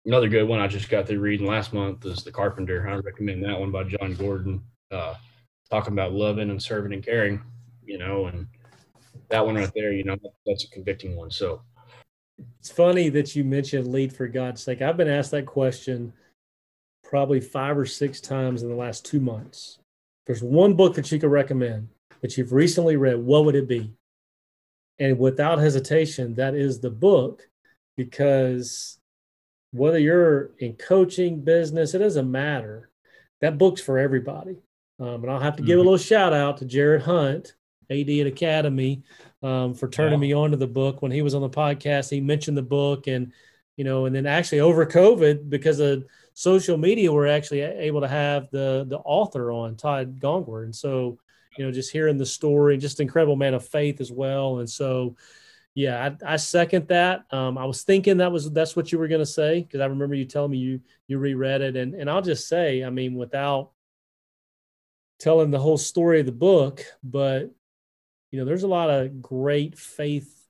another 0.05 0.29
good 0.29 0.47
one 0.47 0.59
I 0.59 0.67
just 0.67 0.89
got 0.89 1.07
through 1.07 1.19
reading 1.19 1.47
last 1.47 1.73
month 1.73 2.05
is 2.05 2.23
The 2.23 2.31
Carpenter. 2.31 2.87
I 2.87 2.95
recommend 2.95 3.43
that 3.43 3.59
one 3.59 3.71
by 3.71 3.83
Jon 3.83 4.15
Gordon. 4.15 4.63
Uh, 4.89 5.15
talking 5.69 5.93
about 5.93 6.11
loving 6.11 6.49
and 6.49 6.61
serving 6.61 6.93
and 6.93 7.03
caring. 7.03 7.41
You 7.85 7.97
know, 7.97 8.27
and 8.27 8.47
that 9.29 9.45
one 9.45 9.55
right 9.55 9.71
there, 9.75 9.91
you 9.91 10.03
know, 10.03 10.17
that's 10.45 10.65
a 10.65 10.69
convicting 10.69 11.15
one. 11.15 11.31
So 11.31 11.61
it's 12.59 12.71
funny 12.71 13.09
that 13.09 13.35
you 13.35 13.43
mentioned 13.43 13.91
lead 13.91 14.13
for 14.13 14.27
God's 14.27 14.61
sake. 14.61 14.81
I've 14.81 14.97
been 14.97 15.09
asked 15.09 15.31
that 15.31 15.45
question 15.45 16.13
probably 17.03 17.41
five 17.41 17.77
or 17.77 17.85
six 17.85 18.21
times 18.21 18.63
in 18.63 18.69
the 18.69 18.75
last 18.75 19.05
two 19.05 19.19
months. 19.19 19.79
There's 20.25 20.43
one 20.43 20.75
book 20.75 20.95
that 20.95 21.11
you 21.11 21.19
could 21.19 21.31
recommend 21.31 21.89
that 22.21 22.37
you've 22.37 22.53
recently 22.53 22.95
read. 22.95 23.17
What 23.17 23.45
would 23.45 23.55
it 23.55 23.67
be? 23.67 23.93
And 25.01 25.17
without 25.17 25.57
hesitation, 25.57 26.35
that 26.35 26.53
is 26.53 26.79
the 26.79 26.91
book 26.91 27.49
because 27.97 28.99
whether 29.71 29.97
you're 29.97 30.51
in 30.59 30.73
coaching, 30.73 31.41
business, 31.41 31.95
it 31.95 31.99
doesn't 31.99 32.29
matter. 32.29 32.91
That 33.41 33.57
book's 33.57 33.81
for 33.81 33.97
everybody. 33.97 34.57
Um, 34.99 35.23
and 35.23 35.31
I'll 35.31 35.39
have 35.39 35.55
to 35.55 35.63
give 35.63 35.79
mm-hmm. 35.79 35.87
a 35.87 35.91
little 35.91 35.97
shout 35.97 36.33
out 36.33 36.57
to 36.57 36.65
Jared 36.65 37.01
Hunt, 37.01 37.55
AD 37.89 38.09
at 38.11 38.27
Academy, 38.27 39.01
um, 39.41 39.73
for 39.73 39.89
turning 39.89 40.19
me 40.19 40.33
on 40.33 40.51
to 40.51 40.57
the 40.57 40.67
book. 40.67 41.01
When 41.01 41.11
he 41.11 41.23
was 41.23 41.33
on 41.33 41.41
the 41.41 41.49
podcast, 41.49 42.11
he 42.11 42.21
mentioned 42.21 42.55
the 42.55 42.61
book, 42.61 43.07
and 43.07 43.33
you 43.77 43.83
know, 43.83 44.05
and 44.05 44.15
then 44.15 44.27
actually 44.27 44.59
over 44.59 44.85
COVID 44.85 45.49
because 45.49 45.79
of 45.79 46.05
social 46.35 46.77
media, 46.77 47.11
we're 47.11 47.25
actually 47.25 47.61
able 47.61 48.01
to 48.01 48.07
have 48.07 48.51
the 48.51 48.85
the 48.87 48.99
author 48.99 49.51
on 49.51 49.77
Todd 49.77 50.19
Gongwer, 50.19 50.63
and 50.63 50.75
so 50.75 51.17
you 51.57 51.65
know, 51.65 51.71
just 51.71 51.91
hearing 51.91 52.17
the 52.17 52.25
story, 52.25 52.77
just 52.77 52.99
incredible 52.99 53.35
man 53.35 53.53
of 53.53 53.67
faith 53.67 54.01
as 54.01 54.11
well, 54.11 54.59
and 54.59 54.69
so. 54.69 55.15
Yeah, 55.73 56.15
I, 56.25 56.33
I 56.33 56.35
second 56.35 56.89
that. 56.89 57.23
Um, 57.31 57.57
I 57.57 57.63
was 57.63 57.83
thinking 57.83 58.17
that 58.17 58.29
was 58.29 58.51
that's 58.51 58.75
what 58.75 58.91
you 58.91 58.99
were 58.99 59.07
going 59.07 59.21
to 59.21 59.25
say 59.25 59.61
because 59.61 59.79
I 59.79 59.85
remember 59.85 60.15
you 60.15 60.25
telling 60.25 60.51
me 60.51 60.57
you 60.57 60.81
you 61.07 61.17
reread 61.17 61.61
it, 61.61 61.77
and 61.77 61.95
and 61.95 62.09
I'll 62.09 62.21
just 62.21 62.49
say, 62.49 62.83
I 62.83 62.89
mean, 62.89 63.15
without 63.15 63.71
telling 65.17 65.49
the 65.49 65.59
whole 65.59 65.77
story 65.77 66.19
of 66.19 66.25
the 66.25 66.33
book, 66.33 66.83
but 67.03 67.51
you 68.31 68.39
know, 68.39 68.43
there's 68.43 68.63
a 68.63 68.67
lot 68.67 68.89
of 68.89 69.21
great 69.21 69.77
faith 69.77 70.41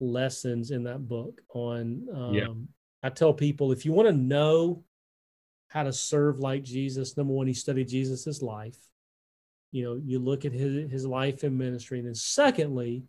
lessons 0.00 0.70
in 0.70 0.84
that 0.84 1.06
book 1.08 1.40
on 1.50 2.06
um, 2.14 2.34
yeah. 2.34 2.46
I 3.02 3.10
tell 3.10 3.34
people 3.34 3.72
if 3.72 3.84
you 3.84 3.92
want 3.92 4.08
to 4.08 4.14
know 4.14 4.84
how 5.68 5.82
to 5.82 5.92
serve 5.92 6.38
like 6.38 6.62
Jesus, 6.62 7.16
number 7.16 7.32
one, 7.32 7.46
he 7.46 7.54
studied 7.54 7.88
Jesus's 7.88 8.40
life. 8.40 8.78
You 9.74 9.82
know, 9.82 10.00
you 10.04 10.20
look 10.20 10.44
at 10.44 10.52
his 10.52 10.88
his 10.88 11.04
life 11.04 11.42
and 11.42 11.58
ministry, 11.58 11.98
and 11.98 12.06
then 12.06 12.14
secondly, 12.14 13.02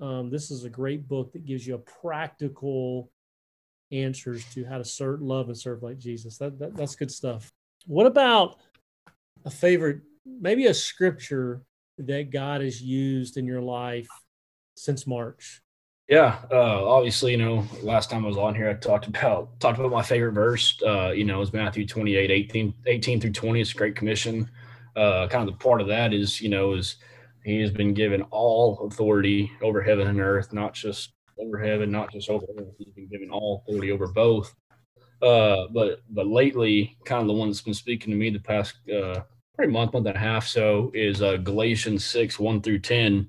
um, 0.00 0.28
this 0.28 0.50
is 0.50 0.64
a 0.64 0.68
great 0.68 1.06
book 1.06 1.32
that 1.32 1.46
gives 1.46 1.64
you 1.64 1.76
a 1.76 2.02
practical 2.02 3.12
answers 3.92 4.44
to 4.54 4.64
how 4.64 4.78
to 4.78 4.84
serve, 4.84 5.22
love, 5.22 5.46
and 5.46 5.56
serve 5.56 5.84
like 5.84 5.96
Jesus. 5.96 6.36
That, 6.38 6.58
that 6.58 6.74
that's 6.74 6.96
good 6.96 7.12
stuff. 7.12 7.52
What 7.86 8.06
about 8.06 8.56
a 9.44 9.50
favorite, 9.50 10.00
maybe 10.26 10.66
a 10.66 10.74
scripture 10.74 11.62
that 11.98 12.32
God 12.32 12.60
has 12.60 12.82
used 12.82 13.36
in 13.36 13.46
your 13.46 13.62
life 13.62 14.08
since 14.76 15.06
March? 15.06 15.62
Yeah, 16.08 16.38
uh, 16.50 16.88
obviously, 16.88 17.30
you 17.30 17.38
know, 17.38 17.64
last 17.84 18.10
time 18.10 18.24
I 18.24 18.28
was 18.28 18.36
on 18.36 18.56
here, 18.56 18.68
I 18.68 18.74
talked 18.74 19.06
about 19.06 19.60
talked 19.60 19.78
about 19.78 19.92
my 19.92 20.02
favorite 20.02 20.32
verse. 20.32 20.76
Uh, 20.84 21.10
you 21.10 21.22
know, 21.22 21.36
it 21.36 21.40
was 21.40 21.52
Matthew 21.52 21.86
28, 21.86 22.32
18, 22.32 22.74
18 22.84 23.20
through 23.20 23.30
20. 23.30 23.60
It's 23.60 23.70
a 23.70 23.76
great 23.76 23.94
commission. 23.94 24.50
Uh, 24.98 25.28
kind 25.28 25.48
of 25.48 25.54
the 25.54 25.64
part 25.64 25.80
of 25.80 25.86
that 25.86 26.12
is, 26.12 26.40
you 26.40 26.48
know, 26.48 26.74
is 26.74 26.96
he 27.44 27.60
has 27.60 27.70
been 27.70 27.94
given 27.94 28.22
all 28.30 28.80
authority 28.80 29.50
over 29.62 29.80
heaven 29.80 30.08
and 30.08 30.20
earth, 30.20 30.52
not 30.52 30.74
just 30.74 31.12
over 31.38 31.58
heaven, 31.58 31.90
not 31.90 32.10
just 32.10 32.28
over 32.28 32.44
earth. 32.58 32.74
He's 32.78 32.92
been 32.92 33.08
given 33.08 33.30
all 33.30 33.62
authority 33.66 33.92
over 33.92 34.08
both. 34.08 34.54
Uh, 35.22 35.66
but 35.72 36.00
but 36.10 36.26
lately, 36.26 36.96
kind 37.04 37.22
of 37.22 37.28
the 37.28 37.32
one 37.32 37.48
that's 37.48 37.62
been 37.62 37.74
speaking 37.74 38.10
to 38.10 38.16
me 38.16 38.30
the 38.30 38.40
past 38.40 38.76
uh, 38.88 39.20
probably 39.54 39.72
month, 39.72 39.92
month 39.92 40.06
and 40.06 40.16
a 40.16 40.18
half 40.18 40.46
so 40.46 40.90
is 40.94 41.22
uh, 41.22 41.36
Galatians 41.36 42.04
6, 42.04 42.38
1 42.38 42.60
through 42.60 42.78
10. 42.78 43.28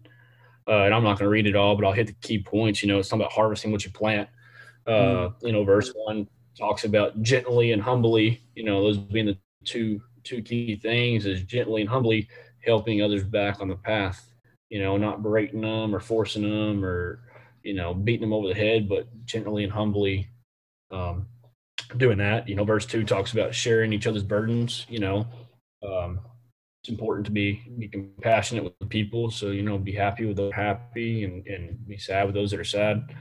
Uh, 0.68 0.84
and 0.84 0.94
I'm 0.94 1.04
not 1.04 1.18
going 1.18 1.26
to 1.26 1.30
read 1.30 1.48
it 1.48 1.56
all, 1.56 1.76
but 1.76 1.86
I'll 1.86 1.94
hit 1.94 2.08
the 2.08 2.16
key 2.22 2.44
points. 2.44 2.84
You 2.84 2.90
know, 2.90 3.00
it's 3.00 3.10
talking 3.10 3.22
about 3.22 3.32
harvesting 3.32 3.72
what 3.72 3.84
you 3.84 3.92
plant. 3.92 4.30
Uh, 4.86 4.92
mm. 4.92 5.34
You 5.42 5.52
know, 5.52 5.64
verse 5.64 5.92
one 6.06 6.28
talks 6.58 6.84
about 6.84 7.20
gently 7.24 7.72
and 7.72 7.82
humbly. 7.82 8.44
You 8.56 8.64
know, 8.64 8.84
those 8.84 8.98
being 8.98 9.26
the 9.26 9.38
two 9.66 10.02
two 10.24 10.42
key 10.42 10.76
things 10.76 11.26
is 11.26 11.44
gently 11.44 11.82
and 11.82 11.90
humbly 11.90 12.28
helping 12.66 13.02
others 13.02 13.24
back 13.24 13.62
on 13.62 13.68
the 13.68 13.76
path. 13.76 14.32
You 14.70 14.82
know, 14.82 14.98
not 14.98 15.24
berating 15.24 15.62
them 15.62 15.96
or 15.96 16.00
forcing 16.00 16.44
them 16.44 16.86
or 16.86 17.22
you 17.64 17.74
know 17.74 17.94
beating 17.94 18.22
them 18.22 18.34
over 18.34 18.48
the 18.48 18.54
head, 18.54 18.88
but 18.88 19.08
gently 19.26 19.64
and 19.64 19.74
humbly 19.74 20.30
um, 20.92 21.28
doing 21.98 22.18
that. 22.20 22.48
You 22.48 22.56
know, 22.56 22.64
verse 22.64 22.86
two 22.86 23.04
talks 23.04 23.34
about 23.34 23.56
sharing 23.56 23.94
each 23.94 24.08
other's 24.08 24.24
burdens. 24.24 24.86
You 24.90 25.00
know, 25.00 25.28
um, 25.84 26.20
it's 26.84 26.90
important 26.90 27.26
to 27.26 27.32
be 27.32 27.62
be 27.78 27.88
compassionate 27.88 28.64
with 28.64 28.90
people. 28.90 29.32
So 29.32 29.52
you 29.52 29.64
know, 29.64 29.78
be 29.78 29.94
happy 29.94 30.26
with 30.26 30.38
those 30.38 30.54
happy, 30.54 31.24
and 31.24 31.46
and 31.48 31.88
be 31.88 31.98
sad 31.98 32.26
with 32.26 32.36
those 32.36 32.52
that 32.52 32.60
are 32.60 32.66
sad. 32.66 33.16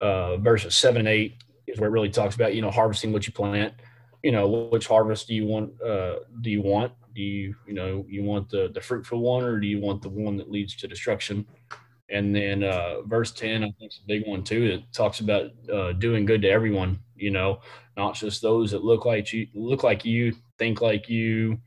Uh, 0.00 0.36
verses 0.38 0.74
seven 0.74 1.00
and 1.00 1.08
eight 1.08 1.42
is 1.66 1.78
where 1.78 1.88
it 1.88 1.92
really 1.92 2.10
talks 2.10 2.34
about 2.34 2.54
you 2.54 2.62
know 2.62 2.70
harvesting 2.70 3.12
what 3.12 3.26
you 3.26 3.32
plant. 3.32 3.74
You 4.22 4.32
know, 4.32 4.48
which 4.70 4.86
harvest 4.86 5.28
do 5.28 5.34
you 5.34 5.46
want? 5.46 5.80
Uh, 5.80 6.16
do 6.40 6.50
you 6.50 6.62
want? 6.62 6.92
Do 7.14 7.22
you 7.22 7.54
you 7.66 7.74
know 7.74 8.04
you 8.08 8.22
want 8.22 8.50
the 8.50 8.70
the 8.72 8.80
fruitful 8.80 9.20
one, 9.20 9.44
or 9.44 9.58
do 9.58 9.66
you 9.66 9.80
want 9.80 10.02
the 10.02 10.10
one 10.10 10.36
that 10.36 10.50
leads 10.50 10.76
to 10.76 10.88
destruction? 10.88 11.46
And 12.10 12.34
then 12.34 12.64
uh, 12.64 13.02
verse 13.02 13.30
10, 13.30 13.62
I 13.62 13.66
think 13.66 13.76
it's 13.82 14.00
a 14.02 14.06
big 14.06 14.26
one 14.26 14.42
too. 14.42 14.64
It 14.64 14.92
talks 14.92 15.20
about 15.20 15.52
uh, 15.72 15.92
doing 15.92 16.24
good 16.24 16.42
to 16.42 16.50
everyone, 16.50 16.98
you 17.14 17.30
know, 17.30 17.60
not 17.96 18.16
just 18.16 18.42
those 18.42 18.72
that 18.72 18.84
look 18.84 19.04
like 19.04 19.32
you, 19.32 19.46
look 19.54 19.84
like 19.84 20.04
you, 20.04 20.34
think 20.58 20.80
like 20.80 21.08
you, 21.08 21.58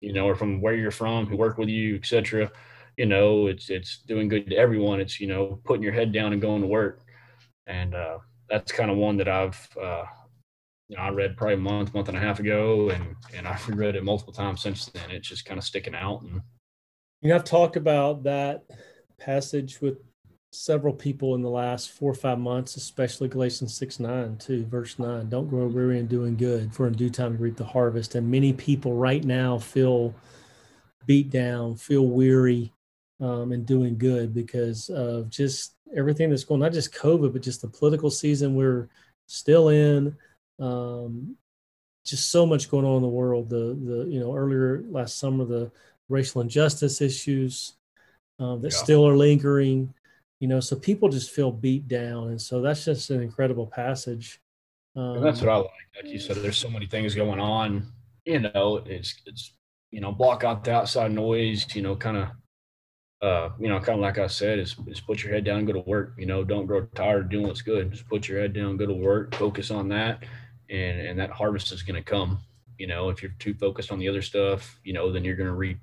you 0.00 0.12
know, 0.12 0.26
or 0.28 0.36
from 0.36 0.60
where 0.60 0.74
you're 0.74 0.92
from, 0.92 1.26
who 1.26 1.36
work 1.36 1.58
with 1.58 1.68
you, 1.68 1.96
etc. 1.96 2.50
You 2.96 3.06
know, 3.06 3.48
it's 3.48 3.70
it's 3.70 3.98
doing 4.06 4.28
good 4.28 4.48
to 4.50 4.56
everyone. 4.56 5.00
It's 5.00 5.18
you 5.20 5.26
know 5.26 5.60
putting 5.64 5.82
your 5.82 5.92
head 5.92 6.12
down 6.12 6.32
and 6.32 6.42
going 6.42 6.62
to 6.62 6.68
work, 6.68 7.00
and 7.66 7.94
uh, 7.94 8.18
that's 8.48 8.70
kind 8.70 8.90
of 8.90 8.96
one 8.96 9.16
that 9.16 9.28
I've 9.28 9.68
uh, 9.80 10.04
you 10.88 10.96
know 10.96 11.02
I 11.02 11.10
read 11.10 11.36
probably 11.36 11.54
a 11.54 11.58
month, 11.58 11.94
month 11.94 12.08
and 12.08 12.16
a 12.16 12.20
half 12.20 12.40
ago, 12.40 12.90
and 12.90 13.14
and 13.34 13.46
I've 13.46 13.68
read 13.76 13.96
it 13.96 14.04
multiple 14.04 14.32
times 14.32 14.62
since 14.62 14.86
then. 14.86 15.10
It's 15.10 15.28
just 15.28 15.44
kind 15.44 15.58
of 15.58 15.64
sticking 15.64 15.94
out. 15.94 16.22
And 16.22 16.40
you 17.22 17.30
know, 17.30 17.36
I've 17.36 17.44
talked 17.44 17.76
about 17.76 18.22
that 18.24 18.64
passage 19.18 19.80
with 19.80 19.98
several 20.50 20.94
people 20.94 21.34
in 21.34 21.42
the 21.42 21.50
last 21.50 21.90
four 21.90 22.10
or 22.10 22.14
five 22.14 22.38
months, 22.38 22.76
especially 22.76 23.28
Galatians 23.28 23.76
6 23.76 24.00
9, 24.00 24.36
too, 24.38 24.64
verse 24.66 24.98
9. 24.98 25.28
Don't 25.28 25.48
grow 25.48 25.66
weary 25.66 25.98
in 25.98 26.06
doing 26.06 26.36
good, 26.36 26.74
for 26.74 26.86
in 26.86 26.94
due 26.94 27.10
time 27.10 27.36
to 27.36 27.42
reap 27.42 27.56
the 27.56 27.64
harvest. 27.64 28.14
And 28.14 28.30
many 28.30 28.52
people 28.52 28.94
right 28.94 29.24
now 29.24 29.58
feel 29.58 30.14
beat 31.06 31.30
down, 31.30 31.76
feel 31.76 32.06
weary 32.06 32.72
um, 33.20 33.52
in 33.52 33.64
doing 33.64 33.98
good 33.98 34.32
because 34.32 34.88
of 34.90 35.28
just 35.28 35.74
everything 35.96 36.30
that's 36.30 36.44
going 36.44 36.60
not 36.60 36.72
just 36.72 36.94
COVID, 36.94 37.32
but 37.32 37.42
just 37.42 37.62
the 37.62 37.68
political 37.68 38.10
season 38.10 38.54
we're 38.54 38.88
still 39.26 39.68
in. 39.68 40.16
Um, 40.58 41.36
just 42.04 42.30
so 42.30 42.46
much 42.46 42.70
going 42.70 42.86
on 42.86 42.96
in 42.96 43.02
the 43.02 43.08
world. 43.08 43.48
The 43.50 43.78
the 43.80 44.06
you 44.08 44.20
know 44.20 44.34
earlier 44.34 44.84
last 44.88 45.18
summer 45.18 45.44
the 45.44 45.70
racial 46.08 46.40
injustice 46.40 47.00
issues 47.00 47.74
uh, 48.40 48.56
that 48.56 48.72
yeah. 48.72 48.78
still 48.78 49.06
are 49.06 49.16
lingering 49.16 49.92
you 50.40 50.48
know 50.48 50.60
so 50.60 50.76
people 50.76 51.08
just 51.08 51.30
feel 51.30 51.50
beat 51.50 51.88
down 51.88 52.28
and 52.28 52.40
so 52.40 52.60
that's 52.60 52.84
just 52.84 53.10
an 53.10 53.20
incredible 53.20 53.66
passage 53.66 54.40
um, 54.96 55.22
that's 55.22 55.40
what 55.40 55.50
i 55.50 55.56
like 55.56 55.70
like 55.96 56.12
you 56.12 56.18
said 56.18 56.36
there's 56.36 56.56
so 56.56 56.70
many 56.70 56.86
things 56.86 57.14
going 57.14 57.40
on 57.40 57.86
you 58.24 58.40
know 58.40 58.82
it's 58.86 59.20
it's 59.26 59.54
you 59.90 60.00
know 60.00 60.12
block 60.12 60.44
out 60.44 60.64
the 60.64 60.72
outside 60.72 61.12
noise 61.12 61.66
you 61.74 61.82
know 61.82 61.96
kind 61.96 62.16
of 62.16 62.28
uh 63.20 63.50
you 63.58 63.68
know 63.68 63.80
kind 63.80 63.98
of 63.98 64.00
like 64.00 64.18
i 64.18 64.26
said 64.26 64.58
is, 64.58 64.76
is 64.86 65.00
put 65.00 65.22
your 65.22 65.32
head 65.32 65.44
down 65.44 65.64
go 65.64 65.72
to 65.72 65.80
work 65.80 66.14
you 66.16 66.26
know 66.26 66.44
don't 66.44 66.66
grow 66.66 66.84
tired 66.94 67.24
of 67.24 67.30
doing 67.30 67.46
what's 67.46 67.62
good 67.62 67.90
just 67.90 68.08
put 68.08 68.28
your 68.28 68.40
head 68.40 68.52
down 68.52 68.76
go 68.76 68.86
to 68.86 68.94
work 68.94 69.34
focus 69.34 69.70
on 69.70 69.88
that 69.88 70.22
and 70.70 71.00
and 71.00 71.18
that 71.18 71.30
harvest 71.30 71.72
is 71.72 71.82
going 71.82 71.96
to 71.96 72.02
come 72.02 72.38
you 72.78 72.86
know 72.86 73.08
if 73.08 73.22
you're 73.22 73.34
too 73.38 73.54
focused 73.54 73.90
on 73.90 73.98
the 73.98 74.08
other 74.08 74.22
stuff 74.22 74.78
you 74.84 74.92
know 74.92 75.10
then 75.10 75.24
you're 75.24 75.36
going 75.36 75.48
to 75.48 75.54
reap 75.54 75.78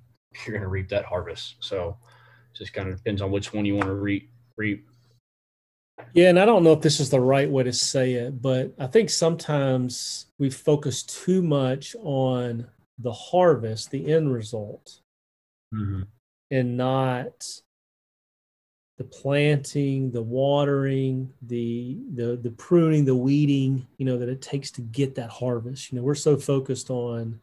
you're 0.45 0.53
going 0.53 0.61
to 0.61 0.69
reap 0.69 0.89
that 0.89 1.05
harvest 1.05 1.55
so 1.59 1.97
it 2.53 2.57
just 2.57 2.73
kind 2.73 2.89
of 2.89 2.97
depends 2.97 3.21
on 3.21 3.31
which 3.31 3.53
one 3.53 3.65
you 3.65 3.75
want 3.75 3.87
to 3.87 3.93
reap 3.93 4.29
reap. 4.57 4.87
Yeah, 6.13 6.29
and 6.29 6.39
I 6.39 6.45
don't 6.45 6.63
know 6.63 6.73
if 6.73 6.81
this 6.81 6.99
is 6.99 7.09
the 7.09 7.21
right 7.21 7.49
way 7.49 7.63
to 7.63 7.73
say 7.73 8.13
it, 8.13 8.41
but 8.41 8.73
I 8.77 8.87
think 8.87 9.09
sometimes 9.09 10.27
we 10.37 10.49
focus 10.49 11.03
too 11.03 11.41
much 11.41 11.95
on 12.01 12.67
the 12.99 13.13
harvest, 13.13 13.91
the 13.91 14.11
end 14.11 14.33
result, 14.33 14.99
mm-hmm. 15.73 16.03
and 16.51 16.77
not 16.77 17.61
the 18.97 19.03
planting, 19.03 20.11
the 20.11 20.21
watering, 20.21 21.31
the 21.41 21.97
the 22.13 22.37
the 22.37 22.51
pruning, 22.51 23.03
the 23.03 23.15
weeding, 23.15 23.85
you 23.97 24.05
know, 24.05 24.17
that 24.17 24.29
it 24.29 24.41
takes 24.41 24.71
to 24.71 24.81
get 24.81 25.15
that 25.15 25.29
harvest. 25.29 25.91
You 25.91 25.97
know, 25.97 26.03
we're 26.03 26.15
so 26.15 26.37
focused 26.37 26.89
on 26.89 27.39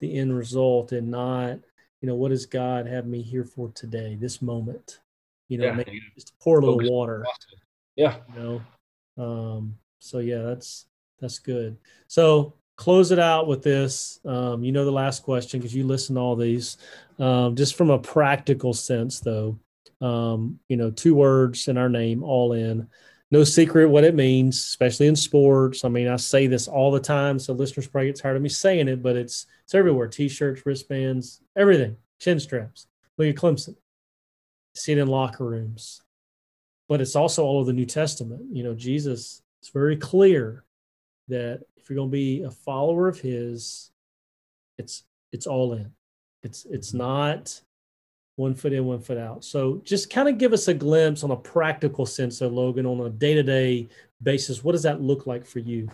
the 0.00 0.16
end 0.16 0.36
result 0.36 0.92
and 0.92 1.10
not, 1.10 1.58
you 2.00 2.08
know, 2.08 2.14
what 2.14 2.30
does 2.30 2.46
God 2.46 2.86
have 2.86 3.06
me 3.06 3.22
here 3.22 3.44
for 3.44 3.70
today, 3.70 4.16
this 4.18 4.40
moment? 4.40 5.00
You 5.48 5.58
know, 5.58 5.66
yeah, 5.66 5.72
maybe 5.72 6.00
just 6.14 6.38
pour 6.40 6.58
a 6.58 6.64
little 6.64 6.90
water. 6.90 7.24
Yeah. 7.96 8.16
You 8.34 8.42
know. 9.16 9.22
Um, 9.22 9.78
so 9.98 10.18
yeah, 10.18 10.42
that's 10.42 10.86
that's 11.20 11.38
good. 11.38 11.76
So 12.08 12.54
close 12.76 13.10
it 13.10 13.18
out 13.18 13.46
with 13.46 13.62
this. 13.62 14.20
Um, 14.24 14.64
you 14.64 14.72
know 14.72 14.84
the 14.84 14.90
last 14.90 15.22
question 15.22 15.60
because 15.60 15.74
you 15.74 15.86
listen 15.86 16.16
to 16.16 16.20
all 16.20 16.36
these. 16.36 16.78
Um, 17.18 17.56
just 17.56 17.76
from 17.76 17.90
a 17.90 17.98
practical 17.98 18.72
sense, 18.72 19.20
though, 19.20 19.58
um, 20.00 20.58
you 20.68 20.76
know, 20.76 20.90
two 20.90 21.14
words 21.14 21.68
in 21.68 21.78
our 21.78 21.88
name, 21.88 22.22
all 22.22 22.52
in. 22.52 22.88
No 23.30 23.42
secret 23.42 23.88
what 23.88 24.04
it 24.04 24.14
means, 24.14 24.56
especially 24.56 25.06
in 25.06 25.16
sports. 25.16 25.84
I 25.84 25.88
mean, 25.88 26.08
I 26.08 26.16
say 26.16 26.46
this 26.46 26.68
all 26.68 26.92
the 26.92 27.00
time, 27.00 27.38
so 27.38 27.52
listeners 27.52 27.88
probably 27.88 28.08
get 28.08 28.20
tired 28.20 28.36
of 28.36 28.42
me 28.42 28.48
saying 28.48 28.88
it, 28.88 29.02
but 29.02 29.16
it's 29.16 29.46
it's 29.64 29.74
everywhere: 29.74 30.08
t-shirts, 30.08 30.64
wristbands, 30.64 31.40
everything, 31.56 31.96
chin 32.20 32.38
straps. 32.38 32.86
Look 33.18 33.28
at 33.28 33.34
Clemson. 33.34 33.76
See 34.74 34.92
it 34.92 34.98
in 34.98 35.08
locker 35.08 35.44
rooms, 35.44 36.02
but 36.88 37.00
it's 37.00 37.16
also 37.16 37.44
all 37.44 37.60
of 37.60 37.66
the 37.66 37.72
New 37.72 37.86
Testament. 37.86 38.42
You 38.52 38.64
know, 38.64 38.74
Jesus 38.74 39.42
is 39.62 39.68
very 39.70 39.96
clear 39.96 40.64
that 41.28 41.62
if 41.76 41.88
you're 41.88 41.96
going 41.96 42.10
to 42.10 42.12
be 42.12 42.42
a 42.42 42.50
follower 42.50 43.08
of 43.08 43.20
His, 43.20 43.90
it's 44.78 45.04
it's 45.32 45.46
all 45.46 45.72
in. 45.72 45.92
It's 46.42 46.66
it's 46.66 46.92
not 46.92 47.60
one 48.36 48.54
foot 48.54 48.72
in, 48.72 48.84
one 48.84 49.00
foot 49.00 49.18
out. 49.18 49.44
So 49.44 49.80
just 49.84 50.10
kind 50.10 50.28
of 50.28 50.38
give 50.38 50.52
us 50.52 50.68
a 50.68 50.74
glimpse 50.74 51.22
on 51.22 51.30
a 51.30 51.36
practical 51.36 52.06
sense 52.06 52.40
of 52.40 52.52
Logan 52.52 52.86
on 52.86 53.00
a 53.06 53.10
day 53.10 53.34
to 53.34 53.42
day 53.42 53.88
basis. 54.22 54.64
What 54.64 54.72
does 54.72 54.82
that 54.82 55.00
look 55.00 55.26
like 55.26 55.46
for 55.46 55.60
you? 55.60 55.88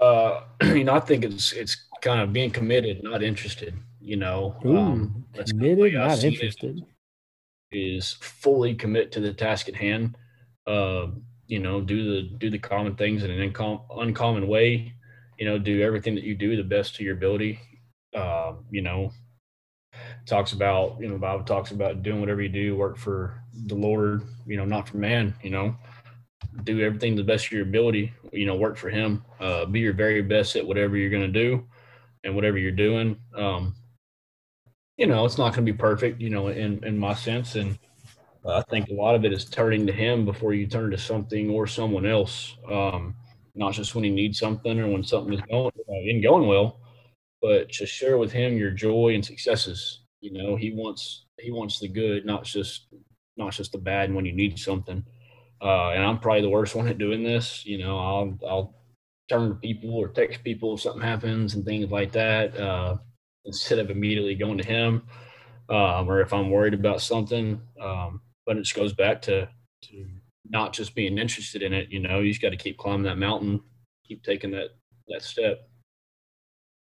Uh, 0.00 0.42
you 0.62 0.84
know, 0.84 0.94
I 0.94 1.00
think 1.00 1.24
it's 1.24 1.52
it's 1.52 1.76
kind 2.00 2.20
of 2.20 2.32
being 2.32 2.50
committed, 2.50 3.02
not 3.02 3.22
interested. 3.22 3.74
You 4.00 4.16
know, 4.16 4.56
Ooh, 4.64 4.78
um, 4.78 5.24
committed, 5.46 5.94
not 5.94 6.24
interested. 6.24 6.84
Is 7.72 8.14
fully 8.14 8.74
commit 8.74 9.12
to 9.12 9.20
the 9.20 9.32
task 9.32 9.68
at 9.68 9.76
hand. 9.76 10.16
Uh, 10.66 11.08
you 11.46 11.60
know, 11.60 11.80
do 11.80 12.04
the 12.04 12.28
do 12.38 12.50
the 12.50 12.58
common 12.58 12.96
things 12.96 13.22
in 13.22 13.30
an 13.30 13.52
uncom- 13.52 13.84
uncommon 13.96 14.48
way. 14.48 14.92
You 15.38 15.46
know, 15.46 15.58
do 15.58 15.82
everything 15.82 16.14
that 16.16 16.24
you 16.24 16.34
do 16.34 16.56
the 16.56 16.64
best 16.64 16.96
to 16.96 17.04
your 17.04 17.14
ability. 17.14 17.60
Uh, 18.14 18.54
you 18.70 18.82
know, 18.82 19.12
talks 20.30 20.52
about 20.52 20.96
you 21.00 21.08
know 21.08 21.14
the 21.14 21.20
bible 21.20 21.44
talks 21.44 21.72
about 21.72 22.02
doing 22.02 22.20
whatever 22.20 22.40
you 22.40 22.48
do 22.48 22.76
work 22.76 22.96
for 22.96 23.42
the 23.66 23.74
lord 23.74 24.22
you 24.46 24.56
know 24.56 24.64
not 24.64 24.88
for 24.88 24.96
man 24.96 25.34
you 25.42 25.50
know. 25.50 25.76
Do 26.64 26.80
everything 26.80 27.16
to 27.16 27.22
the 27.22 27.26
best 27.26 27.46
of 27.46 27.52
your 27.52 27.62
ability 27.62 28.12
you 28.32 28.46
know 28.46 28.56
work 28.56 28.76
for 28.76 28.90
him. 28.90 29.24
Uh, 29.38 29.66
be 29.66 29.80
your 29.80 29.92
very 29.92 30.22
best 30.22 30.56
at 30.56 30.66
whatever 30.66 30.96
you're 30.96 31.10
going 31.10 31.32
to 31.32 31.40
do 31.46 31.66
and 32.24 32.34
whatever 32.34 32.58
you're 32.58 32.72
doing. 32.72 33.16
Um, 33.36 33.74
you 34.96 35.06
know 35.06 35.24
it's 35.24 35.38
not 35.38 35.54
going 35.54 35.64
to 35.64 35.72
be 35.72 35.76
perfect 35.76 36.20
you 36.20 36.30
know 36.30 36.48
in 36.48 36.82
in 36.84 36.98
my 36.98 37.14
sense 37.14 37.54
and 37.54 37.78
i 38.46 38.62
think 38.70 38.88
a 38.88 38.94
lot 38.94 39.14
of 39.14 39.24
it 39.24 39.32
is 39.32 39.44
turning 39.44 39.86
to 39.86 39.92
him 39.92 40.24
before 40.24 40.52
you 40.54 40.66
turn 40.66 40.90
to 40.90 40.98
something 40.98 41.50
or 41.50 41.66
someone 41.66 42.06
else. 42.06 42.56
Um, 42.70 43.14
not 43.54 43.74
just 43.74 43.94
when 43.94 44.04
you 44.04 44.12
need 44.12 44.34
something 44.34 44.78
or 44.80 44.88
when 44.88 45.04
something 45.04 45.34
is 45.34 45.40
going 45.42 45.72
uh, 45.88 46.10
in 46.10 46.22
going 46.22 46.46
well 46.46 46.80
but 47.40 47.70
to 47.72 47.86
share 47.86 48.18
with 48.18 48.32
him 48.32 48.58
your 48.58 48.70
joy 48.70 49.14
and 49.14 49.24
successes. 49.24 49.99
You 50.20 50.32
know, 50.32 50.56
he 50.56 50.72
wants 50.72 51.26
he 51.38 51.50
wants 51.50 51.78
the 51.78 51.88
good, 51.88 52.26
not 52.26 52.44
just 52.44 52.86
not 53.36 53.52
just 53.52 53.72
the 53.72 53.78
bad 53.78 54.12
when 54.12 54.24
you 54.26 54.32
need 54.32 54.58
something. 54.58 55.04
Uh, 55.62 55.90
and 55.90 56.02
I'm 56.04 56.18
probably 56.18 56.42
the 56.42 56.48
worst 56.50 56.74
one 56.74 56.88
at 56.88 56.98
doing 56.98 57.22
this. 57.22 57.64
You 57.66 57.78
know, 57.78 57.98
I'll 57.98 58.38
I'll 58.48 58.74
turn 59.28 59.50
to 59.50 59.54
people 59.56 59.94
or 59.94 60.08
text 60.08 60.42
people 60.44 60.74
if 60.74 60.80
something 60.82 61.02
happens 61.02 61.54
and 61.54 61.64
things 61.64 61.90
like 61.90 62.12
that 62.12 62.56
uh, 62.58 62.96
instead 63.44 63.78
of 63.78 63.90
immediately 63.90 64.34
going 64.34 64.58
to 64.58 64.66
him. 64.66 65.02
Um, 65.68 66.10
or 66.10 66.20
if 66.20 66.32
I'm 66.32 66.50
worried 66.50 66.74
about 66.74 67.00
something. 67.00 67.60
Um, 67.80 68.22
but 68.44 68.56
it 68.56 68.62
just 68.62 68.74
goes 68.74 68.92
back 68.92 69.22
to 69.22 69.48
to 69.82 70.06
not 70.48 70.72
just 70.72 70.94
being 70.94 71.16
interested 71.18 71.62
in 71.62 71.72
it. 71.72 71.90
You 71.90 72.00
know, 72.00 72.20
you 72.20 72.30
just 72.30 72.42
got 72.42 72.50
to 72.50 72.56
keep 72.56 72.76
climbing 72.76 73.04
that 73.04 73.18
mountain, 73.18 73.60
keep 74.04 74.24
taking 74.24 74.50
that 74.50 74.70
that 75.08 75.22
step. 75.22 75.69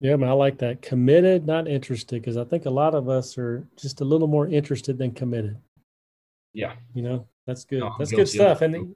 Yeah, 0.00 0.16
man, 0.16 0.28
I 0.28 0.32
like 0.32 0.58
that. 0.58 0.82
Committed, 0.82 1.46
not 1.46 1.68
interested, 1.68 2.20
because 2.20 2.36
I 2.36 2.44
think 2.44 2.66
a 2.66 2.70
lot 2.70 2.94
of 2.94 3.08
us 3.08 3.38
are 3.38 3.66
just 3.76 4.02
a 4.02 4.04
little 4.04 4.28
more 4.28 4.46
interested 4.46 4.98
than 4.98 5.12
committed. 5.12 5.56
Yeah, 6.52 6.74
you 6.94 7.02
know, 7.02 7.26
that's 7.46 7.64
good. 7.64 7.80
No, 7.80 7.94
that's 7.98 8.10
good 8.10 8.28
stuff. 8.28 8.60
And 8.62 8.94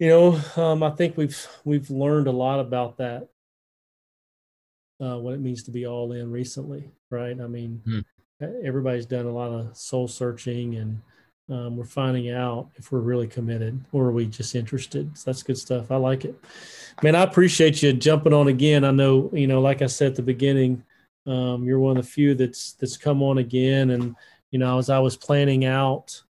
you 0.00 0.08
know, 0.08 0.40
um, 0.56 0.82
I 0.82 0.90
think 0.90 1.16
we've 1.16 1.46
we've 1.64 1.90
learned 1.90 2.26
a 2.26 2.32
lot 2.32 2.60
about 2.60 2.96
that. 2.98 3.28
Uh, 5.00 5.18
what 5.18 5.34
it 5.34 5.40
means 5.40 5.62
to 5.64 5.70
be 5.70 5.86
all 5.86 6.12
in 6.12 6.30
recently, 6.30 6.90
right? 7.10 7.38
I 7.40 7.46
mean, 7.46 7.82
hmm. 7.84 8.00
everybody's 8.64 9.06
done 9.06 9.26
a 9.26 9.32
lot 9.32 9.50
of 9.52 9.76
soul 9.76 10.06
searching 10.08 10.76
and 10.76 11.00
um, 11.50 11.76
we're 11.76 11.84
finding 11.84 12.30
out 12.30 12.70
if 12.76 12.90
we're 12.90 13.00
really 13.00 13.26
committed 13.26 13.78
or 13.92 14.06
are 14.06 14.12
we 14.12 14.26
just 14.26 14.54
interested. 14.54 15.16
So 15.16 15.30
that's 15.30 15.42
good 15.42 15.58
stuff. 15.58 15.90
I 15.90 15.96
like 15.96 16.24
it, 16.24 16.38
man. 17.02 17.14
I 17.14 17.22
appreciate 17.22 17.82
you 17.82 17.92
jumping 17.92 18.32
on 18.32 18.48
again. 18.48 18.84
I 18.84 18.90
know, 18.90 19.30
you 19.32 19.46
know, 19.46 19.60
like 19.60 19.82
I 19.82 19.86
said 19.86 20.12
at 20.12 20.16
the 20.16 20.22
beginning, 20.22 20.82
um, 21.26 21.64
you're 21.64 21.78
one 21.78 21.96
of 21.96 22.04
the 22.04 22.10
few 22.10 22.34
that's 22.34 22.72
that's 22.72 22.96
come 22.96 23.22
on 23.22 23.38
again. 23.38 23.90
And 23.90 24.16
you 24.50 24.58
know, 24.58 24.78
as 24.78 24.88
I 24.88 24.98
was 24.98 25.16
planning 25.16 25.64
out, 25.64 26.22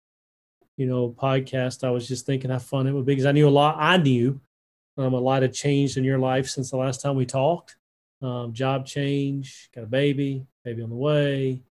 you 0.77 0.87
know, 0.87 1.11
podcast, 1.11 1.85
I 1.85 1.91
was 1.91 2.09
just 2.09 2.27
thinking 2.27 2.51
how 2.51 2.59
fun 2.59 2.87
it 2.87 2.93
would 2.93 3.07
be 3.07 3.13
because 3.13 3.27
I 3.27 3.33
knew 3.33 3.49
a 3.49 3.51
lot. 3.51 3.77
I 3.79 3.97
knew 3.97 4.41
um, 4.97 5.15
a 5.15 5.21
lot 5.21 5.43
had 5.43 5.53
changed 5.53 5.97
in 5.97 6.05
your 6.05 6.19
life 6.19 6.49
since 6.49 6.71
the 6.71 6.77
last 6.77 7.01
time 7.01 7.17
we 7.17 7.27
talked. 7.27 7.77
Um, 8.23 8.53
job 8.53 8.87
change, 8.87 9.69
got 9.75 9.85
a 9.85 9.89
baby, 9.89 10.47
baby 10.65 10.83
on 10.83 10.91
the 10.91 10.97
way. 10.97 11.63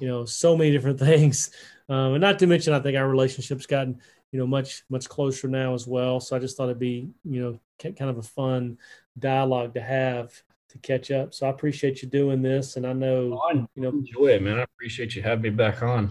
You 0.00 0.08
know, 0.08 0.24
so 0.24 0.56
many 0.56 0.70
different 0.70 0.98
things 0.98 1.50
um, 1.88 2.14
and 2.14 2.20
not 2.20 2.38
to 2.38 2.46
mention, 2.46 2.72
I 2.72 2.80
think 2.80 2.96
our 2.96 3.08
relationship's 3.08 3.66
gotten 3.66 4.00
you 4.30 4.38
know 4.38 4.46
much 4.46 4.82
much 4.88 5.08
closer 5.08 5.46
now 5.46 5.74
as 5.74 5.86
well. 5.86 6.18
So 6.20 6.34
I 6.34 6.38
just 6.38 6.56
thought 6.56 6.64
it'd 6.64 6.78
be 6.78 7.08
you 7.24 7.42
know 7.42 7.60
kind 7.78 8.10
of 8.10 8.18
a 8.18 8.22
fun 8.22 8.78
dialogue 9.18 9.74
to 9.74 9.82
have 9.82 10.32
to 10.70 10.78
catch 10.78 11.10
up. 11.10 11.34
So 11.34 11.46
I 11.46 11.50
appreciate 11.50 12.02
you 12.02 12.08
doing 12.08 12.42
this, 12.42 12.76
and 12.76 12.86
I 12.86 12.92
know 12.92 13.38
oh, 13.42 13.48
I 13.50 13.54
you 13.54 13.82
know 13.82 13.90
enjoy 13.90 14.28
it, 14.28 14.42
man. 14.42 14.58
I 14.58 14.62
appreciate 14.62 15.14
you 15.14 15.22
having 15.22 15.42
me 15.42 15.50
back 15.50 15.82
on. 15.82 16.10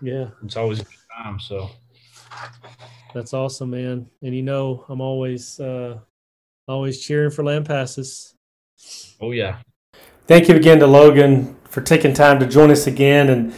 Yeah, 0.00 0.28
it's 0.44 0.56
always 0.56 0.80
a 0.80 0.84
good 0.84 0.92
time. 1.16 1.40
So 1.40 1.70
that's 3.12 3.34
awesome, 3.34 3.70
man. 3.70 4.06
And 4.22 4.34
you 4.34 4.42
know, 4.42 4.84
I'm 4.88 5.00
always 5.00 5.58
uh, 5.58 5.98
always 6.68 7.00
cheering 7.00 7.30
for 7.30 7.42
Lampasas. 7.42 8.34
Oh 9.20 9.32
yeah. 9.32 9.58
Thank 10.26 10.48
you 10.48 10.54
again 10.54 10.78
to 10.78 10.86
Logan 10.86 11.56
for 11.64 11.80
taking 11.80 12.14
time 12.14 12.38
to 12.38 12.46
join 12.46 12.70
us 12.70 12.86
again 12.86 13.28
and 13.28 13.52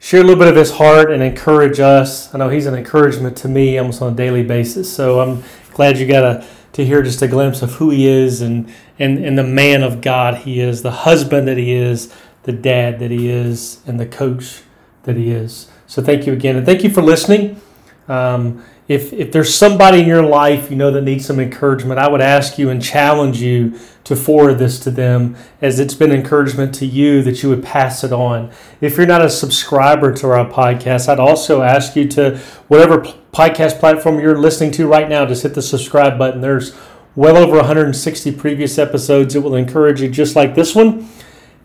share 0.00 0.22
a 0.22 0.24
little 0.24 0.38
bit 0.38 0.48
of 0.48 0.56
his 0.56 0.72
heart 0.72 1.12
and 1.12 1.22
encourage 1.22 1.78
us. 1.78 2.34
I 2.34 2.38
know 2.38 2.48
he's 2.48 2.66
an 2.66 2.74
encouragement 2.74 3.36
to 3.38 3.48
me 3.48 3.76
almost 3.78 4.00
on 4.00 4.14
a 4.14 4.16
daily 4.16 4.42
basis. 4.42 4.92
So 4.92 5.20
I'm 5.20 5.44
glad 5.74 5.98
you 5.98 6.06
got 6.06 6.24
a, 6.24 6.46
to 6.72 6.84
hear 6.84 7.02
just 7.02 7.20
a 7.20 7.28
glimpse 7.28 7.60
of 7.60 7.74
who 7.74 7.90
he 7.90 8.08
is 8.08 8.40
and, 8.40 8.72
and, 8.98 9.22
and 9.24 9.38
the 9.38 9.44
man 9.44 9.82
of 9.82 10.00
God 10.00 10.38
he 10.38 10.58
is, 10.58 10.82
the 10.82 10.90
husband 10.90 11.46
that 11.48 11.58
he 11.58 11.72
is, 11.72 12.12
the 12.44 12.52
dad 12.52 12.98
that 13.00 13.10
he 13.10 13.28
is, 13.28 13.82
and 13.86 14.00
the 14.00 14.06
coach 14.06 14.62
that 15.02 15.16
he 15.16 15.30
is. 15.30 15.70
So 15.86 16.02
thank 16.02 16.26
you 16.26 16.32
again. 16.32 16.56
And 16.56 16.64
thank 16.64 16.82
you 16.82 16.90
for 16.90 17.02
listening. 17.02 17.60
Um, 18.08 18.64
if, 18.90 19.12
if 19.12 19.30
there's 19.30 19.54
somebody 19.54 20.00
in 20.00 20.08
your 20.08 20.24
life 20.24 20.68
you 20.68 20.74
know 20.76 20.90
that 20.90 21.02
needs 21.02 21.24
some 21.24 21.38
encouragement, 21.38 22.00
I 22.00 22.08
would 22.08 22.20
ask 22.20 22.58
you 22.58 22.70
and 22.70 22.82
challenge 22.82 23.40
you 23.40 23.78
to 24.02 24.16
forward 24.16 24.54
this 24.54 24.80
to 24.80 24.90
them 24.90 25.36
as 25.62 25.78
it's 25.78 25.94
been 25.94 26.10
encouragement 26.10 26.74
to 26.74 26.86
you 26.86 27.22
that 27.22 27.40
you 27.40 27.50
would 27.50 27.62
pass 27.62 28.02
it 28.02 28.12
on. 28.12 28.50
If 28.80 28.96
you're 28.96 29.06
not 29.06 29.24
a 29.24 29.30
subscriber 29.30 30.12
to 30.14 30.30
our 30.30 30.44
podcast, 30.44 31.08
I'd 31.08 31.20
also 31.20 31.62
ask 31.62 31.94
you 31.94 32.08
to, 32.08 32.38
whatever 32.66 33.02
podcast 33.32 33.78
platform 33.78 34.18
you're 34.18 34.36
listening 34.36 34.72
to 34.72 34.88
right 34.88 35.08
now, 35.08 35.24
just 35.24 35.44
hit 35.44 35.54
the 35.54 35.62
subscribe 35.62 36.18
button. 36.18 36.40
There's 36.40 36.76
well 37.14 37.36
over 37.36 37.58
160 37.58 38.32
previous 38.32 38.76
episodes. 38.76 39.36
It 39.36 39.44
will 39.44 39.54
encourage 39.54 40.00
you 40.02 40.08
just 40.08 40.34
like 40.34 40.56
this 40.56 40.74
one. 40.74 41.08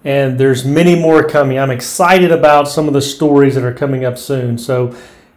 And 0.03 0.39
there's 0.39 0.63
many 0.63 0.93
more 0.93 1.28
coming. 1.28 1.57
I'm 1.57 1.71
excited 1.71 2.32
about 2.32 2.67
some 2.67 2.88
of 2.88 2.93
the 2.93 3.01
stories 3.01 3.55
that 3.55 3.63
are 3.63 3.73
coming 3.73 4.05
up 4.05 4.19
soon. 4.19 4.59
So 4.59 4.95